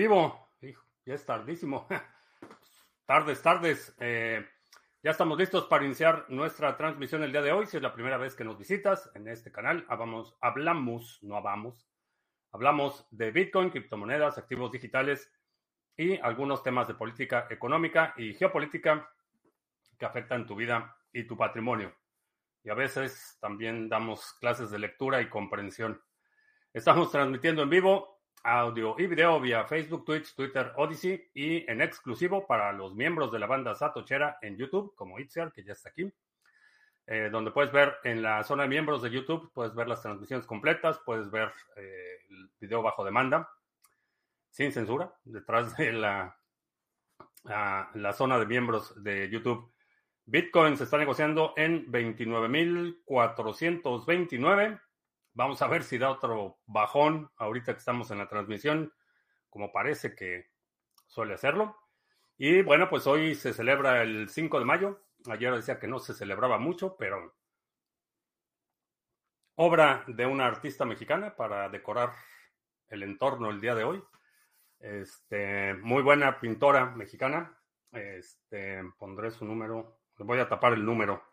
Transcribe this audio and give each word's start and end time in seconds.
Vivo, 0.00 0.48
ya 1.04 1.14
es 1.14 1.26
tardísimo. 1.26 1.86
tardes, 3.04 3.42
tardes. 3.42 3.94
Eh, 4.00 4.42
ya 5.02 5.10
estamos 5.10 5.38
listos 5.38 5.66
para 5.66 5.84
iniciar 5.84 6.24
nuestra 6.30 6.74
transmisión 6.74 7.22
el 7.22 7.32
día 7.32 7.42
de 7.42 7.52
hoy. 7.52 7.66
Si 7.66 7.76
es 7.76 7.82
la 7.82 7.92
primera 7.92 8.16
vez 8.16 8.34
que 8.34 8.42
nos 8.42 8.56
visitas 8.56 9.10
en 9.14 9.28
este 9.28 9.52
canal, 9.52 9.84
hablamos, 9.90 10.38
hablamos 10.40 11.18
no 11.20 11.36
hablamos, 11.36 11.86
hablamos 12.50 13.06
de 13.10 13.30
Bitcoin, 13.30 13.68
criptomonedas, 13.68 14.38
activos 14.38 14.72
digitales 14.72 15.30
y 15.98 16.18
algunos 16.20 16.62
temas 16.62 16.88
de 16.88 16.94
política 16.94 17.46
económica 17.50 18.14
y 18.16 18.32
geopolítica 18.32 19.06
que 19.98 20.06
afectan 20.06 20.46
tu 20.46 20.56
vida 20.56 20.96
y 21.12 21.24
tu 21.24 21.36
patrimonio. 21.36 21.94
Y 22.64 22.70
a 22.70 22.74
veces 22.74 23.36
también 23.38 23.90
damos 23.90 24.32
clases 24.40 24.70
de 24.70 24.78
lectura 24.78 25.20
y 25.20 25.28
comprensión. 25.28 26.02
Estamos 26.72 27.12
transmitiendo 27.12 27.64
en 27.64 27.68
vivo 27.68 28.19
audio 28.42 28.94
y 28.98 29.06
video 29.06 29.40
vía 29.40 29.64
Facebook, 29.64 30.04
Twitch, 30.04 30.34
Twitter, 30.34 30.72
Odyssey 30.76 31.30
y 31.34 31.70
en 31.70 31.80
exclusivo 31.80 32.46
para 32.46 32.72
los 32.72 32.94
miembros 32.94 33.32
de 33.32 33.38
la 33.38 33.46
banda 33.46 33.74
Satochera 33.74 34.38
en 34.42 34.56
YouTube, 34.56 34.94
como 34.94 35.18
Itziar, 35.18 35.52
que 35.52 35.62
ya 35.62 35.72
está 35.72 35.90
aquí, 35.90 36.12
eh, 37.06 37.28
donde 37.30 37.50
puedes 37.50 37.72
ver 37.72 37.96
en 38.04 38.22
la 38.22 38.42
zona 38.44 38.64
de 38.64 38.68
miembros 38.68 39.02
de 39.02 39.10
YouTube, 39.10 39.50
puedes 39.52 39.74
ver 39.74 39.88
las 39.88 40.02
transmisiones 40.02 40.46
completas, 40.46 41.00
puedes 41.04 41.30
ver 41.30 41.52
eh, 41.76 42.18
el 42.28 42.50
video 42.60 42.82
bajo 42.82 43.04
demanda, 43.04 43.50
sin 44.50 44.72
censura, 44.72 45.12
detrás 45.24 45.76
de 45.76 45.92
la, 45.92 46.36
la 47.44 48.12
zona 48.12 48.38
de 48.38 48.46
miembros 48.46 49.02
de 49.02 49.28
YouTube. 49.28 49.72
Bitcoin 50.24 50.76
se 50.76 50.84
está 50.84 50.98
negociando 50.98 51.54
en 51.56 51.90
29.429 51.90 54.80
Vamos 55.32 55.62
a 55.62 55.68
ver 55.68 55.84
si 55.84 55.96
da 55.96 56.10
otro 56.10 56.58
bajón 56.66 57.30
ahorita 57.36 57.72
que 57.72 57.78
estamos 57.78 58.10
en 58.10 58.18
la 58.18 58.28
transmisión, 58.28 58.92
como 59.48 59.72
parece 59.72 60.14
que 60.14 60.50
suele 61.06 61.34
hacerlo. 61.34 61.76
Y 62.36 62.62
bueno, 62.62 62.88
pues 62.88 63.06
hoy 63.06 63.34
se 63.34 63.52
celebra 63.52 64.02
el 64.02 64.28
5 64.28 64.58
de 64.58 64.64
mayo. 64.64 65.04
Ayer 65.30 65.54
decía 65.54 65.78
que 65.78 65.86
no 65.86 65.98
se 65.98 66.14
celebraba 66.14 66.58
mucho, 66.58 66.96
pero 66.96 67.34
obra 69.56 70.04
de 70.08 70.26
una 70.26 70.46
artista 70.46 70.84
mexicana 70.84 71.36
para 71.36 71.68
decorar 71.68 72.12
el 72.88 73.02
entorno 73.02 73.50
el 73.50 73.60
día 73.60 73.74
de 73.74 73.84
hoy. 73.84 74.02
Este, 74.80 75.74
muy 75.74 76.02
buena 76.02 76.40
pintora 76.40 76.86
mexicana. 76.86 77.56
Este, 77.92 78.82
pondré 78.98 79.30
su 79.30 79.44
número. 79.44 80.00
Le 80.16 80.24
voy 80.24 80.40
a 80.40 80.48
tapar 80.48 80.72
el 80.72 80.84
número 80.84 81.29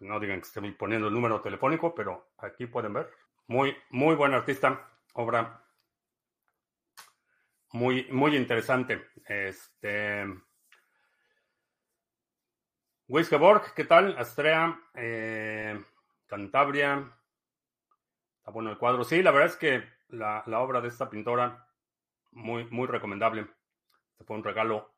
no 0.00 0.20
digan 0.20 0.40
que 0.40 0.46
estoy 0.46 0.70
poniendo 0.72 1.08
el 1.08 1.14
número 1.14 1.40
telefónico, 1.40 1.94
pero 1.94 2.32
aquí 2.38 2.66
pueden 2.66 2.94
ver. 2.94 3.10
Muy, 3.46 3.76
muy 3.90 4.14
buen 4.14 4.32
artista, 4.34 4.88
obra 5.14 5.62
muy, 7.72 8.06
muy 8.10 8.36
interesante. 8.36 9.08
Este. 9.26 10.26
Wiskeborg, 13.08 13.74
¿qué 13.74 13.84
tal? 13.84 14.16
Astrea, 14.18 14.78
eh, 14.94 15.82
Cantabria. 16.26 17.12
Está 18.38 18.50
bueno 18.50 18.70
el 18.70 18.78
cuadro. 18.78 19.04
Sí, 19.04 19.22
la 19.22 19.30
verdad 19.30 19.48
es 19.48 19.56
que 19.56 19.84
la, 20.08 20.44
obra 20.60 20.80
de 20.80 20.88
esta 20.88 21.08
pintora, 21.08 21.66
muy, 22.32 22.64
muy 22.70 22.86
recomendable. 22.86 23.46
Este 24.12 24.24
fue 24.24 24.36
un 24.36 24.44
regalo 24.44 24.92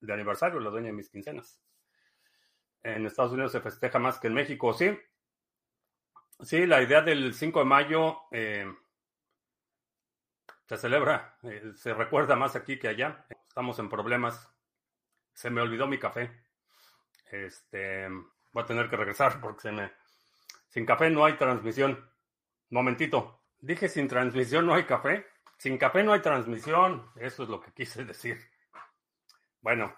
de 0.00 0.12
aniversario, 0.12 0.60
la 0.60 0.70
dueña 0.70 0.88
de 0.88 0.92
mis 0.92 1.10
quincenas 1.10 1.60
en 2.86 3.04
Estados 3.04 3.32
Unidos 3.32 3.52
se 3.52 3.60
festeja 3.60 3.98
más 3.98 4.18
que 4.18 4.28
en 4.28 4.34
México, 4.34 4.72
¿sí? 4.72 4.96
Sí, 6.40 6.66
la 6.66 6.82
idea 6.82 7.00
del 7.00 7.34
5 7.34 7.58
de 7.58 7.64
mayo 7.64 8.18
eh, 8.30 8.72
se 10.66 10.76
celebra, 10.76 11.36
eh, 11.42 11.72
se 11.74 11.94
recuerda 11.94 12.36
más 12.36 12.54
aquí 12.54 12.78
que 12.78 12.88
allá. 12.88 13.26
Estamos 13.48 13.78
en 13.80 13.88
problemas. 13.88 14.52
Se 15.32 15.50
me 15.50 15.60
olvidó 15.60 15.86
mi 15.86 15.98
café. 15.98 16.30
Este, 17.30 18.08
voy 18.52 18.62
a 18.62 18.66
tener 18.66 18.88
que 18.88 18.96
regresar 18.96 19.40
porque 19.40 19.62
se 19.62 19.72
me... 19.72 19.92
Sin 20.68 20.86
café 20.86 21.10
no 21.10 21.24
hay 21.24 21.32
transmisión. 21.34 22.08
Momentito. 22.70 23.40
Dije 23.58 23.88
sin 23.88 24.06
transmisión 24.06 24.66
no 24.66 24.74
hay 24.74 24.84
café. 24.84 25.26
Sin 25.58 25.76
café 25.76 26.04
no 26.04 26.12
hay 26.12 26.20
transmisión. 26.20 27.10
Eso 27.16 27.42
es 27.42 27.48
lo 27.48 27.60
que 27.60 27.72
quise 27.72 28.04
decir. 28.04 28.38
Bueno, 29.60 29.96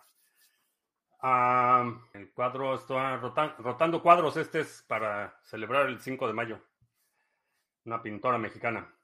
el 1.22 2.32
cuadro 2.32 2.74
está 2.74 3.16
rotando 3.16 4.02
cuadros. 4.02 4.36
Este 4.36 4.60
es 4.60 4.84
para 4.86 5.38
celebrar 5.42 5.86
el 5.86 6.00
5 6.00 6.26
de 6.26 6.32
mayo. 6.32 6.60
Una 7.84 8.02
pintora 8.02 8.38
mexicana. 8.38 8.94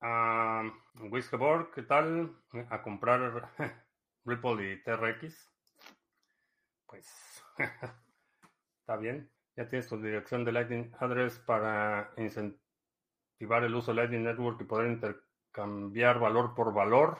Uh, 0.00 0.70
Whiskerborg, 1.10 1.70
¿qué 1.72 1.82
tal? 1.82 2.36
A 2.70 2.82
comprar 2.82 3.50
Ripple 4.24 4.72
y 4.72 4.82
TRX. 4.82 5.50
Pues 6.86 7.42
está 8.80 8.96
bien. 8.96 9.30
Ya 9.56 9.68
tienes 9.68 9.88
tu 9.88 10.00
dirección 10.00 10.44
de 10.44 10.52
Lightning 10.52 10.92
Address 10.98 11.38
para 11.38 12.12
incentivar 12.16 13.64
el 13.64 13.74
uso 13.74 13.92
de 13.92 13.96
Lightning 13.96 14.24
Network 14.24 14.60
y 14.60 14.64
poder 14.64 14.90
intercambiar 14.90 16.18
valor 16.18 16.54
por 16.54 16.74
valor. 16.74 17.18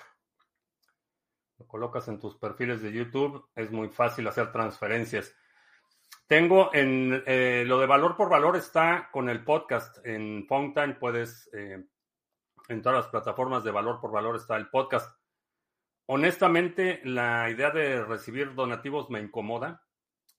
Lo 1.65 1.69
colocas 1.69 2.09
en 2.09 2.21
tus 2.21 2.37
perfiles 2.37 2.83
de 2.83 2.93
YouTube, 2.93 3.49
es 3.55 3.71
muy 3.71 3.89
fácil 3.89 4.29
hacer 4.29 4.53
transferencias. 4.53 5.35
Tengo 6.27 6.71
en 6.75 7.23
eh, 7.27 7.65
lo 7.67 7.79
de 7.81 7.87
valor 7.87 8.17
por 8.17 8.29
valor 8.29 8.57
está 8.57 9.09
con 9.11 9.31
el 9.31 9.43
podcast 9.43 10.05
en 10.07 10.47
Fountain, 10.47 10.99
puedes 10.99 11.49
eh, 11.55 11.83
en 12.69 12.83
todas 12.83 12.99
las 12.99 13.09
plataformas 13.09 13.65
de 13.65 13.71
valor 13.71 13.99
por 13.99 14.13
valor 14.13 14.37
está 14.37 14.57
el 14.57 14.69
podcast. 14.69 15.19
Honestamente, 16.07 17.01
la 17.05 17.49
idea 17.49 17.71
de 17.71 18.05
recibir 18.05 18.55
donativos 18.55 19.09
me 19.09 19.21
incomoda. 19.21 19.83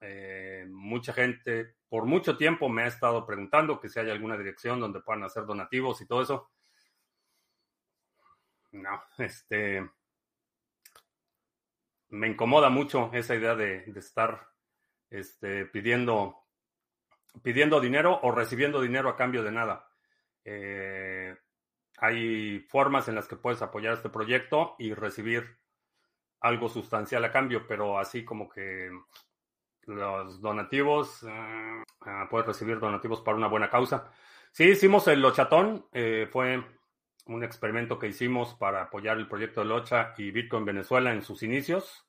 Eh, 0.02 0.68
mucha 0.70 1.12
gente 1.12 1.76
por 1.90 2.06
mucho 2.06 2.38
tiempo 2.38 2.70
me 2.70 2.84
ha 2.84 2.88
estado 2.88 3.26
preguntando 3.26 3.80
que 3.80 3.90
si 3.90 4.00
hay 4.00 4.12
alguna 4.12 4.38
dirección 4.38 4.80
donde 4.80 5.02
puedan 5.02 5.24
hacer 5.24 5.46
donativos 5.48 6.00
y 6.02 6.06
todo 6.06 6.22
eso. 6.22 6.52
No, 8.74 9.02
este, 9.18 9.90
me 12.10 12.28
incomoda 12.28 12.70
mucho 12.70 13.10
esa 13.14 13.36
idea 13.36 13.56
de, 13.56 13.84
estar 13.96 14.48
este, 15.10 15.66
pidiendo, 15.66 16.44
pidiendo 17.42 17.80
dinero 17.80 18.20
o 18.24 18.32
recibiendo 18.32 18.82
dinero 18.82 19.10
a 19.10 19.16
cambio 19.16 19.44
de 19.44 19.52
nada. 19.52 19.88
Eh, 20.44 21.36
hay 21.98 22.60
formas 22.70 23.08
en 23.08 23.16
las 23.16 23.28
que 23.28 23.38
puedes 23.38 23.62
apoyar 23.62 23.94
este 23.94 24.10
proyecto 24.10 24.76
y 24.78 24.94
recibir 24.94 25.60
algo 26.42 26.70
sustancial 26.70 27.24
a 27.26 27.32
cambio, 27.32 27.66
pero 27.68 27.98
así 27.98 28.24
como 28.24 28.50
que 28.50 28.90
los 29.86 30.42
donativos, 30.42 31.24
eh, 31.24 31.84
ah, 32.02 32.28
puedes 32.30 32.48
recibir 32.48 32.80
donativos 32.80 33.22
para 33.22 33.38
una 33.38 33.48
buena 33.48 33.70
causa. 33.70 34.12
Sí, 34.52 34.66
hicimos 34.66 35.08
el 35.08 35.22
Lochatón, 35.22 35.88
eh, 35.92 36.28
fue 36.32 36.64
un 37.26 37.44
experimento 37.44 37.98
que 37.98 38.08
hicimos 38.08 38.54
para 38.56 38.84
apoyar 38.84 39.18
el 39.18 39.28
proyecto 39.28 39.62
de 39.62 39.68
Locha 39.68 40.14
y 40.18 40.32
Bitcoin 40.32 40.66
Venezuela 40.66 41.12
en 41.14 41.24
sus 41.24 41.44
inicios. 41.44 42.06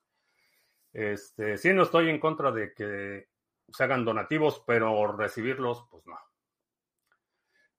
Este, 0.93 1.57
sí, 1.57 1.73
no 1.73 1.83
estoy 1.83 2.09
en 2.09 2.19
contra 2.19 2.51
de 2.51 2.73
que 2.73 3.27
se 3.69 3.83
hagan 3.83 4.05
donativos, 4.05 4.63
pero 4.65 5.15
recibirlos, 5.15 5.85
pues 5.89 6.05
no. 6.05 6.17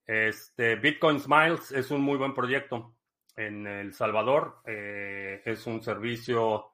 Este, 0.06 0.76
Bitcoin 0.76 1.20
Smiles 1.20 1.72
es 1.72 1.90
un 1.90 2.00
muy 2.00 2.16
buen 2.16 2.34
proyecto 2.34 2.96
en 3.36 3.66
El 3.66 3.92
Salvador. 3.92 4.62
Eh, 4.64 5.42
es 5.44 5.66
un 5.66 5.82
servicio 5.82 6.72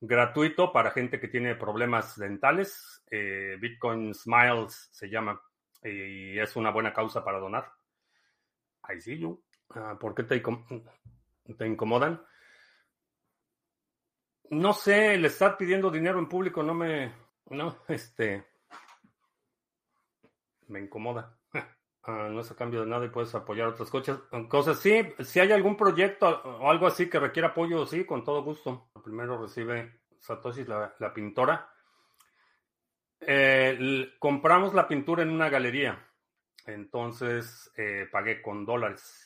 gratuito 0.00 0.72
para 0.72 0.90
gente 0.90 1.20
que 1.20 1.28
tiene 1.28 1.54
problemas 1.54 2.18
dentales. 2.18 3.02
Eh, 3.10 3.56
Bitcoin 3.60 4.14
Smiles 4.14 4.88
se 4.90 5.08
llama 5.08 5.40
y 5.82 6.38
es 6.38 6.56
una 6.56 6.70
buena 6.70 6.92
causa 6.92 7.24
para 7.24 7.38
donar. 7.38 7.70
Ahí 8.82 9.00
sí, 9.00 9.18
yo. 9.18 9.38
Ah, 9.70 9.96
¿Por 9.98 10.14
qué 10.14 10.22
te, 10.22 10.42
te 11.56 11.66
incomodan? 11.66 12.20
No 14.50 14.72
sé, 14.72 15.14
el 15.14 15.24
estar 15.24 15.56
pidiendo 15.56 15.90
dinero 15.90 16.18
en 16.18 16.28
público 16.28 16.62
no 16.62 16.74
me. 16.74 17.12
No, 17.50 17.78
este. 17.88 18.46
Me 20.68 20.80
incomoda. 20.80 21.38
Ah, 22.08 22.28
no 22.30 22.40
es 22.40 22.48
a 22.52 22.54
cambio 22.54 22.82
de 22.82 22.86
nada 22.86 23.04
y 23.04 23.08
puedes 23.08 23.34
apoyar 23.34 23.66
otras 23.66 23.90
cosas. 23.90 24.20
cosas. 24.48 24.78
Sí, 24.78 25.02
si 25.24 25.40
hay 25.40 25.50
algún 25.50 25.76
proyecto 25.76 26.28
o 26.28 26.70
algo 26.70 26.86
así 26.86 27.10
que 27.10 27.18
requiera 27.18 27.48
apoyo, 27.48 27.84
sí, 27.84 28.04
con 28.04 28.22
todo 28.22 28.44
gusto. 28.44 28.90
Primero 29.02 29.42
recibe 29.42 30.02
Satoshi, 30.20 30.64
la, 30.64 31.12
pintora. 31.12 31.68
Eh, 33.18 34.12
compramos 34.20 34.72
la 34.72 34.86
pintura 34.86 35.24
en 35.24 35.30
una 35.30 35.48
galería. 35.48 36.00
Entonces 36.64 37.72
eh, 37.76 38.06
pagué 38.12 38.40
con 38.40 38.64
dólares. 38.64 39.25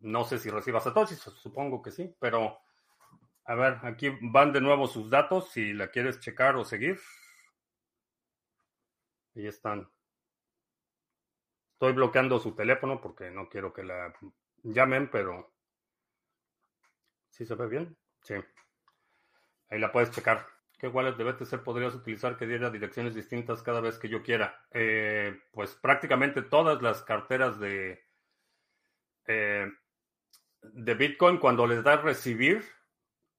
No 0.00 0.24
sé 0.24 0.38
si 0.38 0.50
reciba 0.50 0.80
Satoshi, 0.80 1.14
supongo 1.14 1.82
que 1.82 1.90
sí, 1.90 2.14
pero 2.20 2.58
a 3.44 3.54
ver, 3.54 3.78
aquí 3.82 4.10
van 4.20 4.52
de 4.52 4.60
nuevo 4.60 4.86
sus 4.88 5.08
datos 5.08 5.50
si 5.50 5.72
la 5.72 5.88
quieres 5.88 6.20
checar 6.20 6.56
o 6.56 6.64
seguir. 6.64 7.00
Ahí 9.36 9.46
están. 9.46 9.88
Estoy 11.74 11.92
bloqueando 11.92 12.40
su 12.40 12.54
teléfono 12.54 13.00
porque 13.00 13.30
no 13.30 13.48
quiero 13.48 13.72
que 13.72 13.84
la 13.84 14.12
llamen, 14.64 15.10
pero 15.10 15.54
¿sí 17.30 17.46
se 17.46 17.54
ve 17.54 17.68
bien? 17.68 17.96
Sí. 18.22 18.34
Ahí 19.68 19.78
la 19.78 19.92
puedes 19.92 20.10
checar. 20.10 20.46
¿Qué 20.78 20.88
wallet 20.88 21.16
de 21.16 21.24
BTC 21.24 21.62
podrías 21.62 21.94
utilizar 21.94 22.36
que 22.36 22.46
diera 22.46 22.70
direcciones 22.70 23.14
distintas 23.14 23.62
cada 23.62 23.80
vez 23.80 23.98
que 23.98 24.08
yo 24.08 24.22
quiera? 24.22 24.66
Eh, 24.72 25.40
pues 25.52 25.74
prácticamente 25.76 26.42
todas 26.42 26.82
las 26.82 27.02
carteras 27.02 27.58
de, 27.60 28.04
eh, 29.26 29.70
de 30.72 30.94
Bitcoin, 30.94 31.38
cuando 31.38 31.66
les 31.66 31.82
das 31.82 32.02
recibir, 32.02 32.64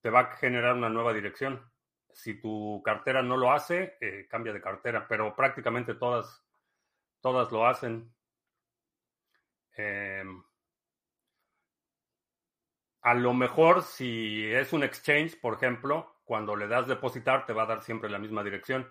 te 0.01 0.09
va 0.09 0.21
a 0.21 0.35
generar 0.37 0.75
una 0.75 0.89
nueva 0.89 1.13
dirección. 1.13 1.61
Si 2.11 2.39
tu 2.39 2.81
cartera 2.83 3.21
no 3.21 3.37
lo 3.37 3.51
hace, 3.51 3.97
eh, 4.01 4.27
cambia 4.29 4.53
de 4.53 4.61
cartera, 4.61 5.07
pero 5.07 5.35
prácticamente 5.35 5.95
todas, 5.95 6.43
todas 7.21 7.51
lo 7.51 7.67
hacen. 7.67 8.13
Em, 9.75 10.43
a 13.01 13.13
lo 13.13 13.33
mejor 13.33 13.83
si 13.83 14.51
es 14.51 14.73
un 14.73 14.83
exchange, 14.83 15.39
por 15.39 15.55
ejemplo, 15.55 16.19
cuando 16.23 16.55
le 16.55 16.67
das 16.67 16.87
depositar 16.87 17.45
te 17.45 17.53
va 17.53 17.63
a 17.63 17.67
dar 17.67 17.81
siempre 17.83 18.09
la 18.09 18.19
misma 18.19 18.43
dirección. 18.43 18.89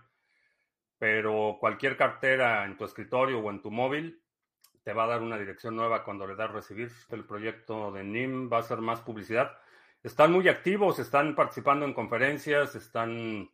Pero 0.99 1.59
cualquier 1.61 1.97
cartera 1.97 2.65
en 2.65 2.77
tu 2.77 2.85
escritorio 2.85 3.41
o 3.41 3.51
en 3.51 3.61
tu 3.61 3.71
móvil 3.71 4.23
te 4.87 4.93
va 4.93 5.03
a 5.03 5.09
dar 5.09 5.21
una 5.21 5.37
dirección 5.37 5.75
nueva 5.75 6.05
cuando 6.05 6.29
le 6.29 6.37
das 6.37 6.53
recibir. 6.53 6.93
El 7.11 7.25
proyecto 7.25 7.91
de 7.91 8.05
NIM 8.05 8.49
va 8.49 8.59
a 8.59 8.63
ser 8.63 8.79
más 8.79 9.01
publicidad. 9.01 9.59
Están 10.01 10.31
muy 10.31 10.47
activos, 10.49 11.01
están 11.01 11.35
participando 11.35 11.85
en 11.85 11.93
conferencias, 11.93 12.77
están 12.77 13.51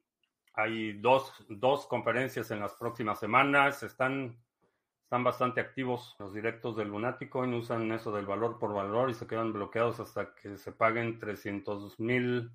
hay 0.52 0.92
dos, 1.00 1.32
dos 1.48 1.86
conferencias 1.86 2.50
en 2.50 2.60
las 2.60 2.74
próximas 2.74 3.18
semanas, 3.18 3.82
están 3.82 4.44
están 5.04 5.24
bastante 5.24 5.62
activos. 5.62 6.14
Los 6.18 6.34
directos 6.34 6.76
del 6.76 6.88
Lunaticoin 6.88 7.54
usan 7.54 7.90
eso 7.92 8.12
del 8.12 8.26
valor 8.26 8.58
por 8.58 8.74
valor 8.74 9.08
y 9.08 9.14
se 9.14 9.26
quedan 9.26 9.54
bloqueados 9.54 10.00
hasta 10.00 10.34
que 10.34 10.58
se 10.58 10.72
paguen 10.72 11.18
300 11.18 11.98
mil 11.98 12.50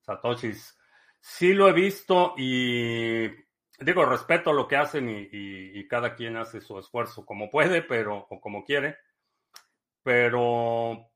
satoshis. 0.00 0.76
Sí 1.20 1.52
lo 1.52 1.68
he 1.68 1.72
visto 1.72 2.34
y 2.36 3.28
digo, 3.84 4.04
respeto 4.04 4.52
lo 4.52 4.66
que 4.68 4.76
hacen 4.76 5.08
y, 5.08 5.86
cada 5.88 6.14
quien 6.14 6.36
hace 6.36 6.60
su 6.60 6.78
esfuerzo 6.78 7.26
como 7.26 7.50
puede, 7.50 7.82
pero, 7.82 8.26
o 8.30 8.40
como 8.40 8.64
quiere. 8.64 8.96
Pero 10.02 11.10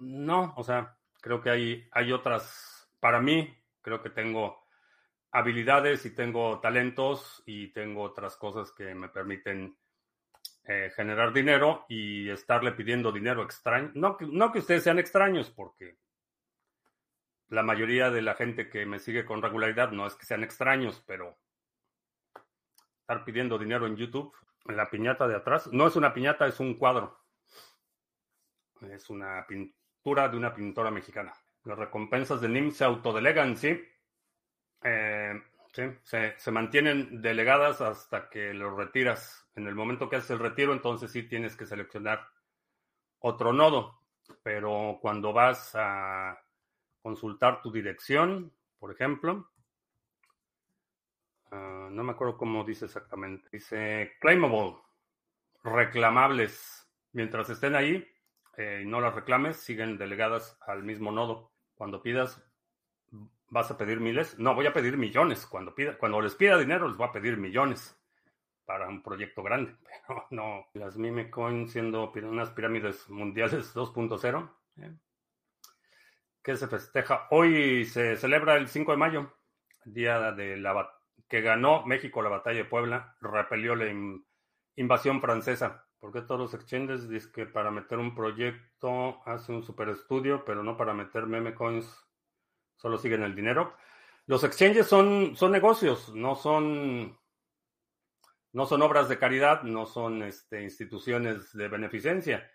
no, 0.00 0.54
o 0.56 0.62
sea, 0.62 0.96
creo 1.20 1.40
que 1.40 1.50
hay, 1.50 1.88
hay 1.92 2.12
otras, 2.12 2.90
para 3.00 3.20
mí, 3.20 3.56
creo 3.80 4.02
que 4.02 4.10
tengo 4.10 4.60
habilidades 5.32 6.04
y 6.06 6.14
tengo 6.14 6.60
talentos 6.60 7.42
y 7.46 7.72
tengo 7.72 8.02
otras 8.02 8.36
cosas 8.36 8.72
que 8.72 8.94
me 8.94 9.08
permiten 9.08 9.76
eh, 10.64 10.90
generar 10.94 11.32
dinero 11.32 11.86
y 11.88 12.28
estarle 12.28 12.72
pidiendo 12.72 13.10
dinero 13.10 13.42
extraño. 13.42 13.90
No, 13.94 14.16
no 14.20 14.52
que 14.52 14.58
ustedes 14.58 14.84
sean 14.84 14.98
extraños, 14.98 15.50
porque 15.50 15.98
la 17.50 17.64
mayoría 17.64 18.10
de 18.10 18.22
la 18.22 18.34
gente 18.34 18.70
que 18.70 18.86
me 18.86 19.00
sigue 19.00 19.24
con 19.24 19.42
regularidad 19.42 19.90
no 19.90 20.06
es 20.06 20.14
que 20.14 20.24
sean 20.24 20.44
extraños, 20.44 21.02
pero 21.06 21.36
estar 23.00 23.24
pidiendo 23.24 23.58
dinero 23.58 23.86
en 23.86 23.96
YouTube, 23.96 24.32
en 24.66 24.76
la 24.76 24.88
piñata 24.88 25.26
de 25.26 25.34
atrás, 25.34 25.68
no 25.72 25.88
es 25.88 25.96
una 25.96 26.14
piñata, 26.14 26.46
es 26.46 26.60
un 26.60 26.74
cuadro. 26.74 27.18
Es 28.82 29.10
una 29.10 29.44
pintura 29.46 30.28
de 30.28 30.36
una 30.36 30.54
pintora 30.54 30.92
mexicana. 30.92 31.34
Las 31.64 31.76
recompensas 31.76 32.40
de 32.40 32.48
NIM 32.48 32.70
se 32.70 32.84
autodelegan, 32.84 33.56
sí. 33.56 33.82
Eh, 34.82 35.42
sí, 35.72 35.82
se, 36.02 36.50
mantienen 36.52 37.20
delegadas 37.20 37.80
hasta 37.80 38.30
que 38.30 38.54
lo 38.54 38.76
retiras. 38.76 39.50
En 39.56 39.66
el 39.66 39.74
momento 39.74 40.08
que 40.08 40.16
haces 40.16 40.30
el 40.30 40.38
retiro, 40.38 40.72
entonces 40.72 41.10
sí 41.10 41.24
tienes 41.24 41.56
que 41.56 41.66
seleccionar 41.66 42.28
otro 43.18 43.52
nodo. 43.52 44.00
Pero 44.44 44.98
cuando 45.02 45.32
vas 45.32 45.72
a 45.74 46.38
consultar 47.02 47.62
tu 47.62 47.70
dirección, 47.72 48.52
por 48.78 48.92
ejemplo, 48.92 49.50
ah, 51.50 51.88
no 51.90 52.02
me 52.02 52.12
acuerdo 52.12 52.36
cómo 52.36 52.64
dice 52.64 52.86
exactamente. 52.86 53.48
Dice 53.52 54.12
claimable, 54.20 54.76
reclamables. 55.62 56.76
Mientras 57.12 57.50
estén 57.50 57.74
ahí 57.74 58.06
eh, 58.56 58.82
y 58.82 58.86
no 58.86 59.00
las 59.00 59.14
reclames, 59.14 59.56
siguen 59.56 59.98
delegadas 59.98 60.56
al 60.66 60.84
mismo 60.84 61.10
nodo. 61.10 61.50
Cuando 61.74 62.02
pidas 62.02 62.44
¿Vas 63.50 63.68
a 63.68 63.76
pedir 63.76 63.98
miles? 63.98 64.38
No, 64.38 64.54
voy 64.54 64.66
a 64.66 64.72
pedir 64.72 64.96
millones. 64.96 65.44
Cuando, 65.44 65.74
pida, 65.74 65.98
cuando 65.98 66.20
les 66.20 66.36
pida 66.36 66.56
dinero, 66.56 66.86
les 66.86 66.96
voy 66.96 67.08
a 67.08 67.12
pedir 67.12 67.36
millones 67.36 68.00
para 68.64 68.88
un 68.88 69.02
proyecto 69.02 69.42
grande. 69.42 69.74
Pero 70.06 70.26
no, 70.30 70.66
las 70.74 70.96
meme 70.96 71.30
coins 71.30 71.72
siendo 71.72 72.12
unas 72.12 72.50
pirámides 72.50 73.10
mundiales 73.10 73.74
2.0. 73.74 74.50
¿eh? 74.82 74.92
¿Qué 76.42 76.56
se 76.56 76.68
festeja? 76.68 77.26
Hoy 77.30 77.84
se 77.84 78.16
celebra 78.16 78.56
el 78.56 78.68
5 78.68 78.92
de 78.92 78.96
mayo, 78.96 79.34
día 79.84 80.32
de 80.32 80.56
la 80.56 80.90
que 81.28 81.42
ganó 81.42 81.84
México 81.84 82.22
la 82.22 82.30
batalla 82.30 82.58
de 82.58 82.64
Puebla, 82.64 83.16
repelió 83.20 83.74
la 83.76 83.92
invasión 84.76 85.20
francesa. 85.20 85.86
Porque 85.98 86.22
todos 86.22 86.40
los 86.40 86.54
exchanges 86.54 87.10
dicen 87.10 87.30
que 87.32 87.44
para 87.44 87.70
meter 87.70 87.98
un 87.98 88.14
proyecto 88.14 89.20
hace 89.26 89.52
un 89.52 89.62
super 89.62 89.90
estudio, 89.90 90.42
pero 90.46 90.62
no 90.64 90.78
para 90.78 90.94
meter 90.94 91.26
meme 91.26 91.54
coins 91.54 92.06
solo 92.76 92.96
siguen 92.96 93.22
el 93.22 93.34
dinero. 93.34 93.76
Los 94.24 94.42
exchanges 94.42 94.86
son, 94.86 95.36
son 95.36 95.52
negocios, 95.52 96.14
no 96.14 96.36
son, 96.36 97.18
no 98.52 98.64
son 98.64 98.80
obras 98.80 99.10
de 99.10 99.18
caridad, 99.18 99.62
no 99.62 99.84
son 99.84 100.22
este, 100.22 100.62
instituciones 100.62 101.52
de 101.52 101.68
beneficencia. 101.68 102.50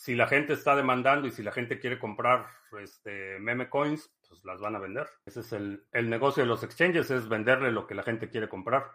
Si 0.00 0.14
la 0.14 0.26
gente 0.26 0.54
está 0.54 0.74
demandando 0.74 1.28
y 1.28 1.30
si 1.30 1.42
la 1.42 1.52
gente 1.52 1.78
quiere 1.78 1.98
comprar 1.98 2.46
este, 2.80 3.38
meme 3.38 3.68
coins, 3.68 4.10
pues 4.26 4.42
las 4.46 4.58
van 4.58 4.74
a 4.74 4.78
vender. 4.78 5.06
Ese 5.26 5.40
es 5.40 5.52
el, 5.52 5.84
el 5.92 6.08
negocio 6.08 6.42
de 6.42 6.48
los 6.48 6.62
exchanges, 6.62 7.10
es 7.10 7.28
venderle 7.28 7.70
lo 7.70 7.86
que 7.86 7.94
la 7.94 8.02
gente 8.02 8.30
quiere 8.30 8.48
comprar. 8.48 8.92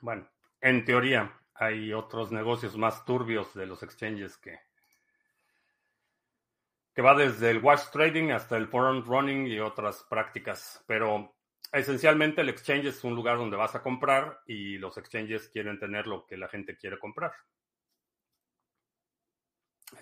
Bueno, 0.00 0.30
en 0.60 0.84
teoría 0.84 1.36
hay 1.52 1.92
otros 1.92 2.30
negocios 2.30 2.76
más 2.76 3.04
turbios 3.04 3.52
de 3.54 3.66
los 3.66 3.82
exchanges 3.82 4.38
que, 4.38 4.60
que 6.94 7.02
va 7.02 7.16
desde 7.16 7.50
el 7.50 7.58
watch 7.58 7.90
trading 7.90 8.30
hasta 8.30 8.56
el 8.56 8.68
front 8.68 9.04
running 9.08 9.48
y 9.48 9.58
otras 9.58 10.06
prácticas. 10.08 10.84
Pero 10.86 11.34
esencialmente 11.72 12.42
el 12.42 12.50
exchange 12.50 12.86
es 12.86 13.02
un 13.02 13.16
lugar 13.16 13.36
donde 13.36 13.56
vas 13.56 13.74
a 13.74 13.82
comprar 13.82 14.42
y 14.46 14.78
los 14.78 14.96
exchanges 14.96 15.48
quieren 15.48 15.80
tener 15.80 16.06
lo 16.06 16.24
que 16.24 16.36
la 16.36 16.46
gente 16.46 16.76
quiere 16.76 17.00
comprar. 17.00 17.32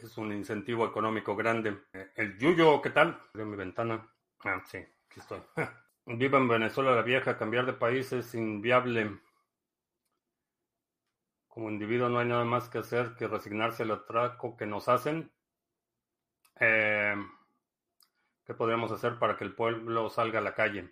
Es 0.03 0.17
un 0.19 0.33
incentivo 0.33 0.87
económico 0.87 1.35
grande. 1.35 1.85
El 2.15 2.39
Yuyo, 2.39 2.81
¿qué 2.83 2.91
tal? 2.91 3.21
De 3.35 3.45
mi 3.45 3.57
ventana. 3.57 4.09
Ah, 4.45 4.63
sí, 4.67 4.79
aquí 4.79 5.21
estoy. 5.21 5.41
Viva 6.07 6.39
en 6.39 6.49
Venezuela 6.49 6.95
la 6.95 7.03
vieja, 7.03 7.37
cambiar 7.37 7.67
de 7.67 7.73
país 7.73 8.13
es 8.13 8.35
inviable. 8.35 9.19
Como 11.49 11.71
individuo 11.71 12.09
no 12.09 12.21
hay 12.21 12.29
nada 12.29 12.45
más 12.45 12.69
que 12.69 12.79
hacer 12.79 13.15
que 13.17 13.27
resignarse 13.27 13.83
al 13.83 13.91
atraco 13.91 14.57
que 14.57 14.67
nos 14.67 14.89
hacen 14.89 15.33
eh, 16.61 17.15
¿Qué 18.45 18.55
podríamos 18.55 18.91
hacer 18.91 19.19
para 19.19 19.37
que 19.37 19.45
el 19.45 19.55
pueblo 19.55 20.09
salga 20.09 20.39
a 20.39 20.43
la 20.43 20.55
calle? 20.55 20.91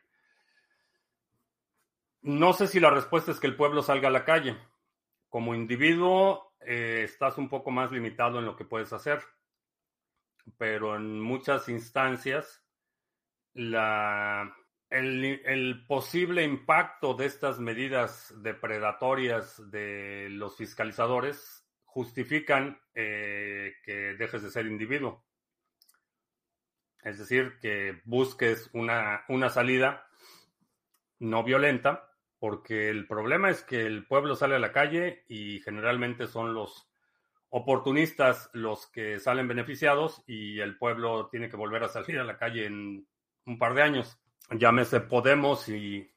No 2.22 2.52
sé 2.52 2.66
si 2.66 2.80
la 2.80 2.90
respuesta 2.90 3.30
es 3.30 3.40
que 3.40 3.46
el 3.46 3.56
pueblo 3.56 3.82
salga 3.82 4.08
a 4.08 4.12
la 4.12 4.24
calle. 4.24 4.58
Como 5.28 5.54
individuo, 5.54 6.45
eh, 6.60 7.02
estás 7.04 7.38
un 7.38 7.48
poco 7.48 7.70
más 7.70 7.92
limitado 7.92 8.38
en 8.38 8.44
lo 8.44 8.56
que 8.56 8.64
puedes 8.64 8.92
hacer. 8.92 9.20
Pero 10.58 10.96
en 10.96 11.20
muchas 11.20 11.68
instancias, 11.68 12.64
la, 13.54 14.54
el, 14.90 15.84
posible 15.86 16.44
impacto 16.44 17.14
de 17.14 17.26
estas 17.26 17.58
medidas 17.58 18.32
depredatorias 18.42 19.70
de 19.70 20.28
los 20.30 20.56
fiscalizadores 20.56 21.64
justifican 21.84 22.80
eh, 22.94 23.74
que 23.82 24.14
dejes 24.14 24.42
de 24.42 24.50
ser 24.50 24.66
individuo. 24.66 25.24
Es 27.02 27.18
decir, 27.18 27.58
que 27.60 28.00
busques 28.04 28.68
una, 28.72 29.24
una 29.28 29.48
salida 29.48 30.06
no 31.18 31.42
violenta, 31.42 32.05
porque 32.38 32.88
el 32.90 33.06
problema 33.06 33.50
es 33.50 33.62
que 33.62 33.86
el 33.86 34.06
pueblo 34.06 34.36
sale 34.36 34.56
a 34.56 34.60
la 34.60 34.72
calle 34.72 35.24
y 35.28 35.60
generalmente 35.60 36.26
son 36.26 36.54
los 36.54 36.88
oportunistas 37.48 38.50
los 38.52 38.86
que 38.88 39.18
salen 39.18 39.48
beneficiados 39.48 40.22
y 40.26 40.60
el 40.60 40.76
pueblo 40.76 41.28
tiene 41.28 41.48
que 41.48 41.56
volver 41.56 41.84
a 41.84 41.88
salir 41.88 42.18
a 42.18 42.24
la 42.24 42.36
calle 42.36 42.66
en 42.66 43.06
un 43.46 43.58
par 43.58 43.74
de 43.74 43.82
años. 43.82 44.18
Llámese 44.50 45.00
Podemos 45.00 45.68
y 45.68 46.12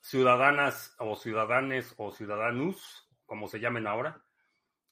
ciudadanas 0.00 0.94
o 0.98 1.16
ciudadanes 1.16 1.94
o 1.96 2.12
ciudadanos, 2.12 3.08
como 3.26 3.48
se 3.48 3.58
llamen 3.58 3.86
ahora, 3.86 4.22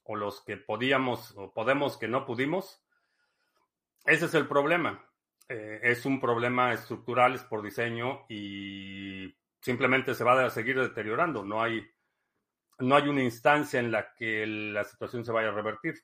o 0.04 0.16
los 0.16 0.42
que 0.42 0.56
podíamos 0.56 1.34
o 1.36 1.52
podemos 1.52 1.96
que 1.98 2.08
no 2.08 2.26
pudimos. 2.26 2.82
Ese 4.04 4.24
es 4.24 4.34
el 4.34 4.48
problema. 4.48 5.04
Eh, 5.48 5.80
es 5.82 6.06
un 6.06 6.20
problema 6.20 6.72
estructural, 6.72 7.34
es 7.34 7.44
por 7.44 7.62
diseño 7.62 8.24
y 8.28 9.21
simplemente 9.62 10.14
se 10.14 10.24
va 10.24 10.44
a 10.44 10.50
seguir 10.50 10.78
deteriorando. 10.78 11.44
No 11.44 11.62
hay, 11.62 11.88
no 12.80 12.96
hay 12.96 13.08
una 13.08 13.22
instancia 13.22 13.80
en 13.80 13.92
la 13.92 14.12
que 14.12 14.46
la 14.46 14.84
situación 14.84 15.24
se 15.24 15.32
vaya 15.32 15.48
a 15.48 15.52
revertir. 15.52 15.94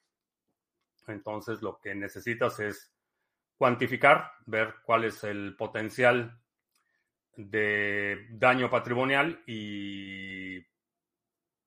Entonces 1.08 1.60
lo 1.60 1.78
que 1.80 1.94
necesitas 1.94 2.60
es 2.60 2.94
cuantificar, 3.56 4.30
ver 4.46 4.76
cuál 4.84 5.04
es 5.04 5.24
el 5.24 5.56
potencial 5.56 6.40
de 7.34 8.26
daño 8.30 8.70
patrimonial 8.70 9.42
y 9.46 10.64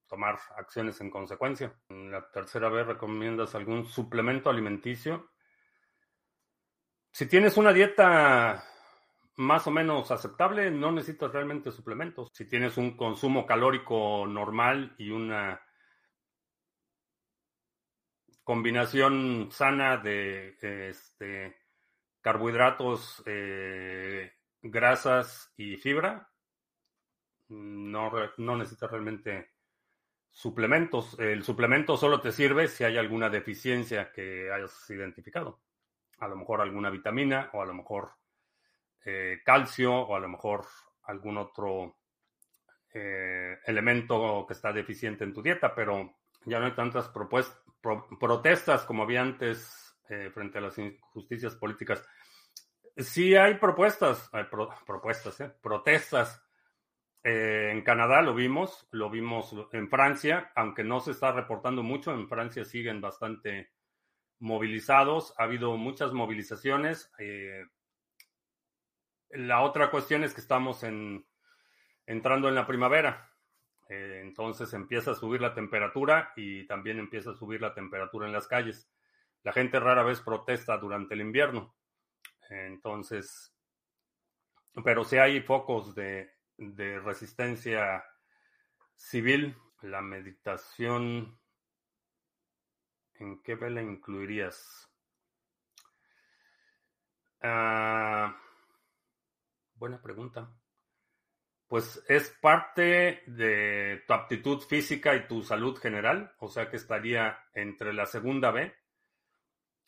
tomar 0.08 0.40
acciones 0.58 1.00
en 1.02 1.10
consecuencia. 1.10 1.74
En 1.90 2.12
la 2.12 2.30
tercera 2.32 2.70
vez 2.70 2.88
recomiendas 2.88 3.54
algún 3.56 3.86
suplemento 3.86 4.50
alimenticio. 4.50 5.32
Si 7.12 7.26
tienes 7.26 7.58
una 7.58 7.74
dieta 7.74 8.64
más 9.42 9.66
o 9.66 9.72
menos 9.72 10.12
aceptable, 10.12 10.70
no 10.70 10.92
necesitas 10.92 11.32
realmente 11.32 11.72
suplementos. 11.72 12.30
Si 12.34 12.46
tienes 12.46 12.78
un 12.78 12.96
consumo 12.96 13.46
calórico 13.46 14.28
normal 14.28 14.94
y 14.98 15.10
una 15.10 15.60
combinación 18.44 19.50
sana 19.52 19.98
de 19.98 20.56
este, 20.90 21.58
carbohidratos, 22.22 23.24
eh, 23.26 24.32
grasas 24.62 25.52
y 25.58 25.78
fibra, 25.78 26.30
no, 27.50 28.12
no 28.38 28.56
necesitas 28.58 28.92
realmente 28.92 29.54
suplementos. 30.30 31.18
El 31.20 31.44
suplemento 31.44 31.98
solo 31.98 32.22
te 32.22 32.32
sirve 32.32 32.68
si 32.68 32.84
hay 32.84 32.98
alguna 32.98 33.30
deficiencia 33.30 34.12
que 34.12 34.52
hayas 34.52 34.88
identificado. 34.92 35.62
A 36.20 36.28
lo 36.28 36.36
mejor 36.36 36.62
alguna 36.62 36.92
vitamina 36.92 37.50
o 37.54 37.62
a 37.64 37.66
lo 37.66 37.74
mejor 37.74 38.21
eh, 39.04 39.42
calcio 39.44 39.94
o 39.94 40.16
a 40.16 40.20
lo 40.20 40.30
mejor 40.30 40.66
algún 41.04 41.38
otro 41.38 41.98
eh, 42.94 43.58
elemento 43.66 44.46
que 44.48 44.54
está 44.54 44.72
deficiente 44.72 45.24
en 45.24 45.34
tu 45.34 45.42
dieta, 45.42 45.74
pero 45.74 46.20
ya 46.46 46.60
no 46.60 46.66
hay 46.66 46.74
tantas 46.74 47.10
protestas 47.10 48.84
como 48.84 49.04
había 49.04 49.22
antes 49.22 49.98
eh, 50.10 50.30
frente 50.32 50.60
a 50.60 50.62
las 50.62 50.78
injusticias 50.78 51.56
políticas. 51.56 52.08
Sí 52.96 53.36
hay 53.36 53.56
propuestas, 53.56 54.30
hay 54.34 54.44
propuestas, 54.86 55.42
protestas. 55.64 56.44
en 57.24 57.82
Canadá 57.84 58.22
lo 58.22 58.36
vimos, 58.36 58.88
lo 58.92 59.10
vimos 59.10 59.56
en 59.72 59.90
Francia, 59.90 60.52
aunque 60.56 60.84
no 60.84 61.00
se 61.00 61.12
está 61.12 61.32
reportando 61.32 61.82
mucho, 61.82 62.12
en 62.12 62.28
Francia 62.28 62.66
siguen 62.66 63.02
bastante 63.02 63.72
movilizados, 64.40 65.34
ha 65.38 65.44
habido 65.44 65.78
muchas 65.78 66.14
movilizaciones. 66.14 67.12
La 69.34 69.62
otra 69.62 69.90
cuestión 69.90 70.24
es 70.24 70.34
que 70.34 70.42
estamos 70.42 70.84
en, 70.84 71.26
entrando 72.06 72.50
en 72.50 72.56
la 72.56 72.68
primavera. 72.68 73.32
Eh, 73.90 74.22
entonces 74.24 74.74
empieza 74.74 75.12
a 75.12 75.16
subir 75.16 75.42
la 75.42 75.54
temperatura 75.54 76.34
y 76.36 76.66
también 76.66 77.00
empieza 77.00 77.32
a 77.32 77.36
subir 77.36 77.62
la 77.62 77.74
temperatura 77.74 78.28
en 78.28 78.34
las 78.34 78.48
calles. 78.48 78.90
La 79.44 79.54
gente 79.54 79.80
rara 79.80 80.04
vez 80.04 80.22
protesta 80.22 80.78
durante 80.78 81.14
el 81.14 81.22
invierno. 81.22 81.76
Entonces, 82.50 83.56
pero 84.84 85.04
si 85.04 85.18
hay 85.18 85.42
focos 85.42 85.96
de, 85.96 86.32
resistencia 86.58 88.06
civil, 88.96 89.58
la 89.82 90.02
meditación, 90.02 91.40
¿en 93.16 93.42
qué 93.42 93.56
vela 93.56 93.82
incluirías? 93.82 94.90
Ah, 97.42 98.38
Buena 99.82 100.00
pregunta. 100.00 100.48
Pues 101.68 102.06
es 102.08 102.30
parte 102.40 103.24
de 103.26 104.04
tu 104.06 104.14
aptitud 104.14 104.62
física 104.62 105.16
y 105.16 105.28
tu 105.28 105.42
salud 105.42 105.76
general, 105.76 106.36
o 106.38 106.50
sea 106.50 106.70
que 106.70 106.76
estaría 106.76 107.40
entre 107.56 107.92
la 107.92 108.06
segunda 108.06 108.52
B 108.52 108.72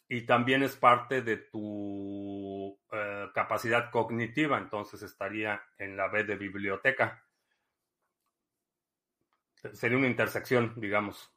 y 0.09 0.25
también 0.25 0.63
es 0.63 0.75
parte 0.77 1.21
de 1.21 1.37
tu 1.37 2.75
eh, 2.91 3.27
capacidad 3.35 3.91
cognitiva, 3.91 4.57
entonces 4.57 5.03
estaría 5.03 5.61
en 5.77 5.95
la 5.95 6.07
B 6.07 6.23
de 6.23 6.37
biblioteca. 6.37 7.23
Sería 9.73 9.99
una 9.99 10.07
intersección, 10.07 10.73
digamos. 10.77 11.31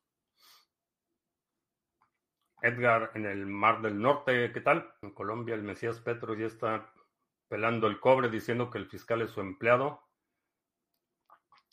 Edgar 2.62 3.10
en 3.16 3.26
el 3.26 3.44
Mar 3.44 3.82
del 3.82 4.00
Norte, 4.00 4.50
¿qué 4.50 4.62
tal? 4.62 4.94
En 5.02 5.10
Colombia 5.10 5.54
el 5.54 5.62
Mesías 5.62 6.00
Petro 6.00 6.34
ya 6.34 6.46
está 6.46 6.90
pelando 7.48 7.86
el 7.86 8.00
cobre 8.00 8.28
diciendo 8.28 8.70
que 8.70 8.78
el 8.78 8.88
fiscal 8.88 9.22
es 9.22 9.30
su 9.30 9.40
empleado 9.40 10.02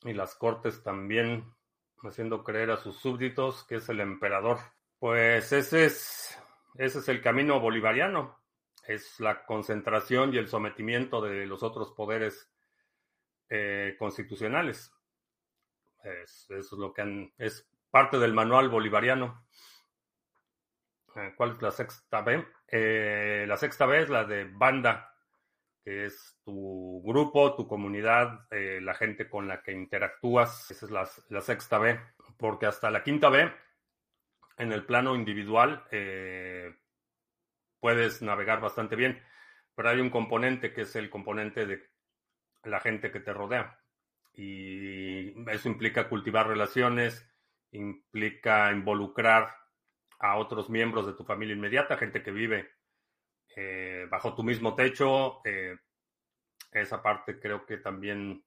y 0.04 0.14
las 0.14 0.36
cortes 0.36 0.84
también 0.84 1.54
haciendo 2.02 2.44
creer 2.44 2.72
a 2.72 2.78
sus 2.78 3.00
súbditos 3.00 3.64
que 3.66 3.76
es 3.76 3.90
el 3.90 4.00
emperador. 4.00 4.60
Pues 5.00 5.52
ese 5.52 5.86
es, 5.86 6.38
ese 6.76 7.00
es 7.00 7.10
el 7.10 7.22
camino 7.22 7.60
bolivariano, 7.60 8.40
es 8.86 9.20
la 9.20 9.46
concentración 9.46 10.34
y 10.34 10.38
el 10.38 10.48
sometimiento 10.48 11.22
de 11.22 11.46
los 11.46 11.64
otros 11.64 11.92
poderes 11.92 12.52
eh, 13.50 13.96
constitucionales. 13.98 14.94
Es, 16.04 16.50
eso 16.50 16.76
es 16.76 16.80
lo 16.80 16.94
que 16.94 17.32
es 17.38 17.70
parte 17.90 18.20
del 18.20 18.34
manual 18.34 18.70
bolivariano. 18.70 19.46
Eh, 21.16 21.34
¿Cuál 21.38 21.52
es 21.52 21.62
la 21.62 21.72
sexta 21.72 22.22
B? 22.22 22.46
Eh, 22.68 23.46
la 23.48 23.56
sexta 23.56 23.86
B 23.86 24.02
es 24.02 24.10
la 24.10 24.26
de 24.26 24.46
banda 24.46 25.13
que 25.84 26.06
es 26.06 26.40
tu 26.46 27.02
grupo, 27.06 27.56
tu 27.56 27.68
comunidad, 27.68 28.48
eh, 28.52 28.80
la 28.82 28.94
gente 28.94 29.30
con 29.30 29.48
la 29.48 29.62
que 29.62 29.74
interactúas. 29.74 30.72
Esa 30.72 30.86
es 30.86 31.30
la, 31.30 31.42
sexta 31.42 31.78
B, 31.78 32.00
porque 32.38 32.66
hasta 32.66 32.90
la 32.90 33.04
quinta 33.04 33.30
B, 33.30 33.52
en 34.58 34.72
el 34.72 34.86
plano 34.86 35.16
individual, 35.16 35.84
eh, 35.92 36.74
puedes 37.80 38.22
navegar 38.22 38.62
bastante 38.62 38.96
bien, 38.96 39.22
pero 39.76 39.90
hay 39.90 40.00
un 40.00 40.10
componente 40.10 40.74
que 40.74 40.82
es 40.82 40.96
el 40.96 41.10
componente 41.10 41.66
de 41.66 41.84
la 42.64 42.80
gente 42.80 43.12
que 43.12 43.20
te 43.20 43.34
rodea. 43.34 43.80
Y 44.34 45.50
eso 45.52 45.68
implica 45.68 46.08
cultivar 46.08 46.48
relaciones, 46.48 47.30
implica 47.72 48.72
involucrar 48.72 49.54
a 50.20 50.38
otros 50.38 50.70
miembros 50.70 51.06
de 51.06 51.14
tu 51.14 51.26
familia 51.26 51.56
inmediata, 51.56 51.98
gente 51.98 52.24
que 52.24 52.32
vive 52.32 52.72
eh, 53.56 54.08
bajo 54.10 54.34
tu 54.36 54.44
mismo 54.44 54.76
techo. 54.76 55.42
Eh, 55.46 55.76
esa 56.72 57.02
parte 57.02 57.40
creo 57.40 57.66
que 57.66 57.78
también 57.78 58.44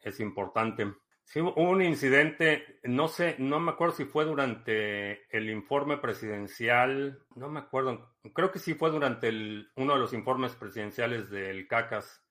es 0.00 0.20
importante. 0.20 0.92
Sí, 1.24 1.40
hubo 1.40 1.54
un 1.54 1.82
incidente, 1.82 2.80
no 2.82 3.06
sé, 3.06 3.36
no 3.38 3.60
me 3.60 3.70
acuerdo 3.70 3.94
si 3.94 4.04
fue 4.04 4.24
durante 4.24 5.28
el 5.36 5.48
informe 5.48 5.96
presidencial, 5.98 7.22
no 7.36 7.48
me 7.48 7.60
acuerdo, 7.60 8.16
creo 8.34 8.50
que 8.50 8.58
sí 8.58 8.74
fue 8.74 8.90
durante 8.90 9.28
el, 9.28 9.70
uno 9.76 9.94
de 9.94 10.00
los 10.00 10.12
informes 10.12 10.56
presidenciales 10.56 11.30
del 11.30 11.68
CACAS, 11.68 12.24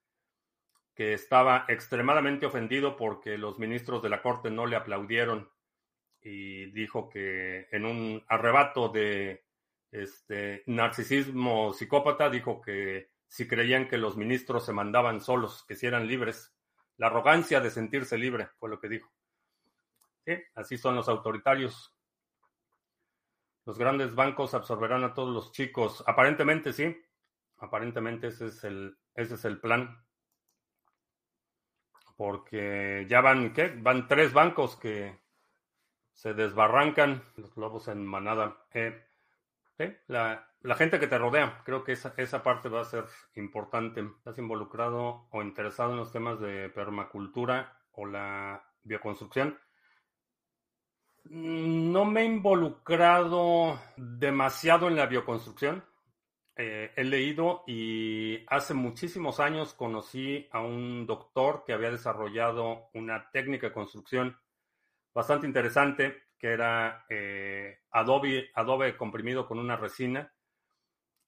que 0.93 1.13
estaba 1.13 1.63
extremadamente 1.69 2.45
ofendido 2.45 2.97
porque 2.97 3.37
los 3.37 3.57
ministros 3.57 4.01
de 4.03 4.09
la 4.09 4.21
Corte 4.21 4.51
no 4.51 4.65
le 4.65 4.75
aplaudieron 4.75 5.49
y 6.21 6.69
dijo 6.71 7.09
que 7.09 7.69
en 7.71 7.85
un 7.85 8.25
arrebato 8.27 8.89
de 8.89 9.45
este, 9.91 10.63
narcisismo 10.67 11.73
psicópata 11.73 12.29
dijo 12.29 12.61
que 12.61 13.09
si 13.27 13.47
creían 13.47 13.87
que 13.87 13.97
los 13.97 14.17
ministros 14.17 14.65
se 14.65 14.73
mandaban 14.73 15.21
solos, 15.21 15.63
que 15.67 15.75
si 15.75 15.85
eran 15.87 16.07
libres, 16.07 16.53
la 16.97 17.07
arrogancia 17.07 17.59
de 17.61 17.71
sentirse 17.71 18.17
libre, 18.17 18.49
fue 18.59 18.69
lo 18.69 18.79
que 18.79 18.89
dijo. 18.89 19.11
Así 20.55 20.77
son 20.77 20.95
los 20.95 21.09
autoritarios. 21.09 21.95
Los 23.65 23.77
grandes 23.77 24.15
bancos 24.15 24.53
absorberán 24.53 25.03
a 25.03 25.13
todos 25.13 25.33
los 25.33 25.51
chicos. 25.51 26.03
Aparentemente 26.05 26.73
sí. 26.73 26.95
Aparentemente 27.57 28.27
ese 28.27 28.47
es 28.47 28.63
el, 28.63 28.97
ese 29.15 29.35
es 29.35 29.45
el 29.45 29.59
plan. 29.59 30.03
Porque 32.15 33.05
ya 33.09 33.21
van, 33.21 33.53
¿qué? 33.53 33.69
Van 33.69 34.07
tres 34.07 34.33
bancos 34.33 34.75
que 34.75 35.19
se 36.13 36.33
desbarrancan, 36.33 37.23
los 37.37 37.55
lobos 37.55 37.87
en 37.87 38.05
manada. 38.05 38.65
Eh, 38.73 39.08
la, 40.07 40.75
gente 40.75 40.99
que 40.99 41.07
te 41.07 41.17
rodea, 41.17 41.61
creo 41.63 41.83
que 41.83 41.93
esa, 41.93 42.13
esa 42.17 42.43
parte 42.43 42.69
va 42.69 42.81
a 42.81 42.85
ser 42.85 43.05
importante. 43.35 44.01
¿Estás 44.01 44.37
involucrado 44.37 45.27
o 45.31 45.41
interesado 45.41 45.91
en 45.91 45.97
los 45.97 46.11
temas 46.11 46.39
de 46.39 46.69
permacultura 46.69 47.77
o 47.93 48.05
la 48.05 48.63
bioconstrucción? 48.83 49.57
Mm, 51.25 51.91
no 51.91 52.05
me 52.05 52.21
he 52.21 52.25
involucrado 52.25 53.79
demasiado 53.95 54.87
en 54.87 54.95
la 54.95 55.05
bioconstrucción. 55.05 55.83
Eh, 56.55 56.91
he 56.95 57.03
leído 57.05 57.63
y 57.67 58.43
hace 58.47 58.73
muchísimos 58.73 59.39
años 59.39 59.73
conocí 59.73 60.49
a 60.51 60.59
un 60.59 61.05
doctor 61.05 61.63
que 61.65 61.71
había 61.71 61.91
desarrollado 61.91 62.89
una 62.93 63.31
técnica 63.31 63.67
de 63.67 63.73
construcción 63.73 64.37
bastante 65.13 65.47
interesante 65.47 66.28
que 66.39 66.47
era 66.47 67.05
eh, 67.09 67.79
adobe, 67.91 68.49
adobe 68.55 68.97
comprimido 68.97 69.47
con 69.47 69.59
una 69.59 69.75
resina 69.75 70.33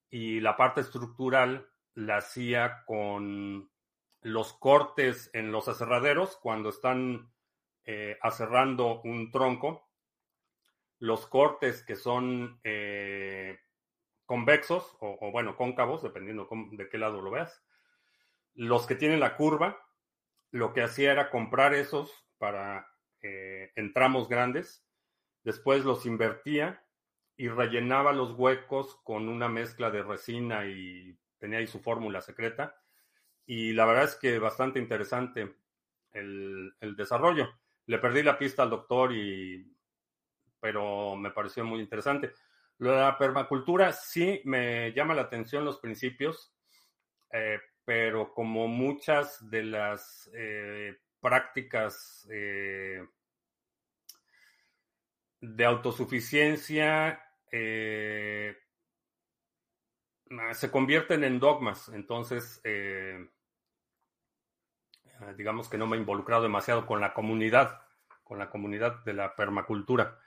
y 0.09 0.39
la 0.39 0.57
parte 0.57 0.81
estructural 0.81 1.69
la 1.93 2.17
hacía 2.17 2.83
con 2.85 3.69
los 4.21 4.53
cortes 4.53 5.29
en 5.33 5.51
los 5.51 5.67
aserraderos 5.67 6.37
cuando 6.37 6.69
están 6.69 7.31
eh, 7.83 8.17
aserrando 8.21 9.01
un 9.01 9.31
tronco. 9.31 9.89
Los 10.99 11.25
cortes 11.25 11.83
que 11.83 11.95
son 11.95 12.59
eh, 12.63 13.59
convexos 14.25 14.95
o, 14.99 15.31
bueno, 15.31 15.57
cóncavos, 15.57 16.03
dependiendo 16.03 16.47
de 16.71 16.89
qué 16.89 16.97
lado 16.97 17.21
lo 17.21 17.31
veas. 17.31 17.63
Los 18.53 18.85
que 18.85 18.95
tienen 18.95 19.19
la 19.19 19.35
curva, 19.35 19.81
lo 20.51 20.73
que 20.73 20.83
hacía 20.83 21.11
era 21.11 21.31
comprar 21.31 21.73
esos 21.73 22.27
para 22.37 22.87
eh, 23.21 23.71
grandes, 24.29 24.85
después 25.43 25.85
los 25.85 26.05
invertía 26.05 26.83
y 27.37 27.47
rellenaba 27.47 28.13
los 28.13 28.33
huecos 28.33 28.99
con 29.03 29.27
una 29.27 29.49
mezcla 29.49 29.89
de 29.89 30.03
resina 30.03 30.65
y 30.67 31.17
tenía 31.37 31.59
ahí 31.59 31.67
su 31.67 31.79
fórmula 31.79 32.21
secreta. 32.21 32.75
Y 33.45 33.73
la 33.73 33.85
verdad 33.85 34.03
es 34.03 34.15
que 34.15 34.37
bastante 34.39 34.79
interesante 34.79 35.55
el, 36.13 36.73
desarrollo. 36.95 37.49
Le 37.87 37.97
perdí 37.97 38.23
la 38.23 38.37
pista 38.37 38.63
al 38.63 38.69
doctor 38.69 39.11
y 39.13 39.67
pero 40.59 41.15
me 41.15 41.31
pareció 41.31 41.65
muy 41.65 41.79
interesante. 41.79 42.33
Lo 42.77 42.91
de 42.91 42.99
la 42.99 43.17
permacultura 43.17 43.91
sí 43.91 44.41
me 44.45 44.93
llama 44.93 45.15
la 45.15 45.23
atención 45.23 45.65
los 45.65 45.79
principios, 45.79 46.53
eh, 47.31 47.59
pero 47.83 48.31
como 48.31 48.67
muchas 48.67 49.49
de 49.49 49.63
las 49.63 50.29
eh, 50.35 50.99
prácticas 51.19 52.27
eh, 52.31 53.03
de 55.41 55.65
autosuficiencia 55.65 57.19
eh, 57.51 58.55
se 60.53 60.71
convierten 60.71 61.23
en 61.23 61.39
dogmas. 61.39 61.89
Entonces, 61.89 62.61
eh, 62.63 63.27
digamos 65.35 65.67
que 65.67 65.77
no 65.77 65.87
me 65.87 65.97
he 65.97 65.99
involucrado 65.99 66.43
demasiado 66.43 66.85
con 66.85 67.01
la 67.01 67.13
comunidad, 67.13 67.81
con 68.23 68.37
la 68.37 68.49
comunidad 68.49 69.03
de 69.03 69.13
la 69.13 69.35
permacultura. 69.35 70.19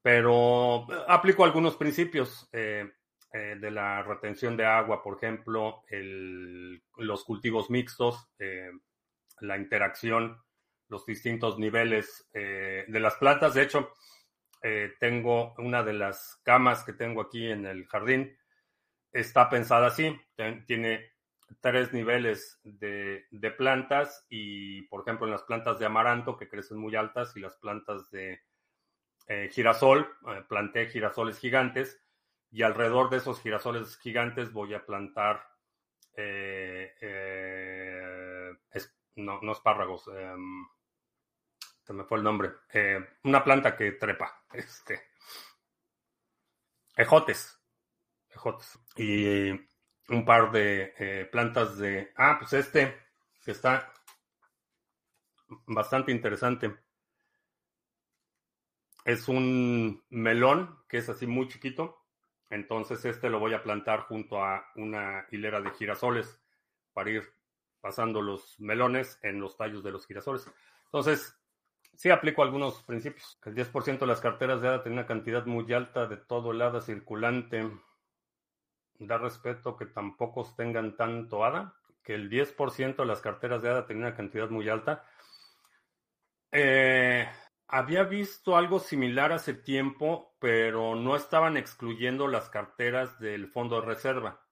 Pero 0.00 0.86
aplico 1.06 1.44
algunos 1.44 1.76
principios 1.76 2.50
de 2.50 3.70
la 3.70 4.02
retención 4.02 4.56
de 4.56 4.66
agua, 4.66 5.00
por 5.00 5.16
ejemplo, 5.16 5.84
los 6.96 7.24
cultivos 7.24 7.70
mixtos, 7.70 8.28
la 9.40 9.56
interacción, 9.56 10.42
los 10.88 11.06
distintos 11.06 11.56
niveles 11.60 12.28
de 12.32 13.00
las 13.00 13.14
plantas. 13.14 13.54
De 13.54 13.62
hecho, 13.62 13.92
eh, 14.62 14.94
tengo 15.00 15.54
una 15.58 15.82
de 15.82 15.92
las 15.92 16.40
camas 16.44 16.84
que 16.84 16.92
tengo 16.92 17.20
aquí 17.22 17.50
en 17.50 17.66
el 17.66 17.86
jardín, 17.86 18.36
está 19.12 19.50
pensada 19.50 19.88
así, 19.88 20.16
tiene 20.66 21.12
tres 21.60 21.92
niveles 21.92 22.60
de, 22.62 23.26
plantas 23.58 24.24
y, 24.30 24.82
por 24.82 25.02
ejemplo, 25.02 25.26
en 25.26 25.32
las 25.32 25.42
plantas 25.42 25.78
de 25.78 25.86
amaranto 25.86 26.36
que 26.36 26.48
crecen 26.48 26.78
muy 26.78 26.94
altas 26.94 27.36
y 27.36 27.40
las 27.40 27.56
plantas 27.56 28.08
de 28.10 28.40
eh, 29.26 29.50
girasol, 29.52 30.08
eh, 30.28 30.44
planté 30.48 30.86
girasoles 30.86 31.38
gigantes 31.38 32.00
y 32.50 32.62
alrededor 32.62 33.10
de 33.10 33.16
esos 33.18 33.40
girasoles 33.40 33.98
gigantes 33.98 34.52
voy 34.52 34.74
a 34.74 34.86
plantar, 34.86 35.44
no, 39.16 39.52
espárragos, 39.52 40.08
em, 40.08 40.66
me 41.92 42.04
fue 42.04 42.18
el 42.18 42.24
nombre, 42.24 42.52
eh, 42.72 43.00
una 43.24 43.42
planta 43.42 43.76
que 43.76 43.92
trepa, 43.92 44.44
este, 44.52 45.08
ejotes, 46.96 47.60
ejotes, 48.30 48.78
y 48.96 49.50
un 50.08 50.24
par 50.24 50.50
de 50.52 50.94
eh, 50.98 51.28
plantas 51.30 51.78
de, 51.78 52.12
ah, 52.16 52.36
pues 52.38 52.52
este, 52.52 52.96
que 53.44 53.52
está 53.52 53.92
bastante 55.66 56.12
interesante. 56.12 56.76
Es 59.04 59.28
un 59.28 60.04
melón 60.10 60.78
que 60.88 60.98
es 60.98 61.08
así 61.08 61.26
muy 61.26 61.48
chiquito. 61.48 61.98
Entonces 62.50 63.04
este 63.04 63.30
lo 63.30 63.40
voy 63.40 63.54
a 63.54 63.62
plantar 63.62 64.00
junto 64.02 64.44
a 64.44 64.70
una 64.76 65.26
hilera 65.30 65.60
de 65.60 65.70
girasoles 65.70 66.38
para 66.92 67.10
ir 67.10 67.32
pasando 67.80 68.22
los 68.22 68.60
melones 68.60 69.18
en 69.22 69.40
los 69.40 69.56
tallos 69.56 69.82
de 69.82 69.90
los 69.90 70.06
girasoles. 70.06 70.48
Entonces, 70.84 71.41
Sí, 71.94 72.10
aplico 72.10 72.42
algunos 72.42 72.82
principios. 72.82 73.38
El 73.44 73.54
10% 73.54 74.00
de 74.00 74.06
las 74.06 74.20
carteras 74.20 74.60
de 74.60 74.68
ADA 74.68 74.82
tiene 74.82 74.98
una 74.98 75.06
cantidad 75.06 75.46
muy 75.46 75.72
alta 75.72 76.06
de 76.06 76.16
todo 76.16 76.52
el 76.52 76.62
ADA 76.62 76.80
circulante. 76.80 77.70
Da 78.98 79.18
respeto 79.18 79.76
que 79.76 79.86
tampoco 79.86 80.44
tengan 80.56 80.96
tanto 80.96 81.44
ADA. 81.44 81.74
Que 82.02 82.14
el 82.14 82.28
10% 82.28 82.96
de 82.96 83.06
las 83.06 83.20
carteras 83.20 83.62
de 83.62 83.70
ADA 83.70 83.86
tiene 83.86 84.02
una 84.02 84.16
cantidad 84.16 84.50
muy 84.50 84.68
alta. 84.68 85.04
Eh, 86.50 87.28
había 87.68 88.04
visto 88.04 88.56
algo 88.56 88.80
similar 88.80 89.32
hace 89.32 89.54
tiempo, 89.54 90.34
pero 90.38 90.94
no 90.94 91.16
estaban 91.16 91.56
excluyendo 91.56 92.26
las 92.28 92.50
carteras 92.50 93.18
del 93.18 93.48
fondo 93.48 93.80
de 93.80 93.86
reserva, 93.86 94.44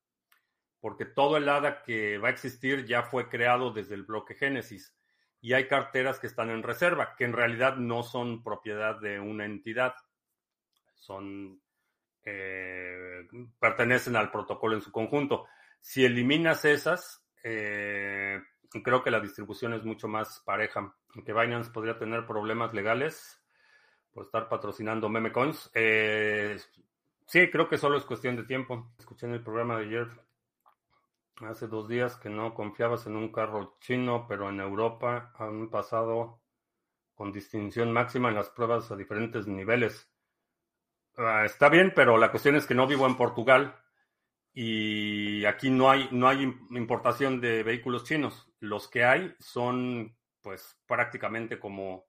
porque 0.81 1.05
todo 1.05 1.37
el 1.37 1.49
ADA 1.49 1.83
que 1.83 2.17
va 2.17 2.29
a 2.29 2.31
existir 2.31 2.87
ya 2.87 3.03
fue 3.03 3.29
creado 3.29 3.73
desde 3.73 3.95
el 3.95 4.05
bloque 4.05 4.35
Génesis 4.35 4.97
y 5.41 5.55
hay 5.55 5.67
carteras 5.67 6.19
que 6.19 6.27
están 6.27 6.51
en 6.51 6.63
reserva, 6.63 7.15
que 7.17 7.25
en 7.25 7.33
realidad 7.33 7.77
no 7.77 8.03
son 8.03 8.43
propiedad 8.43 9.01
de 9.01 9.19
una 9.21 9.47
entidad, 9.47 9.95
son 10.95 11.61
eh, 12.25 13.27
pertenecen 13.59 14.17
al 14.17 14.31
protocolo 14.31 14.75
en 14.75 14.83
su 14.83 14.93
conjunto. 14.93 15.47
Si 15.81 16.05
eliminas 16.05 16.65
esas, 16.65 17.25
eh, 17.43 18.39
creo 18.85 19.03
que 19.03 19.11
la 19.11 19.21
distribución 19.21 19.73
es 19.75 19.85
mucho 19.85 20.09
más 20.09 20.43
pareja. 20.45 20.95
Que 21.25 21.33
Binance 21.33 21.71
podría 21.71 21.99
tener 21.99 22.27
problemas 22.27 22.73
legales 22.75 23.43
por 24.13 24.27
estar 24.27 24.49
patrocinando 24.49 25.09
memecoins. 25.09 25.71
Eh, 25.75 26.59
sí, 27.27 27.51
creo 27.51 27.69
que 27.69 27.79
solo 27.79 27.97
es 27.97 28.05
cuestión 28.05 28.37
de 28.37 28.45
tiempo. 28.45 28.93
Escuché 28.99 29.27
en 29.27 29.35
el 29.35 29.43
programa 29.43 29.79
de 29.79 29.87
ayer 29.87 30.09
Hace 31.41 31.69
dos 31.69 31.89
días 31.89 32.17
que 32.17 32.29
no 32.29 32.53
confiabas 32.53 33.07
en 33.07 33.17
un 33.17 33.33
carro 33.33 33.79
chino, 33.81 34.27
pero 34.29 34.51
en 34.51 34.61
Europa 34.61 35.33
han 35.39 35.71
pasado 35.71 36.43
con 37.15 37.33
distinción 37.33 37.93
máxima 37.93 38.29
en 38.29 38.35
las 38.35 38.51
pruebas 38.51 38.91
a 38.91 38.97
diferentes 38.97 39.47
niveles. 39.47 40.11
Ah, 41.17 41.45
está 41.47 41.71
bien, 41.71 41.93
pero 41.95 42.19
la 42.19 42.31
cuestión 42.31 42.57
es 42.57 42.67
que 42.67 42.75
no 42.75 42.87
vivo 42.87 43.07
en 43.07 43.17
Portugal 43.17 43.75
y 44.53 45.45
aquí 45.47 45.71
no 45.71 45.91
hay, 45.91 46.09
no 46.13 46.29
hay 46.29 46.43
importación 46.71 47.41
de 47.41 47.63
vehículos 47.63 48.05
chinos. 48.05 48.53
Los 48.59 48.89
que 48.89 49.05
hay 49.05 49.35
son 49.39 50.17
pues 50.43 50.79
prácticamente 50.87 51.59
como 51.59 52.07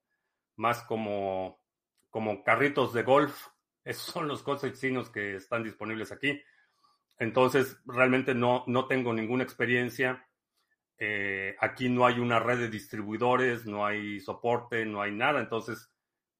más 0.57 0.83
como, 0.83 1.61
como 2.09 2.43
carritos 2.43 2.93
de 2.93 3.03
golf. 3.03 3.47
Esos 3.83 4.13
son 4.13 4.27
los 4.27 4.43
coches 4.43 4.79
chinos 4.79 5.09
que 5.09 5.35
están 5.35 5.63
disponibles 5.63 6.11
aquí. 6.11 6.41
Entonces, 7.21 7.79
realmente 7.85 8.33
no, 8.33 8.63
no 8.65 8.87
tengo 8.87 9.13
ninguna 9.13 9.43
experiencia. 9.43 10.27
Eh, 10.97 11.55
aquí 11.59 11.87
no 11.87 12.07
hay 12.07 12.17
una 12.17 12.39
red 12.39 12.57
de 12.57 12.67
distribuidores, 12.67 13.67
no 13.67 13.85
hay 13.85 14.19
soporte, 14.19 14.87
no 14.87 15.03
hay 15.03 15.11
nada. 15.11 15.39
Entonces, 15.39 15.93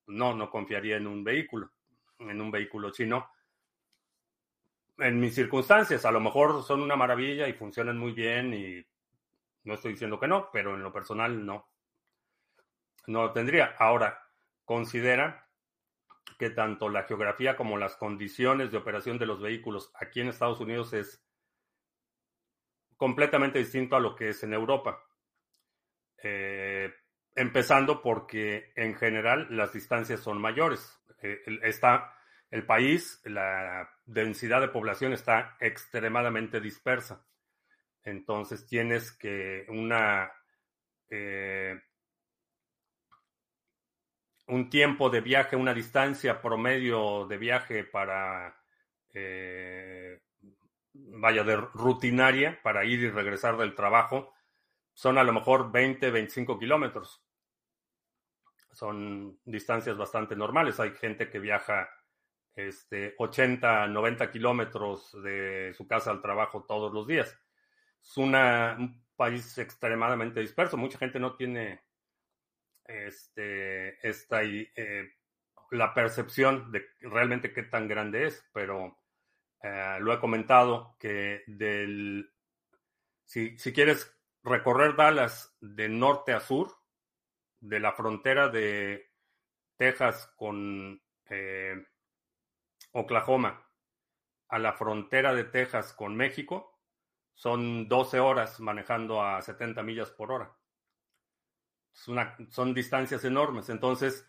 no, 0.07 0.33
no 0.33 0.49
confiaría 0.49 0.97
en 0.97 1.05
un 1.05 1.23
vehículo, 1.23 1.69
en 2.17 2.41
un 2.41 2.49
vehículo 2.49 2.89
chino. 2.89 3.29
En 4.97 5.19
mis 5.19 5.35
circunstancias, 5.35 6.03
a 6.03 6.11
lo 6.11 6.19
mejor 6.19 6.63
son 6.63 6.81
una 6.81 6.95
maravilla 6.95 7.47
y 7.47 7.53
funcionan 7.53 7.99
muy 7.99 8.13
bien 8.13 8.51
y 8.51 8.83
no 9.65 9.75
estoy 9.75 9.91
diciendo 9.91 10.19
que 10.19 10.27
no, 10.27 10.49
pero 10.51 10.73
en 10.73 10.81
lo 10.81 10.91
personal 10.91 11.45
no. 11.45 11.69
No 13.05 13.21
lo 13.21 13.31
tendría. 13.33 13.75
Ahora, 13.77 14.19
considera 14.65 15.47
que 16.37 16.49
tanto 16.49 16.89
la 16.89 17.03
geografía 17.03 17.55
como 17.55 17.77
las 17.77 17.95
condiciones 17.95 18.71
de 18.71 18.77
operación 18.77 19.17
de 19.17 19.25
los 19.25 19.41
vehículos 19.41 19.91
aquí 19.95 20.21
en 20.21 20.29
Estados 20.29 20.59
Unidos 20.59 20.93
es 20.93 21.23
completamente 22.97 23.59
distinto 23.59 23.95
a 23.95 23.99
lo 23.99 24.15
que 24.15 24.29
es 24.29 24.43
en 24.43 24.53
Europa. 24.53 25.03
Eh, 26.23 26.93
empezando 27.35 28.01
porque 28.01 28.71
en 28.75 28.95
general 28.95 29.47
las 29.49 29.73
distancias 29.73 30.19
son 30.19 30.39
mayores. 30.39 30.99
Eh, 31.21 31.41
está 31.63 32.15
el 32.49 32.65
país, 32.65 33.21
la 33.23 33.89
densidad 34.05 34.61
de 34.61 34.67
población 34.67 35.13
está 35.13 35.57
extremadamente 35.59 36.59
dispersa. 36.59 37.25
Entonces 38.03 38.65
tienes 38.65 39.11
que 39.11 39.65
una 39.69 40.31
eh, 41.09 41.79
un 44.51 44.69
tiempo 44.69 45.09
de 45.09 45.21
viaje, 45.21 45.55
una 45.55 45.73
distancia 45.73 46.41
promedio 46.41 47.25
de 47.25 47.37
viaje 47.37 47.85
para, 47.85 48.53
eh, 49.13 50.19
vaya, 50.93 51.43
de 51.45 51.55
rutinaria, 51.55 52.59
para 52.61 52.83
ir 52.83 52.99
y 52.99 53.09
regresar 53.09 53.55
del 53.55 53.75
trabajo, 53.75 54.33
son 54.93 55.17
a 55.17 55.23
lo 55.23 55.31
mejor 55.31 55.71
20, 55.71 56.11
25 56.11 56.59
kilómetros. 56.59 57.23
Son 58.73 59.39
distancias 59.45 59.95
bastante 59.95 60.35
normales. 60.35 60.81
Hay 60.81 60.91
gente 60.91 61.29
que 61.29 61.39
viaja 61.39 61.89
este, 62.53 63.15
80, 63.17 63.87
90 63.87 64.31
kilómetros 64.31 65.15
de 65.23 65.73
su 65.77 65.87
casa 65.87 66.11
al 66.11 66.21
trabajo 66.21 66.65
todos 66.67 66.91
los 66.91 67.07
días. 67.07 67.39
Es 68.03 68.17
un 68.17 69.01
país 69.15 69.57
extremadamente 69.57 70.41
disperso. 70.41 70.75
Mucha 70.75 70.97
gente 70.97 71.21
no 71.21 71.35
tiene 71.35 71.83
este, 72.85 74.07
esta, 74.07 74.43
eh, 74.43 75.13
la 75.71 75.93
percepción 75.93 76.71
de 76.71 76.85
realmente 76.99 77.53
qué 77.53 77.63
tan 77.63 77.87
grande 77.87 78.27
es, 78.27 78.47
pero 78.53 78.97
eh, 79.61 79.97
lo 79.99 80.13
he 80.13 80.19
comentado 80.19 80.95
que 80.99 81.43
del, 81.47 82.33
si, 83.25 83.57
si 83.57 83.73
quieres 83.73 84.15
recorrer 84.43 84.95
Dallas 84.95 85.55
de 85.61 85.89
norte 85.89 86.33
a 86.33 86.39
sur, 86.39 86.75
de 87.59 87.79
la 87.79 87.93
frontera 87.93 88.49
de 88.49 89.11
Texas 89.77 90.31
con 90.35 91.01
eh, 91.29 91.75
Oklahoma 92.91 93.65
a 94.49 94.59
la 94.59 94.73
frontera 94.73 95.33
de 95.33 95.45
Texas 95.45 95.93
con 95.93 96.15
México, 96.15 96.77
son 97.35 97.87
12 97.87 98.19
horas 98.19 98.59
manejando 98.59 99.23
a 99.23 99.41
70 99.41 99.81
millas 99.83 100.11
por 100.11 100.31
hora. 100.31 100.57
Son 101.91 102.73
distancias 102.73 103.23
enormes. 103.25 103.69
Entonces, 103.69 104.27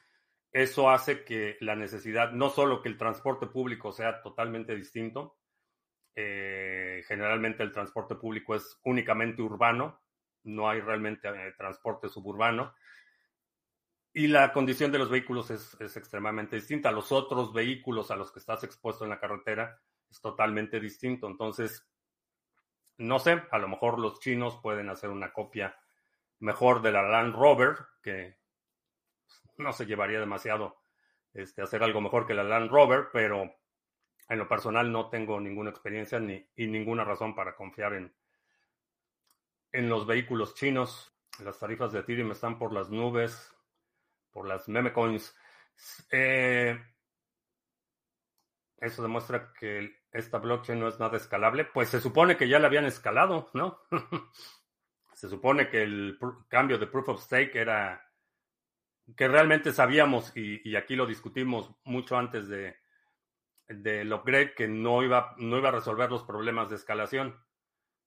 eso 0.53 0.91
hace 0.91 1.25
que 1.25 1.57
la 1.61 1.75
necesidad, 1.75 2.33
no 2.33 2.51
solo 2.51 2.83
que 2.83 2.89
el 2.89 2.99
transporte 2.99 3.47
público 3.47 3.91
sea 3.91 4.23
totalmente 4.23 4.75
distinto, 4.77 5.39
eh, 6.15 7.03
generalmente 7.09 7.63
el 7.63 7.73
transporte 7.73 8.17
público 8.17 8.55
es 8.55 8.79
únicamente 8.85 9.41
urbano, 9.41 10.03
no 10.45 10.69
hay 10.69 10.81
realmente 10.81 11.29
eh, 11.29 11.55
transporte 11.57 12.09
suburbano. 12.11 12.75
Y 14.13 14.27
la 14.27 14.53
condición 14.53 14.93
de 14.93 14.99
los 14.99 15.09
vehículos 15.09 15.51
es, 15.51 15.75
es, 15.81 15.97
extremadamente 15.97 16.57
distinta. 16.57 16.93
Los 16.93 17.13
otros 17.13 17.55
vehículos 17.55 18.11
a 18.11 18.17
los 18.17 18.31
que 18.31 18.41
estás 18.41 18.63
expuesto 18.63 19.05
en 19.05 19.11
la 19.11 19.19
carretera 19.19 19.81
es 20.11 20.21
totalmente 20.21 20.79
distinto. 20.79 21.27
Entonces, 21.29 21.89
no 22.99 23.19
sé, 23.19 23.43
a 23.51 23.59
lo 23.59 23.69
mejor 23.69 23.99
los 23.99 24.21
chinos 24.21 24.61
pueden 24.63 24.91
hacer 24.91 25.09
una 25.09 25.33
copia 25.33 25.75
mejor 26.43 26.83
de 26.83 26.91
la 26.91 27.03
Land 27.03 27.35
Rover, 27.35 27.77
que 28.03 28.37
no 29.59 29.73
se 29.73 29.87
llevaría 29.87 30.19
demasiado 30.19 30.77
este, 31.33 31.63
hacer 31.63 31.83
algo 31.83 32.01
mejor 32.01 32.27
que 32.27 32.35
la 32.35 32.43
Land 32.43 32.71
Rover, 32.71 33.09
pero 33.13 33.55
en 34.29 34.39
lo 34.39 34.49
personal 34.49 34.91
no 34.91 35.09
tengo 35.09 35.41
ninguna 35.41 35.71
experiencia 35.71 36.19
ni 36.19 36.45
y 36.57 36.67
ninguna 36.67 37.05
razón 37.05 37.35
para 37.35 37.55
confiar 37.55 37.95
en, 37.95 38.15
en 39.71 39.89
los 39.89 40.07
vehículos 40.07 40.55
chinos. 40.55 41.17
Las 41.45 41.59
tarifas 41.59 41.93
de 41.93 42.01
Ethereum 42.01 42.33
están 42.33 42.59
por 42.59 42.73
las 42.73 42.91
nubes, 42.91 43.55
por 44.33 44.47
las 44.47 44.69
meme 44.69 44.93
coins. 44.93 45.35
Eh, 46.11 46.77
eso 48.79 49.03
demuestra 49.03 49.53
que 49.53 50.03
esta 50.11 50.39
blockchain 50.39 50.81
no 50.81 50.89
es 50.89 50.99
nada 50.99 51.17
escalable. 51.17 51.65
Pues 51.67 51.89
se 51.89 52.01
supone 52.01 52.37
que 52.37 52.49
ya 52.49 52.59
la 52.59 52.67
habían 52.67 52.85
escalado, 52.85 53.49
¿no? 53.55 53.81
se 55.23 55.29
supone 55.29 55.69
que 55.69 55.85
el 55.85 56.19
cambio 56.49 56.79
de 56.79 56.89
proof 56.89 57.11
of 57.11 57.23
stake 57.23 57.55
era 57.55 58.11
que 59.17 59.29
realmente 59.29 59.73
sabíamos, 59.73 60.37
y, 60.37 60.75
aquí 60.75 60.97
lo 60.97 61.07
discutimos 61.07 61.71
mucho 61.85 62.17
antes 62.17 62.49
de 62.49 62.77
del 63.69 64.13
upgrade, 64.13 64.53
que 64.53 64.67
no 64.67 65.01
iba, 65.05 65.37
no 65.39 65.59
iba 65.59 65.69
a 65.69 65.79
resolver 65.79 66.11
los 66.11 66.25
problemas 66.25 66.71
de 66.71 66.75
escalación. 66.75 67.41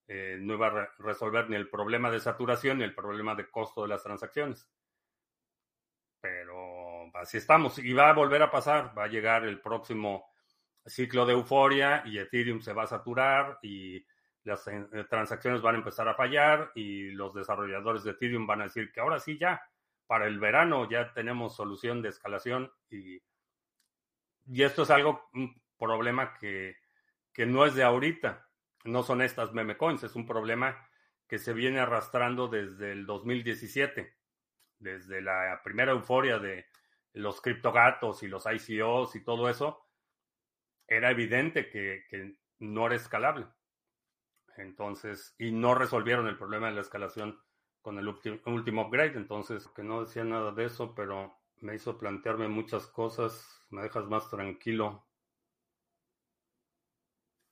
Eh, 0.09 0.37
no 0.41 0.55
iba 0.55 0.67
a 0.67 0.89
resolver 0.99 1.49
ni 1.49 1.55
el 1.55 1.69
problema 1.69 2.11
de 2.11 2.19
saturación 2.19 2.79
ni 2.79 2.83
el 2.83 2.93
problema 2.93 3.33
de 3.33 3.49
costo 3.49 3.83
de 3.83 3.87
las 3.87 4.03
transacciones. 4.03 4.69
Pero 6.19 7.15
así 7.15 7.37
estamos. 7.37 7.79
Y 7.79 7.93
va 7.93 8.09
a 8.09 8.13
volver 8.13 8.41
a 8.43 8.51
pasar. 8.51 8.93
Va 8.95 9.05
a 9.05 9.07
llegar 9.07 9.45
el 9.45 9.61
próximo 9.61 10.25
ciclo 10.85 11.25
de 11.25 11.31
euforia 11.31 12.03
y 12.05 12.19
Ethereum 12.19 12.59
se 12.59 12.73
va 12.73 12.83
a 12.83 12.87
saturar 12.87 13.59
y 13.63 14.05
las 14.45 14.65
eh, 14.67 14.87
transacciones 15.09 15.61
van 15.61 15.75
a 15.75 15.79
empezar 15.79 16.07
a 16.07 16.15
fallar 16.15 16.71
y 16.73 17.11
los 17.11 17.33
desarrolladores 17.33 18.03
de 18.03 18.11
Ethereum 18.11 18.47
van 18.47 18.61
a 18.61 18.65
decir 18.65 18.91
que 18.91 19.01
ahora 19.01 19.19
sí 19.19 19.37
ya, 19.37 19.61
para 20.07 20.27
el 20.27 20.39
verano 20.39 20.89
ya 20.89 21.13
tenemos 21.13 21.55
solución 21.55 22.01
de 22.01 22.09
escalación 22.09 22.71
y, 22.89 23.21
y 24.45 24.63
esto 24.63 24.83
es 24.83 24.89
algo, 24.91 25.29
un 25.33 25.61
problema 25.77 26.33
que, 26.39 26.77
que 27.33 27.45
no 27.45 27.65
es 27.65 27.75
de 27.75 27.83
ahorita 27.83 28.45
no 28.85 29.03
son 29.03 29.21
estas 29.21 29.51
meme 29.51 29.77
coins, 29.77 30.03
es 30.03 30.15
un 30.15 30.25
problema 30.25 30.87
que 31.27 31.39
se 31.39 31.53
viene 31.53 31.79
arrastrando 31.79 32.47
desde 32.47 32.91
el 32.91 33.05
2017, 33.05 34.15
desde 34.79 35.21
la 35.21 35.59
primera 35.63 35.91
euforia 35.91 36.39
de 36.39 36.67
los 37.13 37.41
criptogatos 37.41 38.21
y 38.23 38.27
los 38.27 38.45
ICOs 38.45 39.15
y 39.15 39.23
todo 39.23 39.49
eso, 39.49 39.87
era 40.87 41.09
evidente 41.09 41.67
que, 41.69 42.37
no 42.59 42.85
era 42.85 42.95
escalable. 42.95 43.47
Entonces, 44.57 45.35
y 45.37 45.51
no 45.51 45.75
resolvieron 45.75 46.27
el 46.27 46.37
problema 46.37 46.67
de 46.67 46.73
la 46.73 46.81
escalación 46.81 47.39
con 47.81 47.99
el 47.99 48.07
último 48.07 48.81
upgrade, 48.87 49.15
entonces, 49.15 49.67
que 49.67 49.83
no 49.83 50.01
decía 50.03 50.23
nada 50.23 50.51
de 50.51 50.65
eso, 50.65 50.95
pero 50.95 51.37
me 51.61 51.75
hizo 51.75 51.97
plantearme 51.97 52.47
muchas 52.47 52.87
cosas, 52.87 53.61
me 53.69 53.83
dejas 53.83 54.05
más 54.05 54.29
tranquilo. 54.29 55.05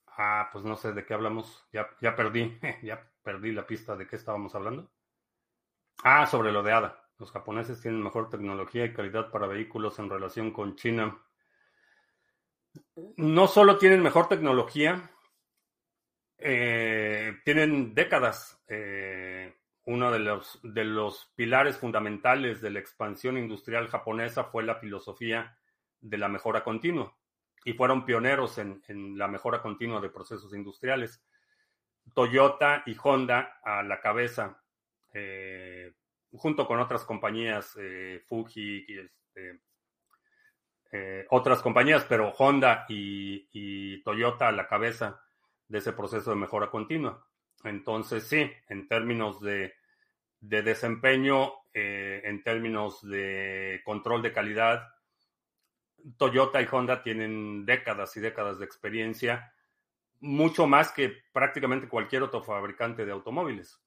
Ah, 0.07 0.49
pues 0.51 0.63
no 0.63 0.75
sé 0.75 0.93
de 0.93 1.05
qué 1.05 1.13
hablamos. 1.13 1.67
Ya, 1.71 1.89
ya 2.01 2.15
perdí, 2.15 2.57
ya 2.83 3.11
perdí 3.23 3.51
la 3.51 3.65
pista 3.67 3.95
de 3.95 4.07
qué 4.07 4.15
estábamos 4.15 4.55
hablando. 4.55 4.91
Ah, 6.03 6.25
sobre 6.27 6.51
lo 6.51 6.63
de 6.63 6.71
ADA. 6.71 7.09
Los 7.17 7.31
japoneses 7.31 7.81
tienen 7.81 8.03
mejor 8.03 8.29
tecnología 8.29 8.85
y 8.85 8.93
calidad 8.93 9.31
para 9.31 9.47
vehículos 9.47 9.99
en 9.99 10.09
relación 10.09 10.51
con 10.51 10.75
China. 10.75 11.17
No 13.17 13.47
solo 13.47 13.77
tienen 13.77 14.01
mejor 14.01 14.27
tecnología, 14.27 15.11
eh, 16.37 17.39
tienen 17.43 17.93
décadas. 17.93 18.61
Eh, 18.67 19.55
uno 19.85 20.11
de 20.11 20.19
los, 20.19 21.33
pilares 21.35 21.77
fundamentales 21.77 22.61
de 22.61 22.69
la 22.69 22.79
expansión 22.79 23.37
industrial 23.37 23.87
japonesa 23.87 24.45
fue 24.45 24.63
la 24.63 24.75
filosofía 24.75 25.57
de 25.99 26.17
la 26.17 26.29
mejora 26.29 26.63
continua 26.63 27.15
y 27.65 27.73
fueron 27.73 28.05
pioneros 28.05 28.57
en, 28.57 28.81
la 29.17 29.27
mejora 29.27 29.61
continua 29.61 29.99
de 29.99 30.09
procesos 30.09 30.53
industriales. 30.53 31.21
Toyota 32.13 32.83
y 32.85 32.95
Honda 33.01 33.59
a 33.63 33.83
la 33.83 33.99
cabeza, 33.99 34.61
eh, 35.13 35.93
junto 36.31 36.65
con 36.65 36.79
otras 36.79 37.03
compañías, 37.05 37.77
Fuji, 38.27 38.85
este, 38.89 39.61
eh, 40.95 41.25
otras 41.31 41.59
compañías, 41.63 42.05
pero 42.07 42.29
Honda 42.37 42.85
y, 42.87 43.99
Toyota 44.03 44.49
a 44.49 44.51
la 44.51 44.67
cabeza 44.67 45.19
de 45.73 45.79
ese 45.79 45.91
proceso 45.91 46.29
de 46.29 46.35
mejora 46.35 46.69
continua. 46.69 47.27
Entonces, 47.63 48.27
sí, 48.27 48.47
en 48.69 48.87
términos 48.87 49.41
de, 49.41 49.73
de 50.39 50.61
desempeño, 50.61 51.51
en 51.73 52.43
términos 52.43 53.01
de 53.01 53.81
control 53.83 54.21
de 54.21 54.31
calidad, 54.31 54.87
Toyota 56.17 56.61
y 56.61 56.67
Honda 56.71 57.01
tienen 57.01 57.65
décadas 57.65 58.15
y 58.17 58.19
décadas 58.19 58.59
de 58.59 58.65
experiencia, 58.65 59.51
mucho 60.19 60.67
más 60.67 60.91
que 60.91 61.11
prácticamente 61.31 61.89
cualquier 61.89 62.21
otro 62.21 62.43
fabricante 62.43 63.03
de 63.03 63.11
automóviles, 63.11 63.81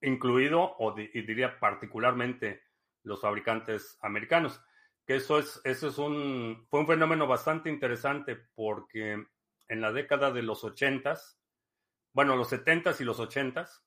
incluido, 0.00 0.74
o 0.78 0.98
y 0.98 1.20
diría 1.20 1.60
particularmente, 1.60 2.62
los 3.02 3.20
fabricantes 3.20 3.98
americanos. 4.00 4.58
Que 5.04 5.16
eso 5.16 5.38
es, 5.38 5.60
eso 5.64 5.88
es 5.88 5.98
un, 5.98 6.66
fue 6.70 6.80
un 6.80 6.86
fenómeno 6.86 7.26
bastante 7.26 7.68
interesante 7.68 8.36
porque 8.54 9.22
en 9.68 9.80
la 9.80 9.92
década 9.92 10.30
de 10.30 10.42
los 10.42 10.64
ochentas, 10.64 11.38
bueno, 12.12 12.36
los 12.36 12.48
setentas 12.48 13.00
y 13.00 13.04
los 13.04 13.20
ochentas, 13.20 13.84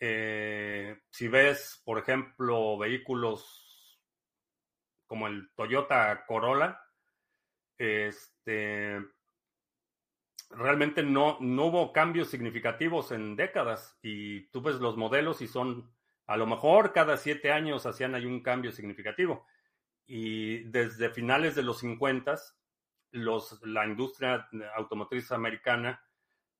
eh, 0.00 1.00
si 1.10 1.28
ves, 1.28 1.80
por 1.84 1.98
ejemplo, 1.98 2.76
vehículos 2.76 4.00
como 5.06 5.26
el 5.26 5.50
Toyota 5.54 6.24
Corolla, 6.26 6.80
este, 7.78 8.98
realmente 10.50 11.02
no, 11.02 11.38
no 11.40 11.66
hubo 11.66 11.92
cambios 11.92 12.28
significativos 12.28 13.12
en 13.12 13.36
décadas 13.36 13.98
y 14.02 14.48
tú 14.48 14.62
ves 14.62 14.76
los 14.76 14.96
modelos 14.96 15.42
y 15.42 15.46
son, 15.46 15.92
a 16.26 16.36
lo 16.36 16.46
mejor 16.46 16.92
cada 16.92 17.16
siete 17.16 17.52
años 17.52 17.86
hacían 17.86 18.14
ahí 18.14 18.26
un 18.26 18.42
cambio 18.42 18.72
significativo. 18.72 19.46
Y 20.06 20.64
desde 20.64 21.10
finales 21.10 21.54
de 21.54 21.62
los 21.62 21.78
50, 21.78 22.36
la 23.12 23.86
industria 23.86 24.48
automotriz 24.76 25.30
americana 25.32 26.02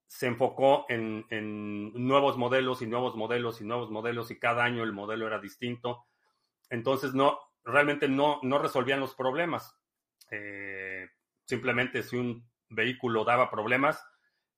se 0.06 0.26
enfocó 0.26 0.84
en, 0.88 1.24
en, 1.30 1.92
nuevos 1.94 2.36
modelos 2.36 2.82
y 2.82 2.86
nuevos 2.86 3.16
modelos 3.16 3.60
y 3.60 3.64
nuevos 3.64 3.90
modelos 3.90 4.30
y 4.30 4.38
cada 4.38 4.62
año 4.62 4.84
el 4.84 4.92
modelo 4.92 5.26
era 5.26 5.40
distinto. 5.40 6.04
Entonces 6.68 7.14
no, 7.14 7.38
realmente 7.64 8.08
no, 8.08 8.38
no 8.42 8.58
resolvían 8.58 9.00
los 9.00 9.14
problemas. 9.14 9.78
Eh, 10.30 11.08
simplemente 11.44 12.02
si 12.02 12.16
un 12.16 12.48
vehículo 12.68 13.24
daba 13.24 13.50
problemas, 13.50 14.04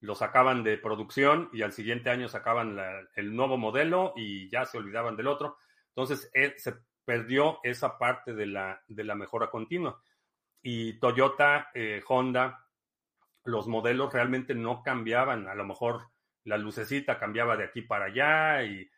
lo 0.01 0.15
sacaban 0.15 0.63
de 0.65 0.77
producción 0.77 1.49
y 1.53 1.63
al 1.63 1.73
siguiente 1.73 2.11
año 2.11 2.29
sacaban 2.29 2.79
el 3.17 3.35
nuevo 3.35 3.57
modelo 3.57 4.13
y 4.17 4.51
ya 4.51 4.67
se 4.67 4.79
olvidaban 4.79 5.17
del 5.17 5.29
otro. 5.29 5.57
Entonces 5.89 6.31
eh, 6.35 6.55
se 6.57 6.75
perdió 7.05 7.59
esa 7.63 7.99
parte 7.99 8.35
de 8.35 8.47
la, 8.47 8.83
de 8.89 9.05
la 9.05 9.15
mejora 9.15 9.51
continua. 9.51 10.03
Y 10.67 10.95
Toyota, 10.95 11.71
eh, 11.75 12.03
Honda, 12.09 12.67
los 13.45 13.69
modelos 13.69 14.13
realmente 14.15 14.55
no 14.55 14.83
cambiaban. 14.83 15.47
A 15.47 15.55
lo 15.55 15.67
mejor 15.67 16.09
la 16.45 16.57
lucecita 16.57 17.19
cambiaba 17.19 17.57
de 17.59 17.65
aquí 17.65 17.83
para 17.83 18.07
allá, 18.07 18.65
y, 18.65 18.91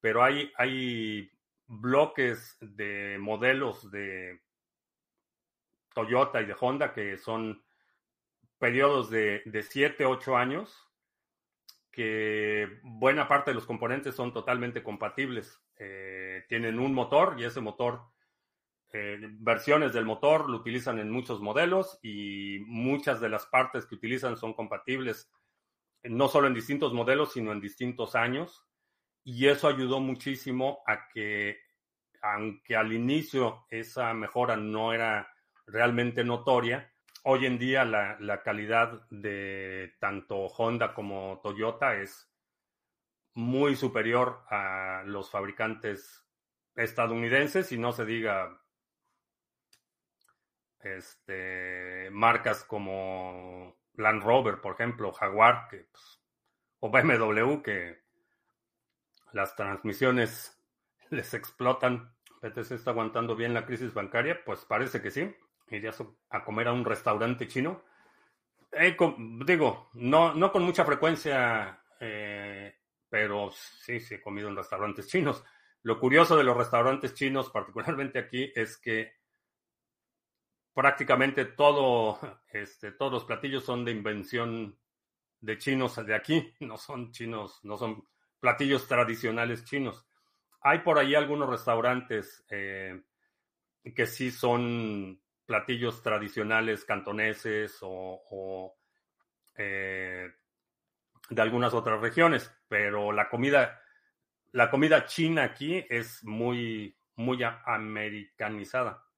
pero 0.00 0.22
hay, 0.22 0.52
hay 0.56 1.28
bloques 1.66 2.56
de 2.60 3.18
modelos 3.20 3.90
de 3.90 4.40
Toyota 5.94 6.40
y 6.40 6.46
de 6.46 6.56
Honda 6.58 6.92
que 6.92 7.18
son 7.18 7.64
periodos 8.58 9.10
de, 9.10 9.42
de 9.46 9.62
7, 9.64 10.04
8 10.04 10.36
años, 10.36 10.88
que 11.90 12.78
buena 12.84 13.26
parte 13.26 13.50
de 13.50 13.56
los 13.56 13.66
componentes 13.66 14.14
son 14.14 14.32
totalmente 14.32 14.84
compatibles. 14.84 15.60
Eh, 15.76 16.44
tienen 16.48 16.78
un 16.78 16.94
motor 16.94 17.34
y 17.36 17.44
ese 17.44 17.60
motor, 17.60 18.02
eh, 18.92 19.18
versiones 19.38 19.92
del 19.92 20.04
motor 20.04 20.50
lo 20.50 20.56
utilizan 20.56 20.98
en 20.98 21.10
muchos 21.10 21.40
modelos 21.40 21.98
y 22.02 22.58
muchas 22.66 23.20
de 23.20 23.28
las 23.28 23.46
partes 23.46 23.86
que 23.86 23.94
utilizan 23.94 24.36
son 24.36 24.54
compatibles 24.54 25.30
no 26.02 26.28
solo 26.28 26.46
en 26.46 26.54
distintos 26.54 26.92
modelos, 26.92 27.32
sino 27.32 27.52
en 27.52 27.60
distintos 27.60 28.14
años. 28.14 28.66
Y 29.22 29.46
eso 29.48 29.68
ayudó 29.68 30.00
muchísimo 30.00 30.82
a 30.86 31.08
que, 31.08 31.58
aunque 32.22 32.74
al 32.74 32.92
inicio 32.92 33.66
esa 33.70 34.12
mejora 34.14 34.56
no 34.56 34.92
era 34.92 35.30
realmente 35.66 36.24
notoria, 36.24 36.92
hoy 37.24 37.46
en 37.46 37.58
día 37.58 37.84
la, 37.84 38.16
la 38.18 38.42
calidad 38.42 39.06
de 39.10 39.94
tanto 40.00 40.46
Honda 40.46 40.94
como 40.94 41.40
Toyota 41.42 41.96
es 41.96 42.28
muy 43.34 43.76
superior 43.76 44.42
a 44.48 45.02
los 45.04 45.30
fabricantes 45.30 46.26
estadounidenses 46.74 47.70
y 47.72 47.78
no 47.78 47.92
se 47.92 48.04
diga 48.04 48.60
este, 50.82 52.08
marcas 52.10 52.64
como 52.64 53.76
Land 53.94 54.22
Rover, 54.22 54.60
por 54.60 54.74
ejemplo, 54.74 55.12
Jaguar, 55.12 55.68
pues, 55.68 56.20
o 56.80 56.90
BMW, 56.90 57.62
que 57.62 58.00
las 59.32 59.54
transmisiones 59.56 60.58
les 61.10 61.34
explotan. 61.34 62.14
¿PTC 62.40 62.72
está 62.72 62.92
aguantando 62.92 63.36
bien 63.36 63.52
la 63.52 63.66
crisis 63.66 63.92
bancaria? 63.92 64.42
Pues 64.44 64.64
parece 64.64 65.02
que 65.02 65.10
sí. 65.10 65.34
¿Irías 65.68 66.02
a 66.30 66.42
comer 66.42 66.68
a 66.68 66.72
un 66.72 66.84
restaurante 66.84 67.46
chino? 67.46 67.84
digo, 69.44 69.90
no, 69.94 70.32
no 70.34 70.52
con 70.52 70.62
mucha 70.62 70.84
frecuencia, 70.84 71.82
eh, 71.98 72.72
pero 73.08 73.50
sí, 73.50 73.98
sí 73.98 74.14
he 74.14 74.22
comido 74.22 74.48
en 74.48 74.56
restaurantes 74.56 75.08
chinos. 75.08 75.44
Lo 75.82 75.98
curioso 75.98 76.36
de 76.36 76.44
los 76.44 76.56
restaurantes 76.56 77.14
chinos, 77.14 77.50
particularmente 77.50 78.18
aquí, 78.18 78.52
es 78.54 78.76
que 78.78 79.19
prácticamente 80.74 81.44
todo, 81.44 82.18
este, 82.52 82.92
todos 82.92 83.12
los 83.12 83.24
platillos 83.24 83.64
son 83.64 83.84
de 83.84 83.92
invención 83.92 84.78
de 85.40 85.58
chinos 85.58 85.96
de 86.04 86.14
aquí, 86.14 86.54
no 86.60 86.76
son 86.76 87.12
chinos, 87.12 87.60
no 87.64 87.76
son 87.76 88.04
platillos 88.38 88.86
tradicionales 88.86 89.64
chinos. 89.64 90.06
Hay 90.62 90.80
por 90.80 90.98
ahí 90.98 91.14
algunos 91.14 91.48
restaurantes 91.48 92.44
eh, 92.50 93.02
que 93.94 94.06
sí 94.06 94.30
son 94.30 95.20
platillos 95.46 96.02
tradicionales 96.02 96.84
cantoneses 96.84 97.78
o, 97.80 98.76
eh, 99.56 100.28
de 101.28 101.42
algunas 101.42 101.74
otras 101.74 102.00
regiones, 102.00 102.54
pero 102.68 103.10
la 103.12 103.28
comida, 103.28 103.80
la 104.52 104.70
comida 104.70 105.06
china 105.06 105.44
aquí 105.44 105.84
es 105.88 106.22
muy, 106.24 106.96
muy 107.16 107.40
americanizada. 107.42 109.09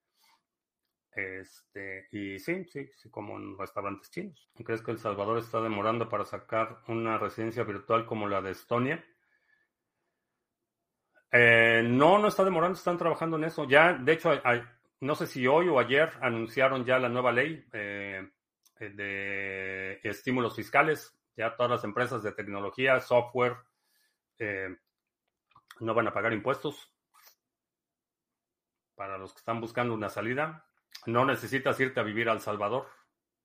Este, 1.15 2.07
y 2.11 2.39
sí, 2.39 2.65
sí, 2.65 2.89
sí, 2.95 3.09
como 3.09 3.37
en 3.37 3.57
restaurantes 3.57 4.09
chinos. 4.09 4.49
¿Crees 4.65 4.81
que 4.81 4.91
El 4.91 4.97
Salvador 4.97 5.37
está 5.37 5.61
demorando 5.61 6.09
para 6.09 6.25
sacar 6.25 6.79
una 6.87 7.17
residencia 7.17 7.63
virtual 7.63 8.05
como 8.05 8.27
la 8.27 8.41
de 8.41 8.51
Estonia? 8.51 9.05
Eh, 11.31 11.83
no, 11.83 12.17
no 12.17 12.27
está 12.27 12.43
demorando, 12.43 12.77
están 12.77 12.97
trabajando 12.97 13.37
en 13.37 13.43
eso. 13.43 13.67
Ya, 13.67 13.93
de 13.93 14.13
hecho, 14.13 14.31
no 15.01 15.15
sé 15.15 15.27
si 15.27 15.45
hoy 15.45 15.67
o 15.67 15.79
ayer 15.79 16.11
anunciaron 16.21 16.85
ya 16.85 16.97
la 16.97 17.09
nueva 17.09 17.31
ley 17.31 17.63
eh, 17.73 18.29
de 18.79 19.99
estímulos 20.03 20.55
fiscales. 20.55 21.15
Ya 21.35 21.55
todas 21.55 21.71
las 21.71 21.83
empresas 21.83 22.21
de 22.23 22.31
tecnología, 22.31 22.99
software, 22.99 23.57
eh, 24.37 24.77
no 25.79 25.93
van 25.93 26.07
a 26.07 26.13
pagar 26.13 26.33
impuestos. 26.33 26.91
Para 28.95 29.17
los 29.17 29.33
que 29.33 29.39
están 29.39 29.59
buscando 29.59 29.93
una 29.95 30.09
salida, 30.09 30.67
no 31.05 31.25
necesitas 31.25 31.79
irte 31.79 31.99
a 31.99 32.03
vivir 32.03 32.29
a 32.29 32.33
El 32.33 32.39
Salvador 32.39 32.87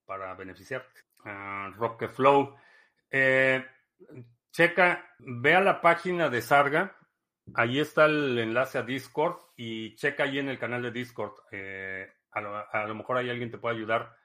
para 0.05 0.33
beneficiarte. 0.35 1.01
Uh, 1.25 1.71
Rockeflow. 1.75 2.55
Eh, 3.11 3.65
checa, 4.51 5.13
ve 5.19 5.55
a 5.55 5.61
la 5.61 5.81
página 5.81 6.29
de 6.29 6.41
Sarga. 6.41 6.95
Ahí 7.55 7.79
está 7.79 8.05
el 8.05 8.37
enlace 8.37 8.77
a 8.77 8.83
Discord 8.83 9.37
y 9.55 9.95
checa 9.95 10.23
ahí 10.23 10.39
en 10.39 10.49
el 10.49 10.59
canal 10.59 10.81
de 10.83 10.91
Discord. 10.91 11.33
Eh, 11.51 12.07
a, 12.31 12.41
lo, 12.87 12.95
mejor 12.95 13.17
ahí 13.17 13.29
alguien 13.29 13.51
te 13.51 13.57
puede 13.57 13.75
ayudar 13.75 14.15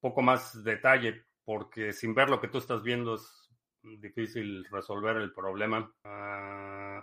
poco 0.00 0.22
más 0.22 0.62
detalle, 0.64 1.26
porque 1.44 1.92
sin 1.92 2.14
ver 2.14 2.30
lo 2.30 2.40
que 2.40 2.48
tú 2.48 2.58
estás 2.58 2.82
viendo 2.82 3.16
es 3.16 3.50
difícil 3.82 4.64
resolver 4.70 5.16
el 5.16 5.32
problema. 5.32 5.92
Uh, 6.04 7.02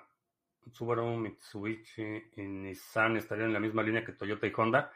Subaru, 0.72 1.18
Mitsubishi 1.18 2.32
y 2.36 2.42
Nissan 2.42 3.18
estarían 3.18 3.48
en 3.48 3.54
la 3.54 3.60
misma 3.60 3.84
línea 3.84 4.04
que 4.04 4.14
Toyota 4.14 4.48
y 4.48 4.54
Honda. 4.56 4.92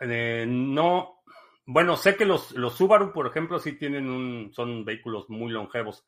Eh, 0.00 0.46
no, 0.48 1.22
bueno, 1.66 1.96
sé 1.96 2.16
que 2.16 2.24
los, 2.24 2.52
los 2.52 2.74
Subaru, 2.74 3.12
por 3.12 3.26
ejemplo, 3.26 3.58
sí 3.58 3.72
tienen 3.72 4.08
un, 4.08 4.52
son 4.52 4.84
vehículos 4.84 5.28
muy 5.28 5.52
longevos. 5.52 6.06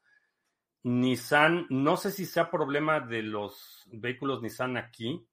Nissan, 0.82 1.66
no 1.68 1.96
sé 1.96 2.10
si 2.10 2.24
sea 2.24 2.50
problema 2.50 3.00
de 3.00 3.22
los 3.22 3.86
vehículos 3.92 4.40
Nissan 4.40 4.76
aquí, 4.78 5.28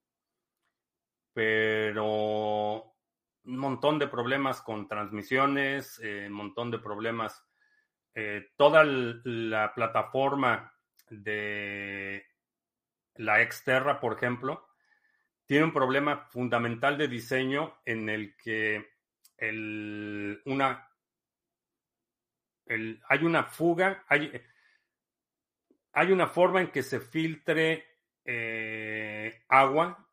pero 1.33 2.93
un 3.45 3.57
montón 3.57 3.99
de 3.99 4.07
problemas 4.07 4.61
con 4.61 4.87
transmisiones, 4.87 5.99
eh, 6.03 6.25
un 6.27 6.33
montón 6.33 6.71
de 6.71 6.79
problemas. 6.79 7.45
Eh, 8.13 8.49
toda 8.57 8.83
la 8.83 9.73
plataforma 9.73 10.73
de 11.09 12.25
la 13.15 13.49
Xterra, 13.49 13.99
por 14.01 14.17
ejemplo, 14.17 14.66
tiene 15.47 15.63
un 15.63 15.73
problema 15.73 16.27
fundamental 16.29 16.97
de 16.97 17.07
diseño 17.07 17.77
en 17.85 18.09
el 18.09 18.35
que 18.35 18.85
el, 19.37 20.41
una, 20.45 20.91
el, 22.65 23.01
hay 23.07 23.23
una 23.23 23.45
fuga, 23.45 24.03
hay, 24.09 24.31
hay, 25.93 26.11
una 26.11 26.27
forma 26.27 26.59
en 26.61 26.67
que 26.67 26.83
se 26.83 26.99
filtre 26.99 27.85
eh, 28.25 29.45
agua 29.47 30.05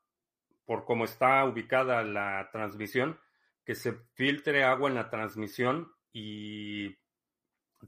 por 0.65 0.85
cómo 0.85 1.05
está 1.05 1.45
ubicada 1.45 2.05
la 2.05 2.49
transmisión, 2.53 3.19
que 3.65 3.75
se 3.75 3.93
filtre 4.15 4.63
agua 4.63 4.89
en 4.89 4.95
la 4.95 5.11
transmisión 5.11 5.93
y 6.13 6.91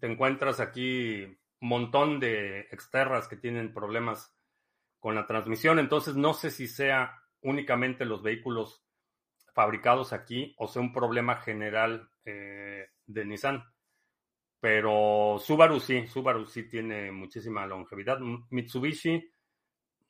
te 0.01 0.11
encuentras 0.11 0.59
aquí 0.59 1.23
un 1.61 1.69
montón 1.69 2.19
de 2.19 2.61
exterras 2.73 3.29
que 3.29 3.37
tienen 3.37 3.73
problemas 3.73 4.37
con 4.99 5.15
la 5.15 5.27
transmisión. 5.27 5.79
Entonces 5.79 6.17
no 6.17 6.35
sé 6.35 6.51
si 6.51 6.67
sea 6.67 7.23
únicamente 7.47 8.05
los 8.05 8.23
vehículos 8.23 8.85
fabricados 9.55 10.13
aquí 10.13 10.55
o 10.59 10.69
sea 10.69 10.83
un 10.83 10.93
problema 10.93 11.37
general 11.37 12.11
eh, 12.25 12.91
de 13.07 13.25
Nissan. 13.25 13.65
Pero 14.61 15.39
Subaru 15.39 15.81
sí, 15.81 16.07
Subaru 16.07 16.47
sí 16.47 16.69
tiene 16.69 17.13
muchísima 17.13 17.67
longevidad. 17.67 18.19
Mitsubishi, 18.51 19.31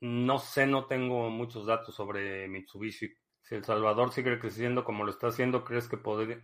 no 0.01 0.39
sé, 0.39 0.67
no 0.67 0.87
tengo 0.87 1.31
muchos 1.31 1.67
datos 1.67 1.95
sobre 1.95 2.49
Mitsubishi. 2.49 3.13
Si 3.43 3.55
El 3.55 3.65
Salvador 3.65 4.13
sigue 4.13 4.39
creciendo 4.39 4.83
como 4.83 5.05
lo 5.05 5.11
está 5.11 5.29
haciendo, 5.29 5.63
¿crees 5.63 5.89
que 5.89 5.99
podría, 5.99 6.41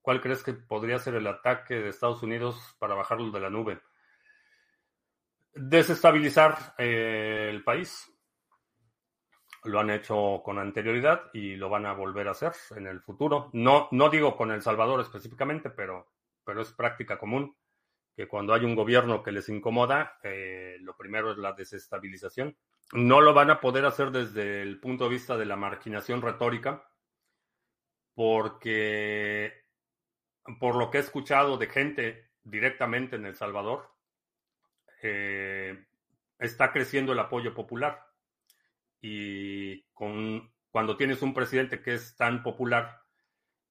¿cuál 0.00 0.20
crees 0.20 0.42
que 0.42 0.52
podría 0.52 0.98
ser 0.98 1.14
el 1.14 1.26
ataque 1.26 1.74
de 1.74 1.88
Estados 1.88 2.22
Unidos 2.22 2.76
para 2.78 2.94
bajarlo 2.94 3.30
de 3.30 3.40
la 3.40 3.50
nube? 3.50 3.80
Desestabilizar 5.54 6.74
eh, 6.78 7.48
el 7.50 7.62
país 7.62 8.11
lo 9.64 9.80
han 9.80 9.90
hecho 9.90 10.42
con 10.44 10.58
anterioridad 10.58 11.30
y 11.32 11.56
lo 11.56 11.68
van 11.68 11.86
a 11.86 11.92
volver 11.92 12.28
a 12.28 12.32
hacer 12.32 12.52
en 12.76 12.86
el 12.86 13.00
futuro. 13.00 13.50
No, 13.52 13.88
no 13.92 14.08
digo 14.10 14.36
con 14.36 14.50
El 14.50 14.62
Salvador 14.62 15.00
específicamente, 15.00 15.70
pero, 15.70 16.12
pero 16.44 16.62
es 16.62 16.72
práctica 16.72 17.18
común 17.18 17.56
que 18.14 18.28
cuando 18.28 18.52
hay 18.52 18.64
un 18.64 18.74
gobierno 18.74 19.22
que 19.22 19.32
les 19.32 19.48
incomoda, 19.48 20.18
eh, 20.22 20.76
lo 20.80 20.96
primero 20.96 21.30
es 21.32 21.38
la 21.38 21.52
desestabilización. 21.52 22.56
No 22.92 23.20
lo 23.20 23.32
van 23.32 23.50
a 23.50 23.60
poder 23.60 23.86
hacer 23.86 24.10
desde 24.10 24.60
el 24.60 24.80
punto 24.80 25.04
de 25.04 25.10
vista 25.10 25.36
de 25.36 25.46
la 25.46 25.56
marginación 25.56 26.20
retórica, 26.20 26.84
porque 28.14 29.64
por 30.60 30.74
lo 30.74 30.90
que 30.90 30.98
he 30.98 31.00
escuchado 31.00 31.56
de 31.56 31.68
gente 31.68 32.32
directamente 32.42 33.16
en 33.16 33.24
El 33.24 33.36
Salvador, 33.36 33.88
eh, 35.02 35.86
está 36.38 36.72
creciendo 36.72 37.12
el 37.12 37.18
apoyo 37.18 37.54
popular 37.54 38.11
y 39.02 39.82
con, 39.92 40.50
cuando 40.70 40.96
tienes 40.96 41.20
un 41.20 41.34
presidente 41.34 41.82
que 41.82 41.94
es 41.94 42.16
tan 42.16 42.42
popular 42.42 43.02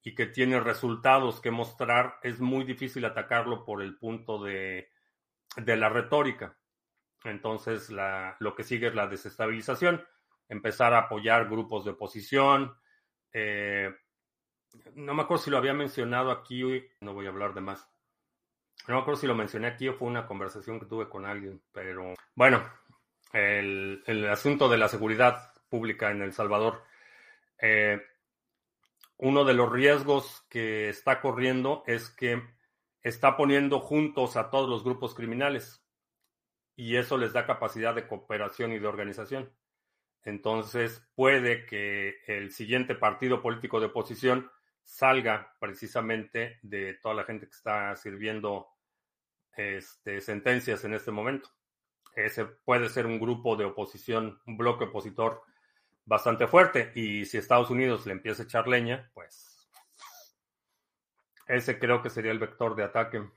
y 0.03 0.13
que 0.13 0.25
tiene 0.25 0.59
resultados 0.59 1.39
que 1.39 1.51
mostrar, 1.51 2.19
es 2.21 2.39
muy 2.39 2.65
difícil 2.65 3.05
atacarlo 3.05 3.63
por 3.63 3.81
el 3.81 3.97
punto 3.97 4.43
de, 4.43 4.89
de 5.55 5.77
la 5.77 5.89
retórica. 5.89 6.57
Entonces, 7.23 7.89
lo 8.39 8.55
que 8.55 8.63
sigue 8.63 8.87
es 8.87 8.95
la 8.95 9.07
desestabilización. 9.07 10.05
empezar 10.49 10.93
a 10.93 10.99
apoyar 10.99 11.49
grupos 11.49 11.85
de 11.85 11.91
oposición. 11.91 12.75
Eh, 13.31 13.95
no 14.95 15.13
me 15.13 15.23
acuerdo 15.23 15.43
si 15.43 15.49
lo 15.49 15.57
había 15.57 15.73
mencionado 15.73 16.29
aquí, 16.29 16.63
no 16.99 17.13
voy 17.13 17.25
a 17.25 17.29
hablar 17.29 17.53
de 17.53 17.61
más. 17.61 17.89
No 18.87 18.95
me 18.95 19.01
acuerdo 19.01 19.21
si 19.21 19.27
lo 19.27 19.35
mencioné 19.35 19.67
aquí 19.67 19.87
o 19.87 19.93
fue 19.93 20.07
una 20.07 20.25
conversación 20.25 20.79
que 20.79 20.87
tuve 20.87 21.07
con 21.07 21.25
alguien, 21.25 21.61
pero 21.71 22.15
bueno, 22.35 22.63
el, 23.33 24.27
asunto 24.29 24.69
de 24.69 24.77
la 24.77 24.87
seguridad 24.87 25.53
pública 25.69 26.11
en 26.11 26.21
El 26.21 26.33
Salvador. 26.33 26.83
Eh, 27.59 28.01
uno 29.17 29.45
de 29.45 29.53
los 29.53 29.71
riesgos 29.71 30.45
que 30.49 30.89
está 30.89 31.21
corriendo 31.21 31.83
es 31.85 32.09
que 32.09 32.41
está 33.01 33.37
poniendo 33.37 33.79
juntos 33.79 34.35
a 34.35 34.49
todos 34.49 34.69
los 34.69 34.83
grupos 34.83 35.13
criminales 35.15 35.85
y 36.75 36.95
eso 36.95 37.17
les 37.17 37.33
da 37.33 37.45
capacidad 37.45 37.93
de 37.93 38.07
cooperación 38.07 38.71
y 38.71 38.79
de 38.79 38.87
organización. 38.87 39.53
Entonces 40.23 41.07
puede 41.15 41.65
que 41.65 42.21
el 42.27 42.51
siguiente 42.51 42.95
partido 42.95 43.41
político 43.41 43.79
de 43.79 43.87
oposición 43.87 44.49
salga 44.83 45.55
precisamente 45.59 46.59
de 46.61 46.95
toda 46.95 47.15
la 47.15 47.23
gente 47.23 47.45
que 47.45 47.55
está 47.55 47.95
sirviendo 47.95 48.67
este, 49.55 50.21
sentencias 50.21 50.83
en 50.83 50.93
este 50.93 51.11
momento. 51.11 51.49
Ese 52.15 52.45
puede 52.45 52.89
ser 52.89 53.05
un 53.05 53.19
grupo 53.19 53.55
de 53.55 53.65
oposición, 53.65 54.39
un 54.45 54.57
bloque 54.57 54.85
opositor 54.85 55.43
bastante 56.05 56.47
fuerte. 56.47 56.91
Y 56.95 57.25
si 57.25 57.37
Estados 57.37 57.69
Unidos 57.69 58.05
le 58.05 58.13
empieza 58.13 58.43
a 58.43 58.45
echar 58.45 58.67
leña, 58.67 59.11
pues 59.13 59.69
ese 61.47 61.79
creo 61.79 62.01
que 62.01 62.09
sería 62.09 62.31
el 62.31 62.39
vector 62.39 62.75
de 62.75 62.83
ataque. 62.83 63.29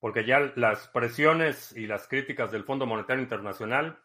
Porque 0.00 0.24
ya 0.24 0.52
las 0.56 0.88
presiones 0.88 1.74
y 1.76 1.86
las 1.86 2.06
críticas 2.08 2.52
del 2.52 2.64
Fondo 2.64 2.86
Monetario 2.86 3.22
Internacional 3.22 3.98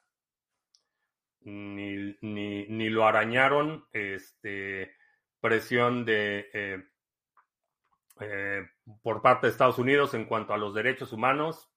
ni, 1.41 2.15
ni, 2.21 2.89
lo 2.89 3.05
arañaron. 3.05 3.85
Este, 3.91 4.95
presión 5.41 6.05
de 6.05 6.49
eh, 6.53 6.83
eh, 8.21 8.67
por 9.01 9.21
parte 9.21 9.47
de 9.47 9.51
Estados 9.51 9.77
Unidos 9.77 10.13
en 10.13 10.25
cuanto 10.25 10.53
a 10.53 10.57
los 10.57 10.73
derechos 10.73 11.13
humanos, 11.13 11.69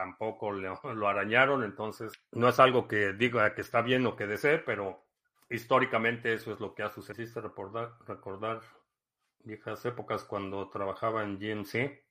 tampoco 0.00 0.50
lo, 0.50 0.80
lo, 0.94 1.08
arañaron, 1.08 1.62
entonces 1.62 2.12
no 2.32 2.48
es 2.48 2.58
algo 2.58 2.88
que 2.88 3.12
diga 3.12 3.54
que 3.54 3.60
está 3.60 3.82
bien 3.82 4.06
o 4.06 4.16
que 4.16 4.26
desee, 4.26 4.58
pero 4.58 5.04
históricamente 5.50 6.32
eso 6.32 6.52
es 6.52 6.60
lo 6.60 6.74
que 6.74 6.82
ha 6.82 6.88
sucedido. 6.88 7.42
Recordar, 7.42 7.92
recordar 8.06 8.62
viejas 9.44 9.84
épocas 9.84 10.24
cuando 10.24 10.70
trabajaba 10.70 11.22
en 11.22 11.38
GMC, 11.38 12.02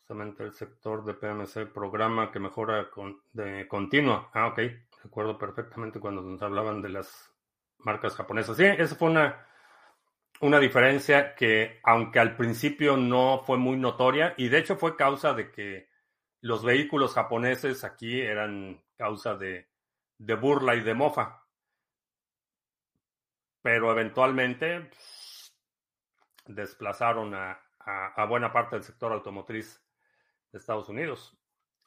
justamente 0.00 0.42
el 0.42 0.52
sector 0.52 1.04
de 1.04 1.14
PMC, 1.14 1.72
programa 1.72 2.32
que 2.32 2.40
mejora 2.40 2.90
con, 2.90 3.22
de 3.32 3.68
continua. 3.68 4.28
Ah, 4.34 4.48
ok, 4.48 4.58
recuerdo 5.04 5.38
perfectamente 5.38 6.00
cuando 6.00 6.22
nos 6.22 6.42
hablaban 6.42 6.82
de 6.82 6.88
las 6.88 7.32
marcas 7.78 8.16
japonesas. 8.16 8.56
Sí, 8.56 8.64
esa 8.64 8.96
fue 8.96 9.10
una 9.10 9.46
una 10.40 10.58
diferencia 10.58 11.34
que, 11.34 11.80
aunque 11.82 12.18
al 12.18 12.36
principio 12.36 12.96
no 12.96 13.42
fue 13.46 13.56
muy 13.56 13.78
notoria, 13.78 14.34
y 14.36 14.48
de 14.48 14.58
hecho 14.58 14.76
fue 14.76 14.96
causa 14.96 15.32
de 15.32 15.50
que 15.50 15.88
los 16.40 16.64
vehículos 16.64 17.14
japoneses 17.14 17.84
aquí 17.84 18.20
eran 18.20 18.82
causa 18.96 19.34
de, 19.36 19.68
burla 20.18 20.74
y 20.74 20.82
de 20.82 20.94
mofa. 20.94 21.44
Pero 23.62 23.90
eventualmente 23.90 24.90
desplazaron 26.46 27.34
a, 27.34 27.60
buena 28.28 28.52
parte 28.52 28.76
del 28.76 28.84
sector 28.84 29.12
automotriz 29.12 29.82
de 30.52 30.58
Estados 30.58 30.88
Unidos. 30.88 31.36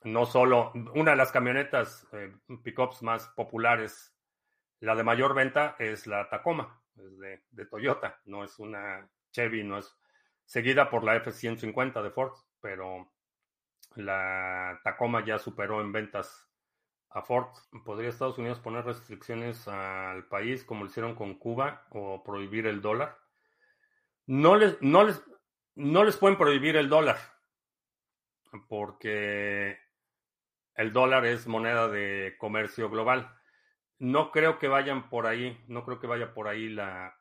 No 0.04 0.26
solo, 0.26 0.72
una 0.94 1.12
de 1.12 1.18
las 1.18 1.32
camionetas 1.32 2.08
eh, 2.14 2.34
pickups 2.64 3.02
más 3.04 3.28
populares, 3.30 4.16
la 4.80 4.96
de 4.96 5.04
mayor 5.04 5.34
venta 5.34 5.76
es 5.78 6.08
la 6.08 6.30
Tacoma 6.30 6.82
de, 6.96 7.66
Toyota, 7.66 8.20
no 8.26 8.44
es 8.44 8.60
una 8.60 9.10
Chevy, 9.32 9.64
no 9.64 9.78
es 9.78 9.96
seguida 10.46 10.90
por 10.90 11.04
la 11.04 11.16
F-150 11.18 12.02
de 12.02 12.12
Ford, 12.12 12.34
pero 12.60 13.12
la 14.00 14.80
Tacoma 14.84 15.24
ya 15.26 15.40
superó 15.40 15.82
en 15.82 15.92
ventas 15.92 16.50
a 17.10 17.22
Ford. 17.22 17.48
¿Podría 17.86 18.10
Estados 18.10 18.38
Unidos 18.38 18.60
poner 18.60 18.86
restricciones 18.86 19.68
al 19.68 20.28
país 20.28 20.64
como 20.64 20.84
lo 20.84 20.90
hicieron 20.90 21.16
con 21.16 21.36
Cuba 21.36 21.86
o 21.92 22.24
prohibir 22.24 22.68
el 22.68 22.82
dólar? 22.82 23.18
No 24.26 24.56
les, 24.56 24.82
no 24.82 25.04
les, 25.04 25.24
no 25.76 26.04
les 26.04 26.18
pueden 26.18 26.38
prohibir 26.38 26.76
el 26.76 26.90
dólar 26.90 27.18
porque 28.68 29.78
el 30.76 30.94
dólar 30.94 31.26
es 31.26 31.48
moneda 31.48 31.88
de 31.88 32.36
comercio 32.38 32.90
global. 32.90 33.36
No 34.00 34.32
creo 34.32 34.60
que 34.60 34.68
vayan 34.68 35.10
por 35.10 35.28
ahí, 35.28 35.62
no 35.68 35.84
creo 35.84 36.00
que 36.00 36.08
vaya 36.08 36.34
por 36.34 36.48
ahí 36.48 36.70
la, 36.70 37.16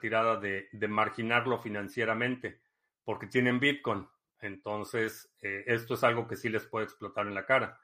tirada 0.00 0.36
de, 0.36 0.68
marginarlo 0.88 1.58
financieramente, 1.58 2.60
porque 3.04 3.26
tienen 3.26 3.60
Bitcoin. 3.60 4.08
Entonces, 4.40 5.30
eh, 5.42 5.64
esto 5.66 5.94
es 5.94 6.04
algo 6.04 6.26
que 6.26 6.36
sí 6.36 6.48
les 6.48 6.66
puede 6.66 6.84
explotar 6.84 7.26
en 7.26 7.34
la 7.34 7.46
cara. 7.46 7.78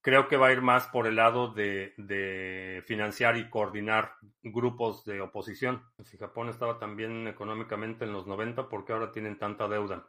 Creo 0.00 0.26
que 0.26 0.36
va 0.36 0.48
a 0.48 0.52
ir 0.52 0.62
más 0.62 0.88
por 0.88 1.06
el 1.06 1.16
lado 1.16 1.52
de, 1.52 2.82
financiar 2.86 3.36
y 3.36 3.48
coordinar 3.48 4.14
grupos 4.42 5.04
de 5.04 5.20
oposición. 5.20 5.84
Si 6.02 6.18
Japón 6.18 6.48
estaba 6.48 6.78
también 6.78 7.28
económicamente 7.28 8.04
en 8.04 8.12
los 8.12 8.26
90, 8.26 8.68
¿por 8.68 8.84
qué 8.84 8.92
ahora 8.92 9.12
tienen 9.12 9.38
tanta 9.38 9.68
deuda? 9.68 10.08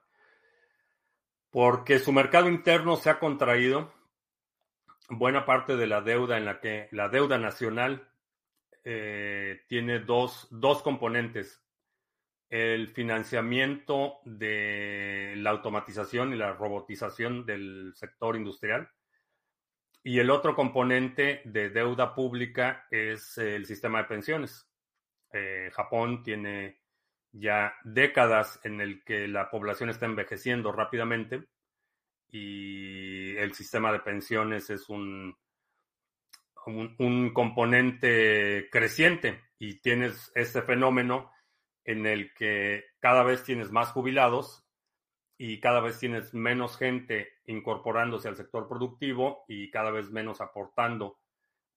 Porque 1.51 1.99
su 1.99 2.12
mercado 2.12 2.49
interno 2.49 2.95
se 2.95 3.12
ha 3.12 3.19
contraído 3.19 3.93
buena 5.10 5.45
parte 5.45 5.75
de 5.75 5.86
la 5.86 6.01
deuda 6.01 6.38
en 6.38 6.45
la 6.45 6.60
que 6.60 6.88
la 6.91 7.10
deuda 7.10 7.38
nacional 7.38 8.10
eh, 8.84 9.62
tiene 9.67 9.99
dos, 9.99 10.47
dos 10.49 10.82
componentes. 10.82 11.62
El 12.56 12.89
financiamiento 12.89 14.20
de 14.26 15.34
la 15.38 15.50
automatización 15.50 16.34
y 16.34 16.38
la 16.38 16.54
robotización 16.54 17.48
del 17.48 17.94
sector 17.96 18.36
industrial. 18.36 18.92
Y 20.04 20.20
el 20.20 20.30
otro 20.30 20.54
componente 20.54 21.42
de 21.46 21.72
deuda 21.72 22.13
pública 22.13 22.86
es 22.92 23.39
el 23.39 23.66
sistema 23.66 24.04
de 24.04 24.04
pensiones. 24.04 24.70
Eh, 25.32 25.72
Japón 25.74 26.22
tiene 26.22 26.84
ya 27.32 27.74
décadas 27.86 28.60
en 28.63 28.82
el 28.82 29.04
que 29.04 29.28
la 29.28 29.50
población 29.50 29.89
está 29.89 30.06
envejeciendo 30.06 30.72
rápidamente 30.72 31.48
y 32.30 33.36
el 33.36 33.56
sistema 33.56 33.92
de 33.92 34.02
pensiones 34.02 34.70
es 34.70 34.89
un, 34.89 35.36
un, 36.68 37.34
componente 37.34 38.70
creciente 38.72 39.42
y 39.58 39.80
tienes 39.80 40.32
este 40.36 40.62
fenómeno 40.62 41.33
en 41.86 42.06
el 42.06 42.34
que 42.34 42.86
cada 43.00 43.24
vez 43.24 43.43
tienes 43.43 43.72
más 43.72 43.91
jubilados 43.91 44.65
y 45.38 45.60
cada 45.60 45.80
vez 45.82 46.00
tienes 46.00 46.34
menos 46.34 46.78
gente 46.78 47.34
incorporándose 47.46 48.28
al 48.28 48.36
sector 48.36 48.67
productivo 48.67 49.43
y 49.48 49.72
cada 49.72 49.91
vez 49.91 50.12
menos 50.12 50.41
aportando 50.41 51.19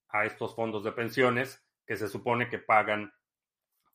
a 0.09 0.25
estos 0.25 0.55
fondos 0.55 0.83
de 0.83 0.91
pensiones 0.91 1.65
que 1.85 1.97
se 1.97 2.07
supone 2.07 2.49
que 2.49 2.59
pagan 2.59 3.13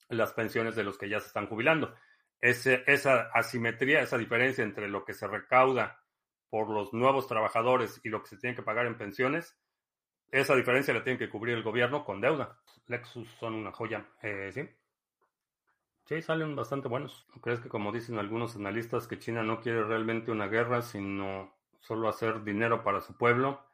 las 0.09 0.33
pensiones 0.33 0.75
de 0.75 0.85
los 0.85 0.98
que 0.98 1.09
ya 1.09 1.20
se 1.20 1.29
están 1.29 1.46
jubilando. 1.46 1.94
Esa 2.40 3.31
asimetría, 3.33 4.03
esa 4.03 4.18
diferencia 4.18 4.64
entre 4.64 4.88
lo 4.88 5.05
que 5.05 5.14
se 5.14 5.29
recauda 5.29 6.03
por 6.51 6.68
los 6.68 6.92
nuevos 6.92 7.29
trabajadores 7.29 8.01
y 8.03 8.09
lo 8.09 8.22
que 8.22 8.29
se 8.29 8.37
tiene 8.37 8.57
que 8.57 8.62
pagar 8.62 8.87
en 8.87 8.98
pensiones, 8.98 9.57
esa 10.31 10.57
diferencia 10.57 10.92
la 10.92 11.05
tiene 11.05 11.18
que 11.18 11.31
cubrir 11.31 11.57
el 11.57 11.62
gobierno 11.62 12.05
con 12.05 12.20
deuda. 12.20 12.59
Lexus 12.87 13.29
son 13.38 13.55
una 13.55 13.72
joya, 13.72 14.07
eh, 14.22 14.51
¿sí? 14.53 14.68
Sí, 16.05 16.21
salen 16.21 16.57
bastante 16.57 16.88
buenos. 16.88 17.27
¿Crees 17.41 17.61
que 17.61 17.69
como 17.69 17.92
dicen 17.92 18.19
algunos 18.19 18.57
analistas 18.57 19.07
que 19.07 19.19
China 19.19 19.42
no 19.42 19.61
quiere 19.61 19.85
realmente 19.85 20.31
una 20.33 20.48
guerra, 20.48 20.83
sino 20.83 21.55
solo 21.81 22.09
hacer 22.09 22.42
dinero 22.42 22.83
para 22.83 23.00
su 23.00 23.17
pueblo? 23.17 23.65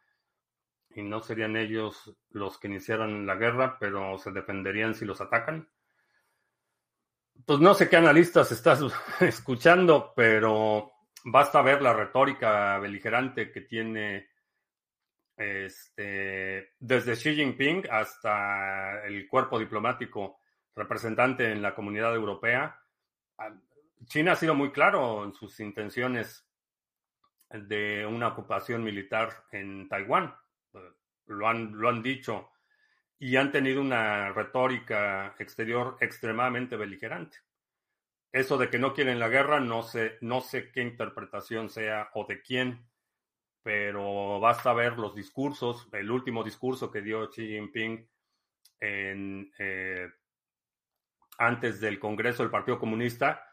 Y 0.90 1.02
no 1.02 1.20
serían 1.20 1.56
ellos 1.56 2.14
los 2.30 2.58
que 2.58 2.68
iniciaran 2.68 3.26
la 3.26 3.36
guerra, 3.36 3.78
pero 3.78 4.18
se 4.18 4.30
defenderían 4.30 4.94
si 4.94 5.04
los 5.04 5.20
atacan. 5.20 5.68
Pues 7.46 7.60
no 7.60 7.72
sé 7.72 7.88
qué 7.88 7.96
analistas 7.96 8.52
estás 8.52 8.80
escuchando, 9.20 10.12
pero 10.14 10.92
basta 11.24 11.62
ver 11.62 11.80
la 11.80 11.94
retórica 11.94 12.78
beligerante 12.78 13.50
que 13.50 13.62
tiene 13.62 14.28
este, 15.36 16.74
desde 16.78 17.14
Xi 17.14 17.36
Jinping 17.36 17.84
hasta 17.90 19.04
el 19.06 19.26
cuerpo 19.28 19.58
diplomático 19.58 20.40
representante 20.74 21.50
en 21.50 21.62
la 21.62 21.74
comunidad 21.74 22.14
europea. 22.14 22.80
China 24.06 24.32
ha 24.32 24.36
sido 24.36 24.54
muy 24.54 24.70
claro 24.70 25.24
en 25.24 25.32
sus 25.32 25.58
intenciones 25.60 26.46
de 27.50 28.06
una 28.06 28.28
ocupación 28.28 28.84
militar 28.84 29.44
en 29.52 29.88
Taiwán. 29.88 30.34
Lo 31.26 31.48
han, 31.48 31.78
lo 31.78 31.88
han 31.88 32.02
dicho 32.02 32.50
y 33.18 33.36
han 33.36 33.50
tenido 33.50 33.80
una 33.80 34.32
retórica 34.32 35.34
exterior 35.38 35.96
extremadamente 36.00 36.76
beligerante. 36.76 37.38
Eso 38.30 38.58
de 38.58 38.68
que 38.70 38.78
no 38.78 38.92
quieren 38.92 39.18
la 39.18 39.28
guerra, 39.28 39.58
no 39.58 39.82
sé, 39.82 40.18
no 40.20 40.40
sé 40.40 40.70
qué 40.70 40.82
interpretación 40.82 41.70
sea 41.70 42.10
o 42.14 42.26
de 42.26 42.42
quién, 42.42 42.86
pero 43.62 44.38
basta 44.38 44.72
ver 44.72 44.98
los 44.98 45.14
discursos, 45.14 45.88
el 45.92 46.10
último 46.10 46.44
discurso 46.44 46.90
que 46.90 47.00
dio 47.00 47.28
Xi 47.30 47.48
Jinping 47.48 48.08
en, 48.80 49.52
eh, 49.58 50.08
antes 51.38 51.80
del 51.80 51.98
Congreso 51.98 52.42
del 52.42 52.50
Partido 52.50 52.78
Comunista, 52.78 53.48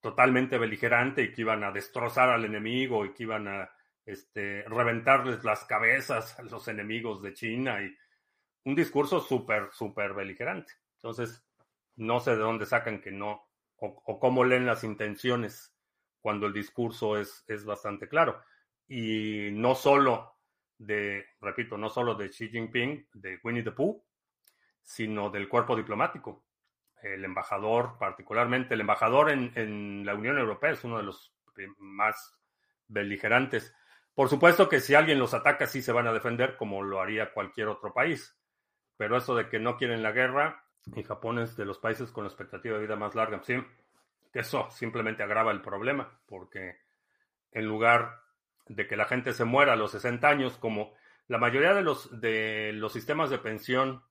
totalmente 0.00 0.58
beligerante 0.58 1.22
y 1.22 1.32
que 1.32 1.40
iban 1.40 1.64
a 1.64 1.72
destrozar 1.72 2.28
al 2.28 2.44
enemigo 2.44 3.04
y 3.06 3.14
que 3.14 3.22
iban 3.22 3.48
a 3.48 3.70
este, 4.04 4.62
reventarles 4.68 5.42
las 5.44 5.64
cabezas 5.64 6.38
a 6.38 6.42
los 6.42 6.68
enemigos 6.68 7.22
de 7.22 7.32
China 7.32 7.82
y 7.82 7.96
un 8.64 8.74
discurso 8.74 9.20
súper, 9.20 9.70
súper 9.72 10.12
beligerante. 10.12 10.72
Entonces, 10.96 11.42
no 11.96 12.20
sé 12.20 12.32
de 12.32 12.36
dónde 12.36 12.66
sacan 12.66 13.00
que 13.00 13.10
no, 13.10 13.48
o, 13.76 14.18
cómo 14.20 14.44
leen 14.44 14.66
las 14.66 14.84
intenciones 14.84 15.74
cuando 16.20 16.46
el 16.46 16.52
discurso 16.52 17.18
es, 17.18 17.44
es 17.48 17.64
bastante 17.64 18.08
claro. 18.08 18.42
Y 18.86 19.48
no 19.52 19.74
solo 19.74 20.34
de, 20.78 21.24
repito, 21.40 21.78
no 21.78 21.88
solo 21.88 22.14
de 22.14 22.28
Xi 22.28 22.48
Jinping, 22.48 23.08
de 23.14 23.38
Winnie 23.42 23.62
the 23.62 23.72
Pooh, 23.72 24.02
sino 24.82 25.30
del 25.30 25.48
cuerpo 25.48 25.76
diplomático. 25.76 26.44
El 27.04 27.24
embajador, 27.24 27.96
particularmente 27.98 28.74
el 28.74 28.80
embajador 28.80 29.30
en, 29.30 29.52
en 29.56 30.06
la 30.06 30.14
Unión 30.14 30.38
Europea, 30.38 30.70
es 30.70 30.84
uno 30.84 30.96
de 30.96 31.04
los 31.04 31.34
más 31.78 32.36
beligerantes. 32.88 33.74
Por 34.14 34.28
supuesto 34.28 34.68
que 34.68 34.80
si 34.80 34.94
alguien 34.94 35.18
los 35.18 35.34
ataca, 35.34 35.66
sí 35.66 35.82
se 35.82 35.92
van 35.92 36.06
a 36.06 36.12
defender 36.12 36.56
como 36.56 36.82
lo 36.82 37.00
haría 37.00 37.32
cualquier 37.32 37.68
otro 37.68 37.92
país. 37.92 38.36
Pero 38.96 39.16
eso 39.16 39.34
de 39.34 39.48
que 39.48 39.58
no 39.58 39.76
quieren 39.76 40.02
la 40.02 40.12
guerra, 40.12 40.64
y 40.94 41.02
Japón 41.02 41.38
es 41.38 41.56
de 41.56 41.64
los 41.64 41.78
países 41.78 42.10
con 42.10 42.24
la 42.24 42.28
expectativa 42.28 42.76
de 42.76 42.82
vida 42.82 42.96
más 42.96 43.14
larga, 43.14 43.42
sí, 43.42 43.54
eso 44.32 44.70
simplemente 44.70 45.22
agrava 45.22 45.50
el 45.50 45.60
problema, 45.60 46.20
porque 46.26 46.78
en 47.52 47.66
lugar 47.66 48.20
de 48.66 48.86
que 48.86 48.96
la 48.96 49.04
gente 49.04 49.32
se 49.32 49.44
muera 49.44 49.72
a 49.72 49.76
los 49.76 49.92
60 49.92 50.28
años, 50.28 50.58
como 50.58 50.94
la 51.26 51.38
mayoría 51.38 51.74
de 51.74 51.82
los, 51.82 52.20
de 52.20 52.72
los 52.72 52.92
sistemas 52.92 53.30
de 53.30 53.38
pensión 53.38 54.02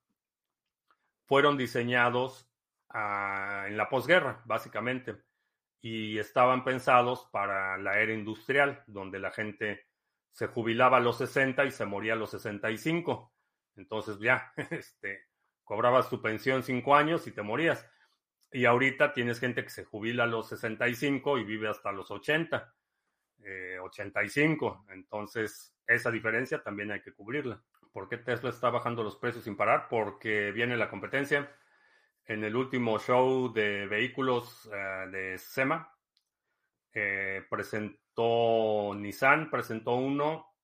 fueron 1.26 1.56
diseñados 1.56 2.50
en 2.94 3.76
la 3.76 3.88
posguerra, 3.88 4.42
básicamente, 4.44 5.16
y 5.80 6.18
estaban 6.18 6.64
pensados 6.64 7.28
para 7.32 7.76
la 7.76 7.98
era 7.98 8.12
industrial, 8.12 8.84
donde 8.86 9.18
la 9.18 9.32
gente 9.32 9.86
se 10.30 10.46
jubilaba 10.46 10.98
a 10.98 11.00
los 11.00 11.18
60 11.18 11.64
y 11.64 11.70
se 11.70 11.84
moría 11.86 12.14
a 12.14 12.16
los 12.16 12.30
65. 12.30 13.32
Entonces 13.76 14.18
ya, 14.20 14.52
este, 14.70 15.26
cobrabas 15.64 16.08
tu 16.08 16.22
pensión 16.22 16.62
cinco 16.62 16.94
años 16.94 17.26
y 17.26 17.32
te 17.32 17.42
morías. 17.42 17.88
Y 18.52 18.66
ahorita 18.66 19.12
tienes 19.12 19.40
gente 19.40 19.64
que 19.64 19.70
se 19.70 19.84
jubila 19.84 20.24
a 20.24 20.28
los 20.28 20.48
65 20.48 21.38
y 21.38 21.44
vive 21.44 21.68
hasta 21.68 21.90
los 21.90 22.10
80, 22.10 22.72
85. 23.82 24.86
Eh, 24.88 24.92
Entonces, 24.94 25.74
esa 25.86 26.10
diferencia 26.10 26.62
también 26.62 26.92
hay 26.92 27.02
que 27.02 27.12
cubrirla. 27.12 27.62
¿Por 27.92 28.08
qué 28.08 28.18
Tesla 28.18 28.50
está 28.50 28.70
bajando 28.70 29.02
los 29.02 29.16
precios 29.16 29.44
sin 29.44 29.56
parar? 29.56 29.88
Porque 29.88 30.52
viene 30.52 30.76
la 30.76 30.88
competencia. 30.88 31.50
En 32.26 32.42
el 32.42 32.56
último 32.56 32.98
show 32.98 33.52
de 33.52 33.86
vehículos 33.86 34.70
eh, 34.72 35.08
de 35.10 35.38
SEMA, 35.38 35.92
eh, 36.92 37.44
presentó 37.50 38.94
Nissan, 38.94 39.50
presentó 39.50 39.94
uno. 39.94 40.54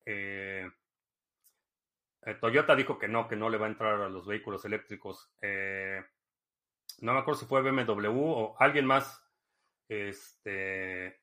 Toyota 2.41 2.77
dijo 2.77 2.99
que 2.99 3.09
no, 3.09 3.29
que 3.29 3.37
no 3.37 3.51
le 3.51 3.59
va 3.59 3.67
a 3.67 3.71
entrar 3.71 4.01
a 4.01 4.09
los 4.09 4.27
vehículos 4.27 4.65
eléctricos. 4.65 5.33
no 7.01 7.13
me 7.13 7.19
acuerdo 7.19 7.41
si 7.41 7.47
fue 7.47 7.63
BMW 7.63 8.09
o 8.11 8.57
alguien 8.59 8.87
más. 8.87 9.23
Este, 9.89 11.21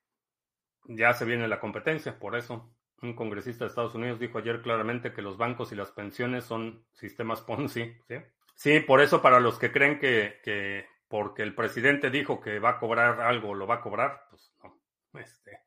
ya 0.88 1.14
se 1.14 1.26
viene 1.26 1.48
la 1.48 1.60
competencia, 1.60 2.18
por 2.18 2.36
eso. 2.36 2.74
Un 3.02 3.14
congresista 3.16 3.66
de 3.66 3.70
Estados 3.70 3.94
Unidos 3.96 4.20
dijo 4.20 4.40
ayer 4.40 4.62
claramente 4.62 5.14
que 5.14 5.22
los 5.22 5.38
bancos 5.38 5.72
y 5.72 5.76
las 5.76 5.92
pensiones 5.92 6.46
son 6.46 6.86
sistemas 6.94 7.42
Ponzi. 7.42 7.94
Sí, 8.08 8.16
sí 8.58 8.82
por 8.82 9.00
eso 9.00 9.22
para 9.22 9.40
los 9.40 9.58
que 9.58 9.72
creen 9.72 10.00
que, 10.00 10.42
que 10.44 10.86
porque 11.08 11.44
el 11.44 11.56
presidente 11.56 12.10
dijo 12.10 12.42
que 12.42 12.60
va 12.60 12.72
a 12.72 12.80
cobrar 12.80 13.22
algo, 13.22 13.54
lo 13.56 13.66
va 13.66 13.76
a 13.76 13.82
cobrar, 13.82 14.26
pues 14.30 14.54
no, 14.62 14.78
este, 15.20 15.62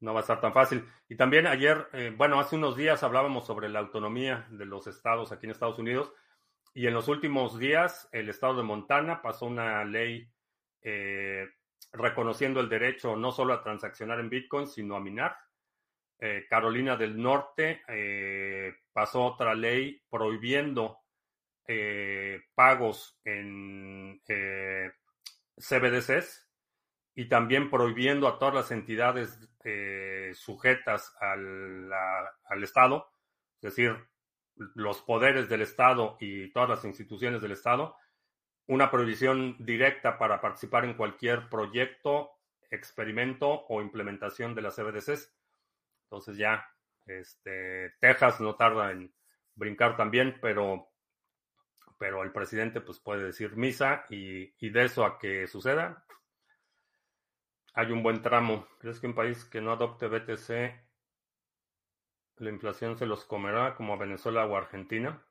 no 0.00 0.12
va 0.12 0.20
a 0.20 0.22
estar 0.22 0.40
tan 0.40 0.52
fácil. 0.52 0.86
Y 1.08 1.16
también 1.16 1.46
ayer, 1.46 1.88
eh, 1.92 2.12
bueno, 2.14 2.38
hace 2.38 2.56
unos 2.56 2.76
días 2.76 3.02
hablábamos 3.02 3.46
sobre 3.46 3.68
la 3.68 3.78
autonomía 3.78 4.46
de 4.50 4.66
los 4.66 4.86
estados 4.86 5.32
aquí 5.32 5.46
en 5.46 5.52
Estados 5.52 5.78
Unidos 5.78 6.12
y 6.74 6.86
en 6.86 6.94
los 6.94 7.08
últimos 7.08 7.58
días 7.58 8.08
el 8.12 8.28
estado 8.28 8.56
de 8.56 8.62
Montana 8.62 9.22
pasó 9.22 9.46
una 9.46 9.84
ley 9.84 10.30
eh, 10.82 11.46
reconociendo 11.92 12.60
el 12.60 12.68
derecho 12.68 13.16
no 13.16 13.32
solo 13.32 13.54
a 13.54 13.62
transaccionar 13.62 14.20
en 14.20 14.28
Bitcoin, 14.28 14.66
sino 14.66 14.96
a 14.96 15.00
minar. 15.00 15.36
Eh, 16.20 16.46
Carolina 16.50 16.96
del 16.96 17.16
Norte 17.16 17.82
pasó 18.92 19.24
otra 19.24 19.54
ley 19.54 20.02
prohibiendo 20.10 20.98
eh, 21.68 22.40
pagos 22.54 23.20
en 23.24 24.20
CBDCs 25.56 26.48
y 27.14 27.28
también 27.28 27.70
prohibiendo 27.70 28.26
a 28.26 28.38
todas 28.38 28.54
las 28.54 28.70
entidades 28.70 29.38
sujetas 30.32 31.14
al, 31.20 31.92
al 31.92 32.64
Estado, 32.64 33.06
es 33.56 33.74
decir, 33.74 33.96
los 34.74 35.02
poderes 35.02 35.48
del 35.48 35.62
Estado 35.62 36.16
y 36.20 36.50
todas 36.52 36.68
las 36.68 36.84
instituciones 36.84 37.42
del 37.42 37.52
Estado, 37.52 37.96
una 38.66 38.90
prohibición 38.90 39.56
directa 39.58 40.18
para 40.18 40.40
participar 40.40 40.84
en 40.84 40.94
cualquier 40.94 41.48
proyecto, 41.48 42.30
experimento 42.70 43.64
o 43.68 43.80
implementación 43.80 44.54
de 44.54 44.62
las 44.62 44.76
CBDCs. 44.76 45.34
Entonces 46.04 46.36
ya, 46.36 46.66
este, 47.06 47.94
Texas 47.98 48.40
no 48.40 48.56
tarda 48.56 48.92
en 48.92 49.12
brincar 49.54 49.96
también, 49.96 50.38
pero, 50.40 50.90
pero 51.98 52.22
el 52.22 52.32
presidente 52.32 52.80
pues 52.80 53.00
puede 53.00 53.24
decir 53.24 53.56
misa 53.56 54.04
y, 54.08 54.54
y 54.64 54.70
de 54.70 54.84
eso 54.84 55.04
a 55.04 55.18
que 55.18 55.46
suceda, 55.46 56.04
hay 57.74 57.92
un 57.92 58.02
buen 58.02 58.22
tramo. 58.22 58.66
¿Crees 58.80 58.98
que 59.00 59.06
un 59.06 59.14
país 59.14 59.44
que 59.44 59.60
no 59.60 59.72
adopte 59.72 60.08
BTC, 60.08 60.48
la 62.38 62.50
inflación 62.50 62.98
se 62.98 63.06
los 63.06 63.24
comerá 63.24 63.74
como 63.74 63.94
a 63.94 63.98
Venezuela 63.98 64.46
o 64.46 64.56
Argentina? 64.56 65.22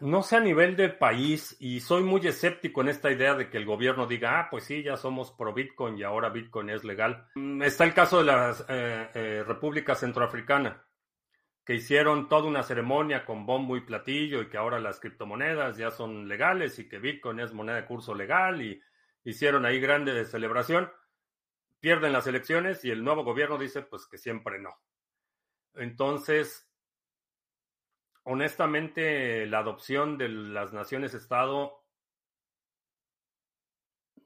No 0.00 0.22
sé 0.22 0.36
a 0.36 0.40
nivel 0.40 0.76
de 0.76 0.88
país 0.88 1.56
y 1.60 1.80
soy 1.80 2.02
muy 2.02 2.26
escéptico 2.26 2.80
en 2.80 2.88
esta 2.88 3.10
idea 3.10 3.34
de 3.34 3.48
que 3.48 3.56
el 3.56 3.64
gobierno 3.64 4.06
diga, 4.06 4.40
ah, 4.40 4.48
pues 4.50 4.64
sí, 4.64 4.82
ya 4.82 4.96
somos 4.96 5.30
pro 5.32 5.54
Bitcoin 5.54 5.96
y 5.96 6.02
ahora 6.02 6.30
Bitcoin 6.30 6.70
es 6.70 6.84
legal. 6.84 7.28
Mm, 7.36 7.62
está 7.62 7.84
el 7.84 7.94
caso 7.94 8.18
de 8.18 8.24
la 8.24 8.50
eh, 8.68 9.10
eh, 9.14 9.44
República 9.46 9.94
Centroafricana, 9.94 10.84
que 11.64 11.74
hicieron 11.74 12.28
toda 12.28 12.46
una 12.46 12.62
ceremonia 12.62 13.24
con 13.24 13.46
bombo 13.46 13.76
y 13.76 13.80
platillo 13.80 14.42
y 14.42 14.48
que 14.48 14.58
ahora 14.58 14.78
las 14.78 15.00
criptomonedas 15.00 15.78
ya 15.78 15.90
son 15.90 16.28
legales 16.28 16.78
y 16.78 16.88
que 16.88 16.98
Bitcoin 16.98 17.40
es 17.40 17.54
moneda 17.54 17.76
de 17.76 17.86
curso 17.86 18.14
legal 18.14 18.60
y 18.60 18.80
hicieron 19.24 19.64
ahí 19.64 19.80
grande 19.80 20.24
celebración. 20.26 20.92
Pierden 21.80 22.12
las 22.12 22.26
elecciones 22.26 22.84
y 22.84 22.90
el 22.90 23.02
nuevo 23.02 23.24
gobierno 23.24 23.56
dice 23.56 23.82
pues 23.82 24.06
que 24.06 24.18
siempre 24.18 24.58
no. 24.58 24.74
Entonces, 25.74 26.70
honestamente, 28.24 29.46
la 29.46 29.60
adopción 29.60 30.18
de 30.18 30.28
las 30.28 30.72
naciones-estado, 30.74 31.82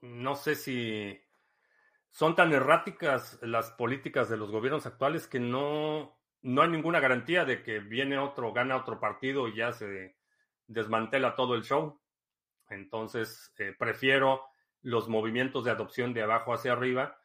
no 0.01 0.35
sé 0.35 0.55
si 0.55 1.19
son 2.11 2.35
tan 2.35 2.51
erráticas 2.51 3.39
las 3.41 3.71
políticas 3.71 4.29
de 4.29 4.37
los 4.37 4.51
gobiernos 4.51 4.85
actuales 4.85 5.27
que 5.27 5.39
no, 5.39 6.18
no 6.41 6.61
hay 6.61 6.69
ninguna 6.69 6.99
garantía 6.99 7.45
de 7.45 7.63
que 7.63 7.79
viene 7.79 8.17
otro, 8.17 8.53
gana 8.53 8.77
otro 8.77 8.99
partido 8.99 9.47
y 9.47 9.55
ya 9.55 9.73
se 9.73 10.15
desmantela 10.67 11.35
todo 11.35 11.55
el 11.55 11.63
show. 11.63 11.99
Entonces, 12.69 13.53
eh, 13.57 13.75
prefiero 13.77 14.45
los 14.81 15.09
movimientos 15.09 15.65
de 15.65 15.71
adopción 15.71 16.13
de 16.13 16.21
abajo 16.21 16.53
hacia 16.53 16.73
arriba 16.73 17.19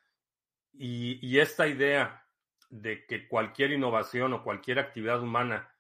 y, 0.73 1.39
esta 1.39 1.69
idea 1.69 2.27
de 2.69 3.07
que 3.07 3.29
cualquier 3.29 3.71
innovación 3.73 4.33
o 4.33 4.43
cualquier 4.43 4.81
actividad 4.81 5.23
humana 5.23 5.73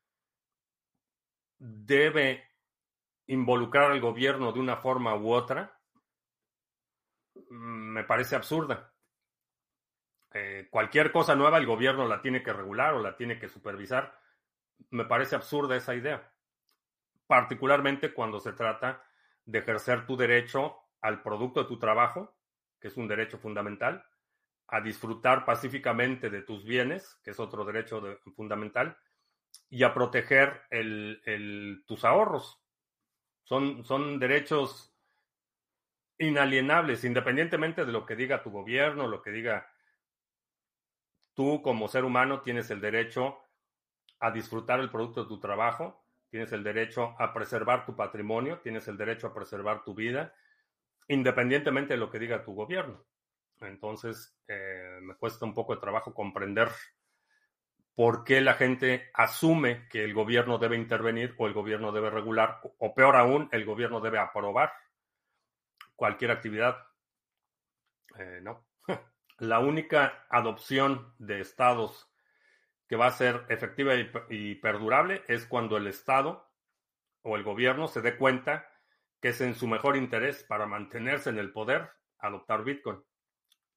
debe 1.58 2.44
involucrar 3.26 3.90
al 3.90 4.00
gobierno 4.00 4.52
de 4.52 4.60
una 4.60 4.76
forma 4.76 5.16
u 5.16 5.32
otra, 5.32 5.80
mm, 7.34 7.92
me 7.94 8.04
parece 8.04 8.36
absurda. 8.36 8.93
Eh, 10.36 10.66
cualquier 10.68 11.12
cosa 11.12 11.36
nueva 11.36 11.58
el 11.58 11.66
gobierno 11.66 12.08
la 12.08 12.20
tiene 12.20 12.42
que 12.42 12.52
regular 12.52 12.94
o 12.94 13.00
la 13.00 13.16
tiene 13.16 13.38
que 13.38 13.48
supervisar. 13.48 14.18
Me 14.90 15.04
parece 15.04 15.36
absurda 15.36 15.76
esa 15.76 15.94
idea, 15.94 16.28
particularmente 17.28 18.12
cuando 18.12 18.40
se 18.40 18.52
trata 18.52 19.04
de 19.44 19.60
ejercer 19.60 20.06
tu 20.06 20.16
derecho 20.16 20.76
al 21.00 21.22
producto 21.22 21.62
de 21.62 21.68
tu 21.68 21.78
trabajo, 21.78 22.36
que 22.80 22.88
es 22.88 22.96
un 22.96 23.06
derecho 23.06 23.38
fundamental, 23.38 24.04
a 24.66 24.80
disfrutar 24.80 25.44
pacíficamente 25.44 26.30
de 26.30 26.42
tus 26.42 26.64
bienes, 26.64 27.20
que 27.22 27.30
es 27.30 27.38
otro 27.38 27.64
derecho 27.64 28.02
fundamental, 28.34 28.96
y 29.70 29.84
a 29.84 29.94
proteger 29.94 30.62
tus 31.86 32.04
ahorros. 32.04 32.60
Son, 33.44 33.84
son 33.84 34.18
derechos 34.18 34.96
inalienables, 36.18 37.04
independientemente 37.04 37.84
de 37.84 37.92
lo 37.92 38.04
que 38.04 38.16
diga 38.16 38.42
tu 38.42 38.50
gobierno, 38.50 39.06
lo 39.06 39.22
que 39.22 39.30
diga 39.30 39.70
tú 41.34 41.62
como 41.62 41.88
ser 41.88 42.04
humano 42.04 42.40
tienes 42.40 42.70
el 42.70 42.80
derecho 42.80 43.38
a 44.20 44.30
disfrutar 44.30 44.80
el 44.80 44.90
producto 44.90 45.22
de 45.22 45.28
tu 45.28 45.38
trabajo, 45.40 46.04
tienes 46.30 46.52
el 46.52 46.64
derecho 46.64 47.14
a 47.18 47.32
preservar 47.32 47.84
tu 47.84 47.94
patrimonio, 47.94 48.60
tienes 48.60 48.88
el 48.88 48.96
derecho 48.96 49.28
a 49.28 49.34
preservar 49.34 49.84
tu 49.84 49.94
vida, 49.94 50.34
independientemente 51.08 51.94
de 51.94 52.00
lo 52.00 52.10
que 52.10 52.18
diga 52.18 52.44
tu 52.44 52.54
gobierno. 52.54 53.04
Entonces, 53.60 54.36
eh, 54.48 54.98
me 55.02 55.14
cuesta 55.14 55.44
un 55.44 55.54
poco 55.54 55.74
de 55.74 55.80
trabajo 55.80 56.12
comprender 56.12 56.68
por 57.94 58.24
qué 58.24 58.40
la 58.40 58.54
gente 58.54 59.10
asume 59.14 59.86
que 59.88 60.04
el 60.04 60.14
gobierno 60.14 60.58
debe 60.58 60.76
intervenir 60.76 61.34
o 61.38 61.46
el 61.46 61.52
gobierno 61.52 61.92
debe 61.92 62.10
regular, 62.10 62.60
o 62.78 62.94
peor 62.94 63.16
aún, 63.16 63.48
el 63.52 63.64
gobierno 63.64 64.00
debe 64.00 64.18
aprobar 64.18 64.72
cualquier 65.94 66.32
actividad. 66.32 66.76
Eh, 68.18 68.40
no. 68.42 68.64
La 69.38 69.58
única 69.58 70.26
adopción 70.30 71.12
de 71.18 71.40
estados 71.40 72.08
que 72.88 72.96
va 72.96 73.06
a 73.06 73.12
ser 73.12 73.44
efectiva 73.48 73.94
y, 74.28 74.54
perdurable 74.56 75.24
es 75.26 75.46
cuando 75.46 75.76
el 75.76 75.86
Estado 75.86 76.48
o 77.22 77.36
el 77.36 77.42
gobierno 77.42 77.88
se 77.88 78.02
dé 78.02 78.16
cuenta 78.16 78.68
que 79.20 79.30
es 79.30 79.40
en 79.40 79.54
su 79.54 79.66
mejor 79.66 79.96
interés 79.96 80.44
para 80.44 80.66
mantenerse 80.66 81.30
en 81.30 81.38
el 81.38 81.52
poder 81.52 81.90
adoptar 82.18 82.62
Bitcoin. 82.62 83.02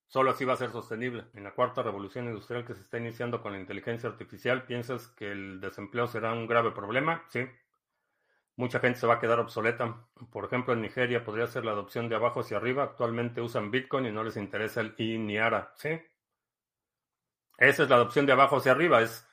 Solo 0.08 0.32
así 0.32 0.46
va 0.46 0.54
a 0.54 0.58
ser 0.58 0.72
sostenible. 0.72 1.26
En 1.34 1.44
la 1.44 1.54
cuarta 1.54 1.84
revolución 1.84 2.26
industrial 2.26 2.66
que 2.66 2.74
se 2.74 2.82
está 2.82 2.98
iniciando 2.98 3.42
con 3.42 3.54
la 3.54 3.60
inteligencia 3.60 4.10
artificial, 4.10 4.66
¿piensas 4.66 5.08
que 5.10 5.32
el 5.32 5.60
desempleo 5.60 6.08
será 6.08 6.34
un 6.34 6.48
grave 6.48 6.72
problema? 6.72 7.26
Sí. 7.30 7.46
Mucha 8.58 8.80
gente 8.80 9.00
se 9.00 9.08
va 9.08 9.16
a 9.16 9.20
quedar 9.20 9.40
obsoleta. 9.40 10.08
Por 10.32 10.46
ejemplo, 10.46 10.74
en 10.74 10.82
Nigeria 10.82 11.24
podría 11.24 11.46
ser 11.46 11.64
la 11.64 11.72
adopción 11.72 12.10
de 12.10 12.16
abajo 12.16 12.40
hacia 12.40 12.58
arriba. 12.58 12.84
Actualmente 12.84 13.40
usan 13.40 13.70
Bitcoin 13.70 14.08
y 14.08 14.12
no 14.12 14.24
les 14.24 14.36
interesa 14.36 14.82
el 14.82 14.96
INIARA. 14.98 15.74
Sí. 15.76 15.90
Esa 17.60 17.84
es 17.84 17.90
la 17.90 17.96
adopción 17.96 18.26
de 18.26 18.34
abajo 18.34 18.58
hacia 18.58 18.72
arriba. 18.72 19.02
Es 19.02 19.28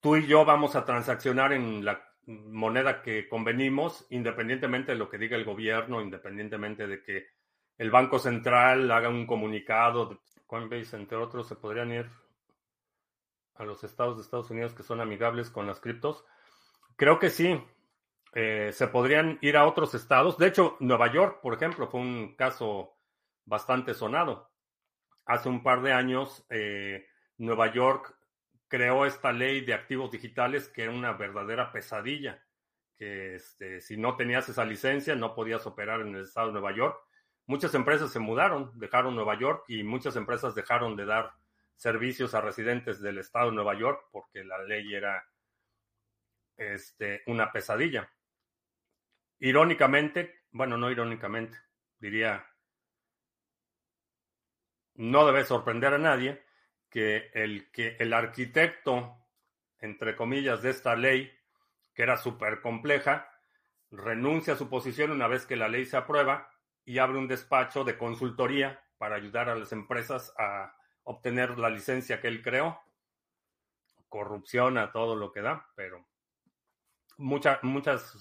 tú 0.00 0.16
y 0.16 0.26
yo 0.26 0.46
vamos 0.46 0.76
a 0.76 0.84
transaccionar 0.86 1.52
en 1.52 1.84
la 1.84 2.02
moneda 2.26 3.02
que 3.02 3.28
convenimos, 3.28 4.06
independientemente 4.08 4.92
de 4.92 4.98
lo 4.98 5.10
que 5.10 5.18
diga 5.18 5.36
el 5.36 5.44
gobierno, 5.44 6.00
independientemente 6.00 6.86
de 6.86 7.02
que 7.02 7.26
el 7.76 7.90
Banco 7.90 8.18
Central 8.18 8.90
haga 8.90 9.10
un 9.10 9.26
comunicado. 9.26 10.22
Coinbase, 10.46 10.96
entre 10.96 11.18
otros, 11.18 11.48
se 11.48 11.56
podrían 11.56 11.92
ir 11.92 12.08
a 13.56 13.64
los 13.64 13.84
estados 13.84 14.16
de 14.16 14.22
Estados 14.22 14.50
Unidos 14.50 14.72
que 14.72 14.82
son 14.82 15.02
amigables 15.02 15.50
con 15.50 15.66
las 15.66 15.80
criptos. 15.80 16.24
Creo 16.96 17.18
que 17.18 17.28
sí. 17.28 17.62
Eh, 18.34 18.70
se 18.72 18.88
podrían 18.88 19.38
ir 19.42 19.56
a 19.56 19.66
otros 19.66 19.94
estados. 19.94 20.38
De 20.38 20.48
hecho, 20.48 20.76
Nueva 20.80 21.12
York, 21.12 21.40
por 21.40 21.54
ejemplo, 21.54 21.88
fue 21.88 22.00
un 22.00 22.34
caso 22.36 22.96
bastante 23.44 23.94
sonado. 23.94 24.50
Hace 25.26 25.48
un 25.48 25.62
par 25.62 25.82
de 25.82 25.92
años, 25.92 26.44
eh, 26.50 27.06
Nueva 27.38 27.72
York 27.72 28.16
creó 28.68 29.06
esta 29.06 29.32
ley 29.32 29.60
de 29.64 29.74
activos 29.74 30.10
digitales 30.10 30.68
que 30.68 30.82
era 30.82 30.92
una 30.92 31.12
verdadera 31.12 31.72
pesadilla, 31.72 32.42
que 32.96 33.36
este, 33.36 33.80
si 33.80 33.96
no 33.96 34.16
tenías 34.16 34.48
esa 34.48 34.64
licencia 34.64 35.14
no 35.14 35.34
podías 35.34 35.66
operar 35.66 36.00
en 36.00 36.14
el 36.14 36.24
estado 36.24 36.48
de 36.48 36.54
Nueva 36.54 36.74
York 36.74 36.98
muchas 37.46 37.74
empresas 37.74 38.10
se 38.12 38.18
mudaron, 38.18 38.70
dejaron 38.78 39.14
Nueva 39.14 39.38
York 39.38 39.64
y 39.68 39.82
muchas 39.82 40.16
empresas 40.16 40.54
dejaron 40.54 40.96
de 40.96 41.06
dar 41.06 41.32
servicios 41.76 42.34
a 42.34 42.40
residentes 42.40 43.00
del 43.00 43.18
estado 43.18 43.50
de 43.50 43.56
Nueva 43.56 43.78
York 43.78 44.06
porque 44.12 44.44
la 44.44 44.62
ley 44.62 44.94
era 44.94 45.24
este, 46.56 47.22
una 47.26 47.52
pesadilla. 47.52 48.10
Irónicamente, 49.38 50.42
bueno, 50.52 50.76
no 50.76 50.90
irónicamente, 50.90 51.58
diría, 51.98 52.46
no 54.94 55.26
debe 55.26 55.44
sorprender 55.44 55.94
a 55.94 55.98
nadie 55.98 56.44
que 56.88 57.30
el, 57.34 57.70
que 57.70 57.96
el 57.98 58.12
arquitecto, 58.12 59.16
entre 59.80 60.16
comillas, 60.16 60.62
de 60.62 60.70
esta 60.70 60.94
ley, 60.94 61.32
que 61.92 62.02
era 62.02 62.16
súper 62.16 62.60
compleja, 62.60 63.28
renuncia 63.90 64.54
a 64.54 64.56
su 64.56 64.68
posición 64.68 65.10
una 65.10 65.28
vez 65.28 65.46
que 65.46 65.56
la 65.56 65.68
ley 65.68 65.84
se 65.84 65.96
aprueba 65.96 66.50
y 66.84 66.98
abre 66.98 67.18
un 67.18 67.28
despacho 67.28 67.84
de 67.84 67.98
consultoría 67.98 68.82
para 68.98 69.16
ayudar 69.16 69.48
a 69.48 69.56
las 69.56 69.72
empresas 69.72 70.32
a 70.38 70.74
obtener 71.04 71.58
la 71.58 71.70
licencia 71.70 72.20
que 72.20 72.28
él 72.28 72.42
creó. 72.42 72.80
Corrupción 74.08 74.78
a 74.78 74.92
todo 74.92 75.16
lo 75.16 75.32
que 75.32 75.42
da, 75.42 75.68
pero 75.74 76.06
muchas 77.16 77.62
muchas 77.62 78.16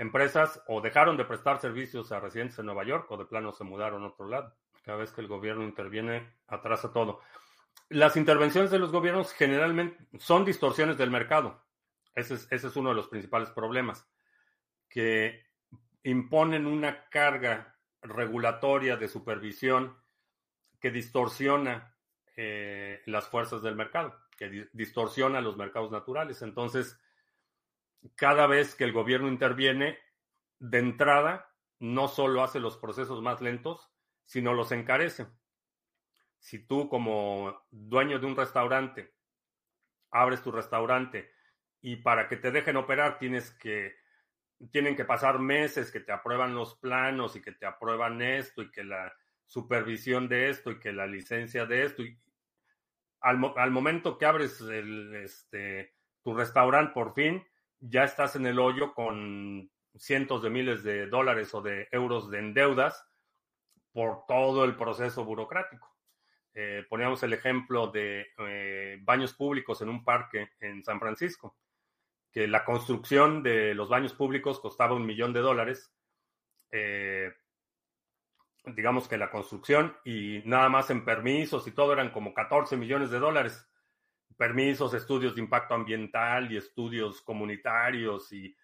empresas 0.00 0.62
o 0.66 0.80
dejaron 0.80 1.18
de 1.18 1.26
prestar 1.26 1.60
servicios 1.60 2.10
a 2.10 2.20
residentes 2.20 2.58
en 2.58 2.64
Nueva 2.64 2.84
York 2.84 3.10
o 3.10 3.18
de 3.18 3.26
plano 3.26 3.52
se 3.52 3.64
mudaron 3.64 4.02
a 4.02 4.06
otro 4.06 4.26
lado. 4.26 4.56
Cada 4.82 4.96
vez 4.96 5.12
que 5.12 5.20
el 5.20 5.28
gobierno 5.28 5.62
interviene, 5.62 6.26
atrasa 6.46 6.90
todo. 6.90 7.20
Las 7.90 8.16
intervenciones 8.16 8.70
de 8.70 8.78
los 8.78 8.92
gobiernos 8.92 9.34
generalmente 9.34 9.98
son 10.18 10.46
distorsiones 10.46 10.96
del 10.96 11.10
mercado. 11.10 11.62
Ese 12.14 12.34
es, 12.50 12.76
uno 12.76 12.88
de 12.88 12.94
los 12.94 13.08
principales 13.08 13.50
problemas, 13.50 14.08
que 14.88 15.44
imponen 16.02 16.66
una 16.66 17.10
carga 17.10 17.76
regulatoria 18.00 18.96
de 18.96 19.06
supervisión 19.06 19.98
que 20.80 20.90
distorsiona 20.90 21.94
eh, 22.36 23.02
las 23.04 23.28
fuerzas 23.28 23.60
del 23.60 23.76
mercado, 23.76 24.18
que 24.38 24.70
distorsiona 24.72 25.42
los 25.42 25.58
mercados 25.58 25.90
naturales. 25.90 26.40
Entonces, 26.40 26.98
cada 28.14 28.46
vez 28.46 28.74
que 28.74 28.84
el 28.84 28.92
gobierno 28.92 29.28
interviene, 29.28 29.98
de 30.58 30.78
entrada, 30.78 31.50
no 31.78 32.08
solo 32.08 32.42
hace 32.42 32.60
los 32.60 32.76
procesos 32.76 33.22
más 33.22 33.40
lentos, 33.40 33.90
sino 34.24 34.52
los 34.52 34.72
encarece. 34.72 35.26
Si 36.38 36.66
tú 36.66 36.88
como 36.88 37.66
dueño 37.70 38.18
de 38.18 38.26
un 38.26 38.36
restaurante 38.36 39.14
abres 40.10 40.42
tu 40.42 40.50
restaurante 40.50 41.30
y 41.80 41.96
para 41.96 42.28
que 42.28 42.36
te 42.36 42.50
dejen 42.50 42.76
operar 42.76 43.18
tienes 43.18 43.50
que 43.52 43.94
tienen 44.72 44.94
que 44.94 45.04
pasar 45.04 45.38
meses 45.38 45.90
que 45.90 46.00
te 46.00 46.12
aprueban 46.12 46.54
los 46.54 46.74
planos 46.76 47.34
y 47.36 47.40
que 47.40 47.52
te 47.52 47.64
aprueban 47.64 48.20
esto 48.20 48.62
y 48.62 48.70
que 48.70 48.84
la 48.84 49.12
supervisión 49.46 50.28
de 50.28 50.50
esto 50.50 50.70
y 50.70 50.78
que 50.78 50.92
la 50.92 51.06
licencia 51.06 51.64
de 51.64 51.84
esto. 51.84 52.02
Y 52.02 52.18
al, 53.20 53.70
momento 53.70 54.18
que 54.18 54.26
abres 54.26 54.60
este, 54.60 55.94
tu 56.22 56.34
restaurante 56.34 56.92
por 56.92 57.14
fin, 57.14 57.42
ya 57.80 58.04
estás 58.04 58.36
en 58.36 58.46
el 58.46 58.58
hoyo 58.58 58.94
con 58.94 59.70
cientos 59.96 60.42
de 60.42 60.50
miles 60.50 60.82
de 60.82 61.06
dólares 61.06 61.52
o 61.54 61.62
de 61.62 61.88
euros 61.90 62.30
de 62.30 62.52
deudas 62.52 63.06
por 63.92 64.24
todo 64.26 64.64
el 64.64 64.76
proceso 64.76 65.24
burocrático. 65.24 65.88
Eh, 66.54 66.84
poníamos 66.88 67.22
el 67.22 67.32
ejemplo 67.32 67.88
de 67.88 68.28
eh, 68.38 68.98
baños 69.02 69.34
públicos 69.34 69.80
en 69.82 69.88
un 69.88 70.04
parque 70.04 70.50
en 70.60 70.82
San 70.84 70.98
Francisco 70.98 71.56
que 72.32 72.46
la 72.46 72.64
construcción 72.64 73.42
de 73.42 73.74
los 73.74 73.88
baños 73.88 74.12
públicos 74.12 74.60
costaba 74.60 74.94
un 74.94 75.06
millón 75.06 75.32
de 75.32 75.40
dólares. 75.40 75.92
Eh, 76.70 77.32
digamos 78.64 79.08
que 79.08 79.18
la 79.18 79.30
construcción 79.30 79.96
y 80.04 80.42
nada 80.44 80.68
más 80.68 80.90
en 80.90 81.04
permisos 81.04 81.66
y 81.66 81.72
todo 81.72 81.92
eran 81.92 82.10
como 82.10 82.32
14 82.32 82.76
millones 82.76 83.10
de 83.10 83.18
dólares. 83.18 83.66
Permisos, 84.40 84.94
estudios 84.94 85.34
de 85.34 85.42
impacto 85.42 85.74
ambiental 85.74 86.50
y 86.50 86.56
estudios 86.56 87.20
comunitarios 87.20 88.32
y 88.32 88.56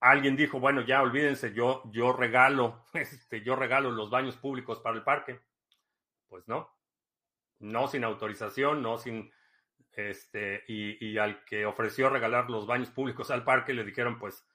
alguien 0.00 0.36
dijo, 0.36 0.60
bueno, 0.60 0.82
ya 0.82 1.00
olvídense, 1.00 1.54
yo, 1.54 1.82
yo 1.90 2.12
regalo, 2.12 2.84
este, 2.92 3.40
yo 3.40 3.56
regalo 3.56 3.90
los 3.90 4.10
baños 4.10 4.36
públicos 4.36 4.80
para 4.80 4.96
el 4.98 5.02
parque. 5.02 5.40
Pues 6.28 6.46
no, 6.46 6.70
no 7.60 7.88
sin 7.88 8.04
autorización, 8.04 8.82
no 8.82 8.98
sin 8.98 9.32
este, 9.92 10.62
y, 10.68 11.16
al 11.16 11.42
que 11.46 11.64
ofreció 11.64 12.10
regalar 12.10 12.50
los 12.50 12.66
baños 12.66 12.90
públicos 12.90 13.30
al 13.30 13.44
parque 13.44 13.72
le 13.72 13.84
dijeron, 13.84 14.18
pues, 14.18 14.46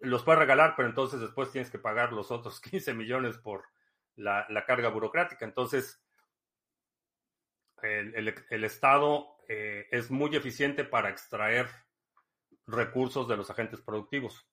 los 0.00 0.22
puedes 0.24 0.38
regalar, 0.38 0.74
pero 0.76 0.88
entonces 0.88 1.20
después 1.20 1.52
tienes 1.52 1.70
que 1.70 1.78
pagar 1.78 2.12
los 2.14 2.30
otros 2.30 2.60
15 2.62 2.94
millones 2.94 3.36
por 3.36 3.64
la, 4.16 4.46
carga 4.66 4.88
burocrática. 4.88 5.44
Entonces, 5.44 6.02
el, 7.82 8.64
Estado 8.64 9.36
eh, 9.48 9.86
es 9.90 10.10
muy 10.10 10.34
eficiente 10.34 10.84
para 10.84 11.10
extraer 11.10 11.66
recursos 12.66 13.28
de 13.28 13.36
los 13.36 13.50
agentes 13.50 13.80
productivos. 13.80 14.46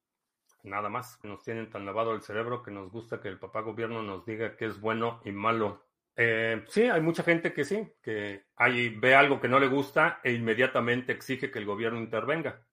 Nada 0.63 0.89
más. 0.89 1.19
Nos 1.23 1.43
tienen 1.43 1.69
tan 1.69 1.85
lavado 1.85 2.13
el 2.13 2.21
cerebro 2.21 2.63
que 2.63 2.71
nos 2.71 2.91
gusta 2.91 3.19
que 3.19 3.27
el 3.27 3.39
papá 3.39 3.61
gobierno 3.61 4.01
nos 4.01 4.25
diga 4.25 4.55
qué 4.55 4.65
es 4.65 4.79
bueno 4.79 5.21
y 5.25 5.31
malo. 5.31 5.85
Eh, 6.15 6.63
sí, 6.69 6.83
hay 6.83 7.01
mucha 7.01 7.23
gente 7.23 7.53
que 7.53 7.65
sí, 7.65 7.91
que 8.01 8.45
ahí 8.55 8.89
ve 8.89 9.15
algo 9.15 9.41
que 9.41 9.47
no 9.47 9.59
le 9.59 9.67
gusta 9.67 10.19
e 10.23 10.31
inmediatamente 10.31 11.11
exige 11.11 11.51
que 11.51 11.59
el 11.59 11.65
gobierno 11.65 11.99
intervenga. 11.99 12.65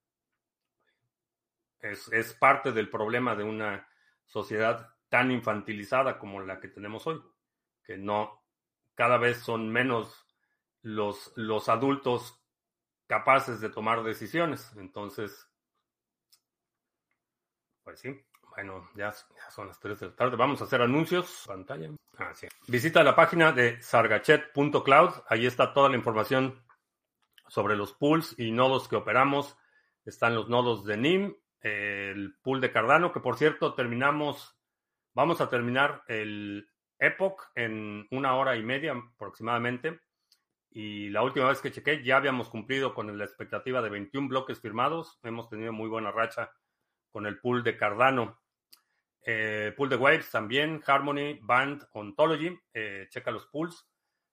Es, 1.81 2.13
es 2.13 2.35
parte 2.35 2.73
del 2.73 2.91
problema 2.91 3.35
de 3.35 3.45
una 3.45 3.89
sociedad 4.27 4.95
tan 5.09 5.31
infantilizada 5.31 6.19
como 6.19 6.41
la 6.41 6.61
que 6.61 6.69
tenemos 6.69 7.07
hoy, 7.07 7.21
que 7.83 7.97
no, 7.97 8.45
cada 8.95 9.17
vez 9.17 9.39
son 9.39 9.71
menos 9.71 10.30
los, 10.83 11.33
los 11.37 11.69
adultos 11.69 12.41
capaces 13.07 13.61
de 13.61 13.71
tomar 13.71 14.03
decisiones. 14.03 14.73
Entonces, 14.77 15.49
pues 17.83 18.01
sí, 18.01 18.21
Bueno, 18.55 18.89
ya, 18.95 19.13
son 19.51 19.69
las 19.69 19.81
3 19.81 20.01
de 20.01 20.07
la 20.09 20.17
tarde. 20.17 20.37
Vamos 20.37 20.61
a 20.61 20.65
hacer 20.65 20.83
anuncios. 20.83 21.45
Pantalla. 21.47 21.91
Ah, 22.19 22.33
sí. 22.35 22.47
Visita 22.69 23.03
la 23.03 23.17
página 23.17 23.53
de 23.53 23.81
sargachet.cloud. 23.83 25.11
Ahí 25.29 25.47
está 25.47 25.73
toda 25.73 25.89
la 25.89 25.97
información 25.97 26.63
sobre 27.49 27.77
los 27.77 27.93
pools 27.93 28.39
y 28.39 28.53
nodos 28.53 28.89
que 28.89 28.97
operamos. 28.97 29.57
Están 30.05 30.35
los 30.35 30.49
nodos 30.49 30.85
de 30.85 30.97
NIM, 30.97 31.35
el 31.61 32.37
pool 32.43 32.61
de 32.61 32.73
Cardano, 32.73 33.13
que 33.13 33.21
por 33.21 33.37
cierto 33.37 33.75
terminamos, 33.75 34.57
vamos 35.15 35.41
a 35.41 35.49
terminar 35.49 36.03
el 36.07 36.71
Epoch 36.99 37.51
en 37.55 38.07
una 38.11 38.37
hora 38.37 38.57
y 38.57 38.63
media 38.63 38.93
aproximadamente. 38.93 40.01
Y 40.71 41.09
la 41.11 41.23
última 41.23 41.49
vez 41.49 41.61
que 41.61 41.73
chequé 41.73 42.03
ya 42.05 42.17
habíamos 42.17 42.49
cumplido 42.49 42.95
con 42.95 43.19
la 43.19 43.25
expectativa 43.25 43.83
de 43.83 43.91
21 43.91 44.29
bloques 44.29 44.61
firmados. 44.61 45.19
Hemos 45.23 45.49
tenido 45.49 45.73
muy 45.73 45.89
buena 45.89 46.13
racha 46.13 46.53
con 47.11 47.27
el 47.27 47.41
pool 47.41 47.65
de 47.65 47.77
Cardano. 47.77 48.41
Eh, 49.27 49.75
pool 49.77 49.89
de 49.89 49.97
Waves 49.97 50.31
también, 50.31 50.83
Harmony, 50.87 51.39
Band, 51.43 51.87
Ontology. 51.93 52.57
Eh, 52.73 53.09
checa 53.11 53.33
los 53.33 53.47
pools. 53.47 53.89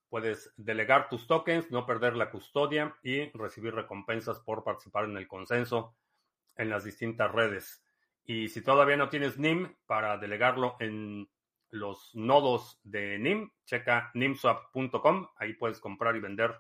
Puedes 0.10 0.54
delegar 0.56 1.10
tus 1.10 1.28
tokens, 1.28 1.70
no 1.72 1.86
perder 1.86 2.16
la 2.16 2.30
custodia 2.30 2.96
y 3.04 3.30
recibir 3.32 3.74
recompensas 3.74 4.40
por 4.40 4.64
participar 4.64 5.06
en 5.06 5.18
el 5.18 5.28
consenso 5.28 5.96
en 6.56 6.70
las 6.70 6.84
distintas 6.84 7.32
redes. 7.32 7.84
Y 8.24 8.50
si 8.50 8.62
todavía 8.62 8.98
no 8.98 9.10
tienes 9.10 9.38
NIM 9.38 9.76
para 9.86 10.18
delegarlo 10.18 10.76
en 10.80 11.30
los 11.70 12.14
nodos 12.16 12.80
de 12.84 13.18
NIM, 13.20 13.52
checa 13.66 14.12
nimswap.com. 14.14 15.28
Ahí 15.38 15.54
puedes 15.54 15.80
comprar 15.80 16.16
y 16.16 16.20
vender 16.20 16.56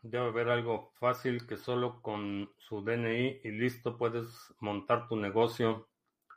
debe 0.00 0.28
haber 0.28 0.48
algo 0.48 0.94
fácil 0.98 1.46
que 1.46 1.58
solo 1.58 2.00
con 2.00 2.50
su 2.56 2.82
DNI 2.82 3.42
y 3.44 3.50
listo 3.50 3.98
puedes 3.98 4.54
montar 4.60 5.08
tu 5.08 5.16
negocio. 5.16 5.90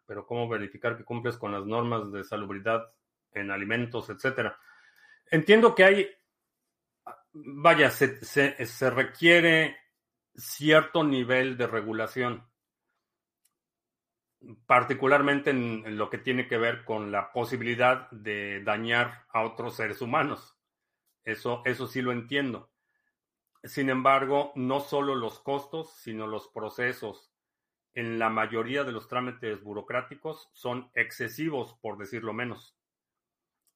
Pero 0.06 0.28
¿cómo 0.28 0.50
verificar 0.50 0.98
que 0.98 1.06
cumples 1.06 1.38
con 1.38 1.54
las 1.54 1.66
normas 1.66 2.12
de 2.12 2.26
salubridad 2.26 2.94
en 3.32 3.52
alimentos, 3.52 4.10
etcétera? 4.10 4.60
Entiendo 5.28 5.76
que 5.76 5.86
hay 5.86 6.10
vaya, 7.34 7.90
se, 7.92 8.90
requiere 8.90 9.78
cierto 10.36 11.04
nivel 11.04 11.58
de 11.58 11.68
regulación, 11.68 12.48
particularmente 14.66 15.52
en, 15.52 15.98
lo 15.98 16.10
que 16.10 16.18
tiene 16.18 16.48
que 16.48 16.58
ver 16.58 16.84
con 16.84 17.12
la 17.12 17.32
posibilidad 17.32 18.10
de 18.12 18.64
dañar 18.64 19.26
a 19.30 19.44
otros 19.44 19.76
seres 19.76 20.02
humanos. 20.02 20.58
Eso, 21.24 21.62
eso 21.66 21.88
sí 21.88 22.02
lo 22.02 22.12
entiendo. 22.12 22.72
Sin 23.64 23.90
embargo, 23.90 24.52
no 24.56 24.80
solo 24.80 25.14
los 25.14 25.40
costos, 25.40 25.94
sino 25.98 26.26
los 26.26 26.48
procesos 26.48 27.32
en 27.94 28.18
la 28.18 28.30
mayoría 28.30 28.84
de 28.84 28.92
los 28.92 29.08
trámites 29.08 29.62
burocráticos 29.62 30.50
son 30.54 30.90
excesivos, 30.94 31.76
por 31.82 31.98
decirlo 31.98 32.34
menos, 32.34 32.78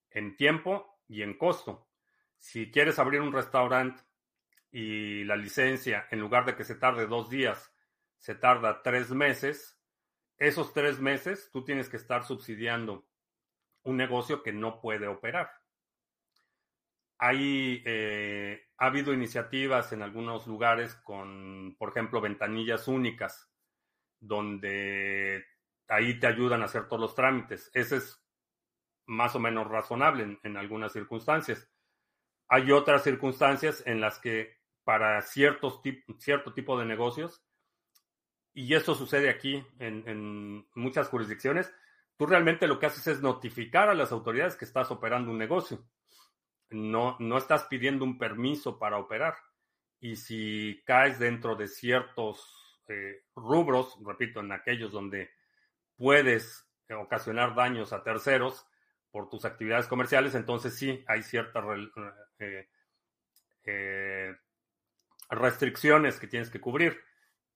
en 0.09 0.37
tiempo 0.37 0.99
y 1.07 1.21
en 1.21 1.37
costo. 1.37 1.87
Si 2.45 2.69
quieres 2.69 2.99
abrir 2.99 3.21
un 3.21 3.33
restaurante 3.33 4.03
y 4.69 5.23
la 5.23 5.35
licencia, 5.35 6.07
en 6.11 6.19
lugar 6.19 6.45
de 6.45 6.55
que 6.55 6.63
se 6.63 6.75
tarde 6.75 7.07
dos 7.07 7.27
días, 7.27 7.73
se 8.19 8.35
tarda 8.35 8.83
tres 8.83 9.09
meses, 9.09 9.81
esos 10.37 10.71
tres 10.71 10.99
meses 10.99 11.49
tú 11.51 11.63
tienes 11.63 11.89
que 11.89 11.97
estar 11.97 12.23
subsidiando 12.23 13.07
un 13.81 13.97
negocio 13.97 14.43
que 14.43 14.53
no 14.53 14.79
puede 14.79 15.07
operar. 15.07 15.49
Hay, 17.17 17.81
eh, 17.83 18.67
ha 18.77 18.85
habido 18.85 19.11
iniciativas 19.11 19.91
en 19.91 20.03
algunos 20.03 20.45
lugares 20.45 20.93
con, 20.97 21.75
por 21.79 21.89
ejemplo, 21.89 22.21
ventanillas 22.21 22.87
únicas, 22.87 23.51
donde 24.19 25.43
ahí 25.87 26.19
te 26.19 26.27
ayudan 26.27 26.61
a 26.61 26.65
hacer 26.65 26.87
todos 26.87 27.01
los 27.01 27.15
trámites. 27.15 27.71
Ese 27.73 27.97
es 27.97 28.23
más 29.07 29.35
o 29.35 29.39
menos 29.39 29.67
razonable 29.67 30.39
en 30.43 30.57
algunas 30.57 30.93
circunstancias. 30.93 31.71
Hay 32.47 32.71
otras 32.71 33.03
circunstancias 33.03 33.83
en 33.85 34.01
las 34.01 34.19
que 34.19 34.55
para 34.83 35.21
ciertos 35.21 35.81
cierto 36.19 36.53
tipo 36.53 36.77
de 36.79 36.85
negocios, 36.85 37.43
y 38.53 38.73
eso 38.73 38.95
sucede 38.95 39.29
aquí 39.29 39.65
en, 39.79 40.65
muchas 40.75 41.09
jurisdicciones, 41.09 41.73
tú 42.15 42.25
realmente 42.25 42.67
lo 42.67 42.79
que 42.79 42.85
haces 42.85 43.05
es 43.07 43.21
notificar 43.21 43.89
a 43.89 43.95
las 43.95 44.13
autoridades 44.13 44.55
que 44.55 44.63
estás 44.63 44.91
operando 44.91 45.31
un 45.31 45.37
negocio. 45.37 45.83
No, 46.69 47.17
no 47.19 47.37
estás 47.37 47.65
pidiendo 47.65 48.05
un 48.05 48.17
permiso 48.17 48.79
para 48.79 48.97
operar. 48.97 49.35
Y 49.99 50.15
si 50.15 50.81
caes 50.85 51.19
dentro 51.19 51.55
de 51.55 51.67
ciertos 51.67 52.81
eh, 52.87 53.25
rubros, 53.35 53.97
repito, 54.05 54.39
en 54.39 54.53
aquellos 54.53 54.91
donde 54.91 55.31
puedes 55.97 56.65
ocasionar 56.89 57.55
daños 57.55 57.91
a 57.91 58.03
terceros, 58.03 58.65
por 59.15 59.29
tus 59.29 59.45
actividades 59.45 59.87
comerciales, 59.87 60.35
entonces 60.35 60.75
sí 60.75 61.01
hay 61.07 61.23
ciertas 61.23 61.63
eh, 62.37 62.67
eh, 63.63 64.35
restricciones 65.29 66.19
que 66.19 66.27
tienes 66.27 66.49
que 66.49 66.59
cubrir, 66.59 66.99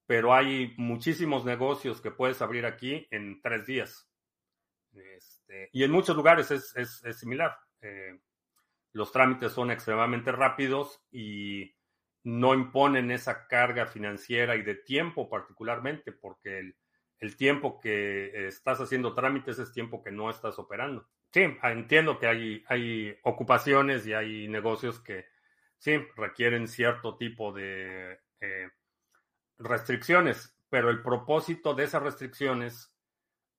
pero 0.06 0.34
hay 0.34 0.74
muchísimos 0.78 1.44
negocios 1.44 2.00
que 2.00 2.12
puedes 2.12 2.42
abrir 2.42 2.66
aquí 2.66 3.06
en 3.12 3.42
tres 3.42 3.66
días. 3.66 4.10
Este, 4.94 5.70
y 5.74 5.84
en 5.84 5.92
muchos 5.92 6.16
lugares 6.16 6.50
es, 6.50 7.02
similar. 7.20 7.58
Eh, 7.82 8.18
los 8.94 9.12
trámites 9.12 9.52
son 9.52 9.70
extremadamente 9.70 10.32
rápidos 10.32 11.04
y 11.12 11.76
no 12.24 12.54
imponen 12.54 13.12
esa 13.12 13.48
carga 13.48 13.86
financiera 13.86 14.56
y 14.56 14.62
de 14.62 14.76
tiempo 14.76 15.28
particularmente, 15.28 16.14
porque 16.14 16.72
el 17.18 17.36
tiempo 17.36 17.82
que 17.82 18.48
estás 18.48 18.80
haciendo 18.80 19.14
trámites 19.14 19.60
es 19.60 19.74
tiempo 19.74 20.02
que 20.02 20.12
no 20.12 20.30
estás 20.30 20.58
operando. 20.58 21.06
Sí, 21.32 21.42
entiendo 21.62 22.18
que 22.18 22.28
hay, 22.28 22.64
hay 22.68 23.16
ocupaciones 23.24 24.06
y 24.08 24.14
hay 24.14 24.48
negocios 24.48 25.00
que 25.00 25.28
sí 25.78 25.98
requieren 26.16 26.68
cierto 26.68 27.18
tipo 27.18 27.52
de 27.52 28.20
eh, 28.42 28.70
restricciones, 29.60 30.58
pero 30.70 30.90
el 30.90 31.04
propósito 31.04 31.76
de 31.76 31.84
esas 31.84 32.02
restricciones, 32.02 32.92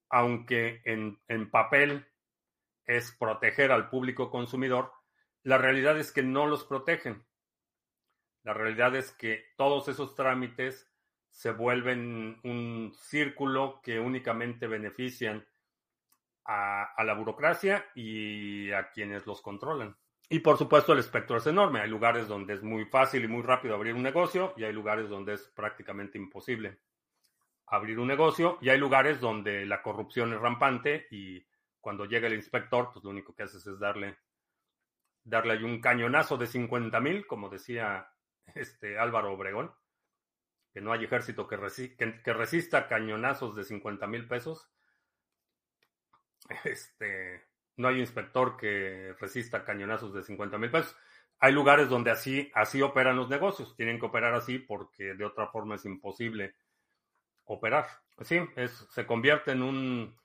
aunque 0.09 0.83
en, 0.85 1.21
en 1.29 1.49
papel 1.49 2.09
es 2.87 3.13
proteger 3.13 3.71
al 3.71 3.89
público 3.89 4.31
consumidor, 4.31 4.93
la 5.45 5.57
realidad 5.57 5.97
es 5.97 6.11
que 6.11 6.25
no 6.25 6.47
los 6.47 6.65
protegen. 6.65 7.25
La 8.43 8.53
realidad 8.53 8.97
es 8.97 9.13
que 9.13 9.45
todos 9.57 9.87
esos 9.87 10.17
trámites 10.17 10.91
se 11.31 11.53
vuelven 11.53 12.41
un 12.43 12.93
círculo 12.99 13.81
que 13.81 14.01
únicamente 14.01 14.67
benefician 14.67 15.47
a, 16.53 17.05
la 17.05 17.15
burocracia 17.15 17.87
y 17.95 18.73
a 18.73 18.91
quienes 18.91 19.25
los 19.25 19.41
controlan. 19.41 19.97
Y 20.29 20.41
por 20.41 20.59
supuesto 20.59 20.93
el 20.93 20.99
espectro 20.99 21.37
es 21.37 21.47
enorme. 21.47 21.81
Hay 21.81 21.89
lugares 21.89 22.27
donde 22.27 22.55
es 22.55 22.63
muy 22.63 22.87
fácil 22.87 23.25
y 23.25 23.29
muy 23.29 23.43
rápido 23.43 23.75
abrir 23.75 23.95
un 23.95 24.03
negocio 24.03 24.53
y 24.57 24.65
hay 24.65 24.73
lugares 24.73 25.09
donde 25.09 25.35
es 25.35 25.49
prácticamente 25.55 26.19
imposible 26.19 26.81
abrir 27.67 28.01
un 28.01 28.09
negocio 28.09 28.59
y 28.61 28.69
hay 28.69 28.79
lugares 28.79 29.21
donde 29.21 29.65
la 29.65 29.81
corrupción 29.81 30.33
es 30.33 30.41
rampante 30.41 31.07
y 31.13 31.47
cuando 31.81 32.05
llega 32.05 32.27
el 32.27 32.35
inspector, 32.35 32.91
pues 32.93 33.05
lo 33.05 33.11
único 33.11 33.33
que 33.33 33.45
haces 33.45 33.65
es 33.65 33.79
darle, 33.79 34.19
darle 35.23 35.65
un 35.65 35.81
cañonazo 35.81 36.37
de 36.37 36.49
50 36.49 36.99
mil, 36.99 37.27
como 37.29 37.49
decía 37.49 38.13
este 38.57 38.99
Álvaro 38.99 39.33
Obregón, 39.33 39.73
que 40.73 40.81
no 40.81 40.93
hay 40.93 41.05
ejército 41.05 41.47
que, 41.47 41.57
que 41.97 42.33
resista 42.33 42.89
cañonazos 42.89 43.55
de 43.55 43.63
50 43.63 44.07
mil 44.09 44.27
pesos 44.27 44.69
este, 46.65 47.43
no 47.77 47.89
hay 47.89 48.01
inspector 48.01 48.57
que 48.57 49.15
resista 49.19 49.65
cañonazos 49.65 50.13
de 50.15 50.23
50 50.23 50.59
mil 50.59 50.71
pesos. 50.71 50.97
Hay 51.39 51.53
lugares 51.53 51.89
donde 51.89 52.11
así, 52.11 52.51
así 52.55 52.83
operan 52.83 53.17
los 53.17 53.31
negocios, 53.31 53.75
tienen 53.75 53.99
que 53.99 54.07
operar 54.07 54.35
así 54.35 54.59
porque 54.59 55.15
de 55.15 55.25
otra 55.25 55.49
forma 55.49 55.77
es 55.77 55.85
imposible 55.87 56.55
operar. 57.45 57.87
Sí, 58.21 58.39
se 58.91 59.07
convierte 59.07 59.53
en 59.53 59.63
un... 59.63 60.17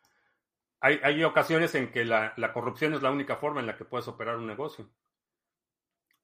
Hay, 0.81 0.99
hay 1.01 1.23
ocasiones 1.23 1.73
en 1.75 1.91
que 1.91 2.03
la, 2.03 2.33
la, 2.35 2.51
corrupción 2.51 2.93
es 2.93 3.01
la 3.01 3.11
única 3.11 3.37
forma 3.37 3.61
en 3.61 3.67
la 3.67 3.77
que 3.77 3.85
puedes 3.85 4.07
operar 4.07 4.37
un 4.37 4.45
negocio. 4.47 4.91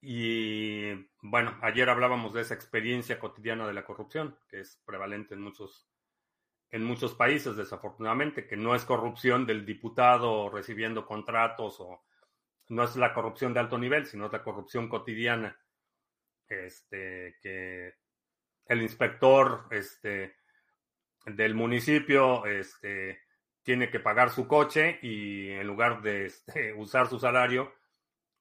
y 0.02 0.94
bueno, 1.22 1.58
ayer 1.62 1.90
hablábamos 1.90 2.34
de 2.34 2.42
esa 2.42 2.56
experiencia 2.56 3.20
cotidiana 3.20 3.68
de 3.68 3.74
la 3.74 3.86
corrupción, 3.86 4.38
que 4.50 4.60
es 4.60 4.82
prevalente 4.86 5.36
en 5.36 5.42
muchos, 5.42 5.88
en 6.72 6.84
muchos 6.86 7.14
países, 7.14 7.58
desafortunadamente, 7.58 8.48
que 8.48 8.56
no 8.56 8.74
es 8.74 8.86
corrupción 8.86 9.46
del 9.46 9.66
diputado 9.66 10.50
recibiendo 10.50 11.06
contratos 11.06 11.78
o 11.82 12.04
no 12.70 12.84
es 12.84 12.96
la 12.96 13.14
corrupción 13.14 13.54
de 13.54 13.60
alto 13.60 13.78
nivel, 13.78 14.06
sino 14.06 14.30
la 14.30 14.42
corrupción 14.42 14.88
cotidiana. 14.88 15.60
Este, 16.48 17.38
que 17.42 17.94
el 18.66 18.82
inspector 18.82 19.68
este, 19.72 20.38
del 21.26 21.56
municipio 21.56 22.46
este, 22.46 23.22
tiene 23.64 23.90
que 23.90 24.00
pagar 24.00 24.30
su 24.30 24.48
coche 24.48 25.00
y 25.02 25.50
en 25.50 25.68
lugar 25.68 26.02
de 26.02 26.26
este, 26.26 26.74
usar 26.78 27.08
su 27.08 27.20
salario, 27.20 27.74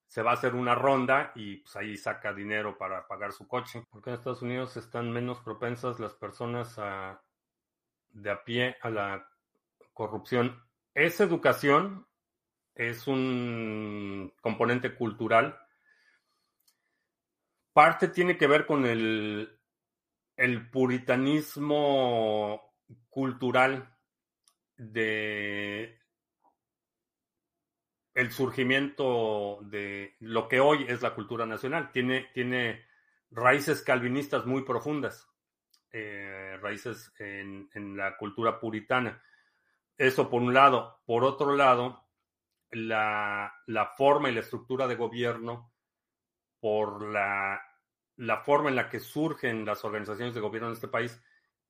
se 0.06 0.22
va 0.22 0.32
a 0.32 0.34
hacer 0.34 0.54
una 0.54 0.74
ronda 0.74 1.32
y 1.34 1.58
pues 1.58 1.74
ahí 1.76 1.96
saca 1.96 2.32
dinero 2.32 2.78
para 2.78 3.06
pagar 3.08 3.32
su 3.32 3.48
coche. 3.48 3.84
Porque 3.90 4.10
en 4.10 4.16
Estados 4.16 4.42
Unidos 4.42 4.76
están 4.76 5.10
menos 5.10 5.40
propensas 5.40 5.98
las 5.98 6.14
personas 6.14 6.78
a, 6.78 7.22
de 8.12 8.30
a 8.30 8.44
pie 8.44 8.76
a 8.82 8.90
la 8.90 9.28
corrupción. 9.92 10.62
Es 10.94 11.20
educación, 11.20 12.06
es 12.74 13.06
un 13.06 14.32
componente 14.40 14.94
cultural. 14.94 15.58
Parte 17.72 18.08
tiene 18.08 18.36
que 18.36 18.46
ver 18.46 18.66
con 18.66 18.86
el, 18.86 19.58
el 20.36 20.70
puritanismo 20.70 22.74
cultural 23.08 23.96
de 24.76 26.00
el 28.14 28.32
surgimiento 28.32 29.60
de 29.62 30.16
lo 30.20 30.48
que 30.48 30.60
hoy 30.60 30.84
es 30.88 31.02
la 31.02 31.14
cultura 31.14 31.46
nacional. 31.46 31.90
Tiene, 31.92 32.28
tiene 32.34 32.84
raíces 33.30 33.82
calvinistas 33.82 34.46
muy 34.46 34.62
profundas, 34.62 35.28
eh, 35.92 36.56
raíces 36.60 37.12
en, 37.18 37.96
la 37.96 38.16
cultura 38.16 38.60
puritana. 38.60 39.22
Eso 39.96 40.30
por 40.30 40.42
un 40.42 40.54
lado. 40.54 41.00
Por 41.04 41.24
otro 41.24 41.56
lado, 41.56 42.06
la, 42.70 43.52
forma 43.96 44.30
y 44.30 44.34
la 44.34 44.40
estructura 44.40 44.86
de 44.86 44.94
gobierno, 44.94 45.72
por 46.60 47.02
la, 47.02 47.60
forma 48.44 48.68
en 48.68 48.76
la 48.76 48.88
que 48.88 49.00
surgen 49.00 49.64
las 49.64 49.84
organizaciones 49.84 50.34
de 50.34 50.40
gobierno 50.40 50.68
en 50.68 50.74
este 50.74 50.88
país, 50.88 51.20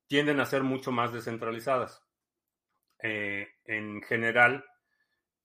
tienden 0.06 0.40
a 0.40 0.46
ser 0.46 0.62
mucho 0.62 0.92
más 0.92 1.12
descentralizadas. 1.12 2.04
Eh, 3.02 3.48
en 3.64 4.02
general, 4.02 4.66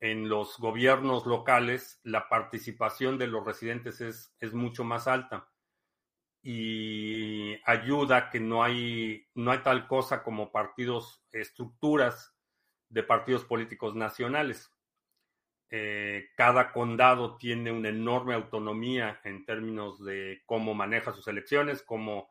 en 0.02 0.28
los 0.28 0.58
gobiernos 0.58 1.26
locales, 1.26 2.02
la 2.04 2.28
participación 2.28 3.18
de 3.18 3.28
los 3.28 3.46
residentes 3.46 4.02
es, 4.02 4.36
es 4.40 4.54
mucho 4.54 4.84
más 4.84 5.08
alta 5.08 5.48
y 6.48 7.60
ayuda 7.66 8.30
que 8.30 8.40
no 8.40 8.64
hay, 8.64 9.28
no 9.34 9.50
hay 9.50 9.64
tal 9.64 9.88
cosa 9.88 10.22
como 10.22 10.52
partidos, 10.52 11.26
estructuras 11.32 12.38
de 12.88 13.02
partidos 13.02 13.44
políticos 13.46 13.96
nacionales. 13.96 14.72
Eh, 15.72 16.28
cada 16.38 16.72
condado 16.72 17.38
tiene 17.38 17.72
una 17.72 17.90
enorme 17.90 18.36
autonomía 18.36 19.20
en 19.24 19.44
términos 19.44 20.06
de 20.06 20.44
cómo 20.46 20.76
maneja 20.76 21.14
sus 21.14 21.28
elecciones, 21.28 21.82
cómo 21.82 22.30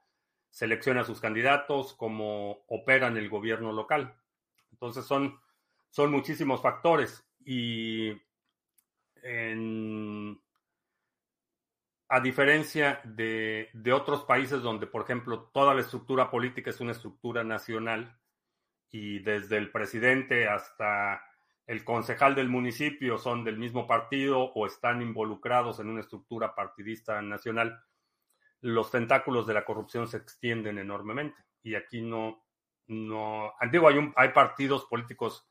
selecciona 0.49 1.03
sus 1.03 1.21
candidatos, 1.21 1.95
cómo 1.95 2.65
opera 2.69 3.09
en 3.09 3.17
el 3.17 3.29
gobierno 3.29 3.73
local. 3.73 4.15
Entonces 4.71 5.05
son, 5.07 5.41
son 5.91 6.13
muchísimos 6.13 6.63
factores 6.63 7.29
y 7.45 8.13
a 12.09 12.21
diferencia 12.21 13.01
de, 13.05 13.71
otros 13.93 14.25
países 14.25 14.63
donde, 14.63 14.87
por 14.87 15.03
ejemplo, 15.03 15.51
toda 15.53 15.75
la 15.75 15.81
estructura 15.81 16.31
política 16.31 16.71
es 16.71 16.81
una 16.81 16.93
estructura 16.93 17.45
nacional 17.45 18.19
y 18.91 19.21
desde 19.21 19.57
el 19.57 19.71
presidente 19.71 20.49
hasta 20.49 21.23
el 21.67 21.85
concejal 21.85 22.35
del 22.35 22.49
municipio 22.49 23.17
son 23.17 23.43
del 23.43 23.59
mismo 23.59 23.87
partido 23.87 24.53
o 24.53 24.67
están 24.67 25.01
involucrados 25.01 25.81
en 25.81 25.89
una 25.89 26.01
estructura 26.01 26.55
partidista 26.55 27.23
nacional, 27.23 27.83
los 28.61 28.91
tentáculos 28.91 29.47
de 29.47 29.55
la 29.55 29.65
corrupción 29.65 30.07
se 30.07 30.19
extienden 30.19 30.79
enormemente. 30.79 31.43
Y 31.63 31.75
aquí 31.75 32.03
no, 32.03 32.45
no, 32.87 33.55
digo, 33.73 33.89
hay, 33.89 34.13
hay 34.17 34.29
partidos 34.31 34.85
políticos 34.85 35.49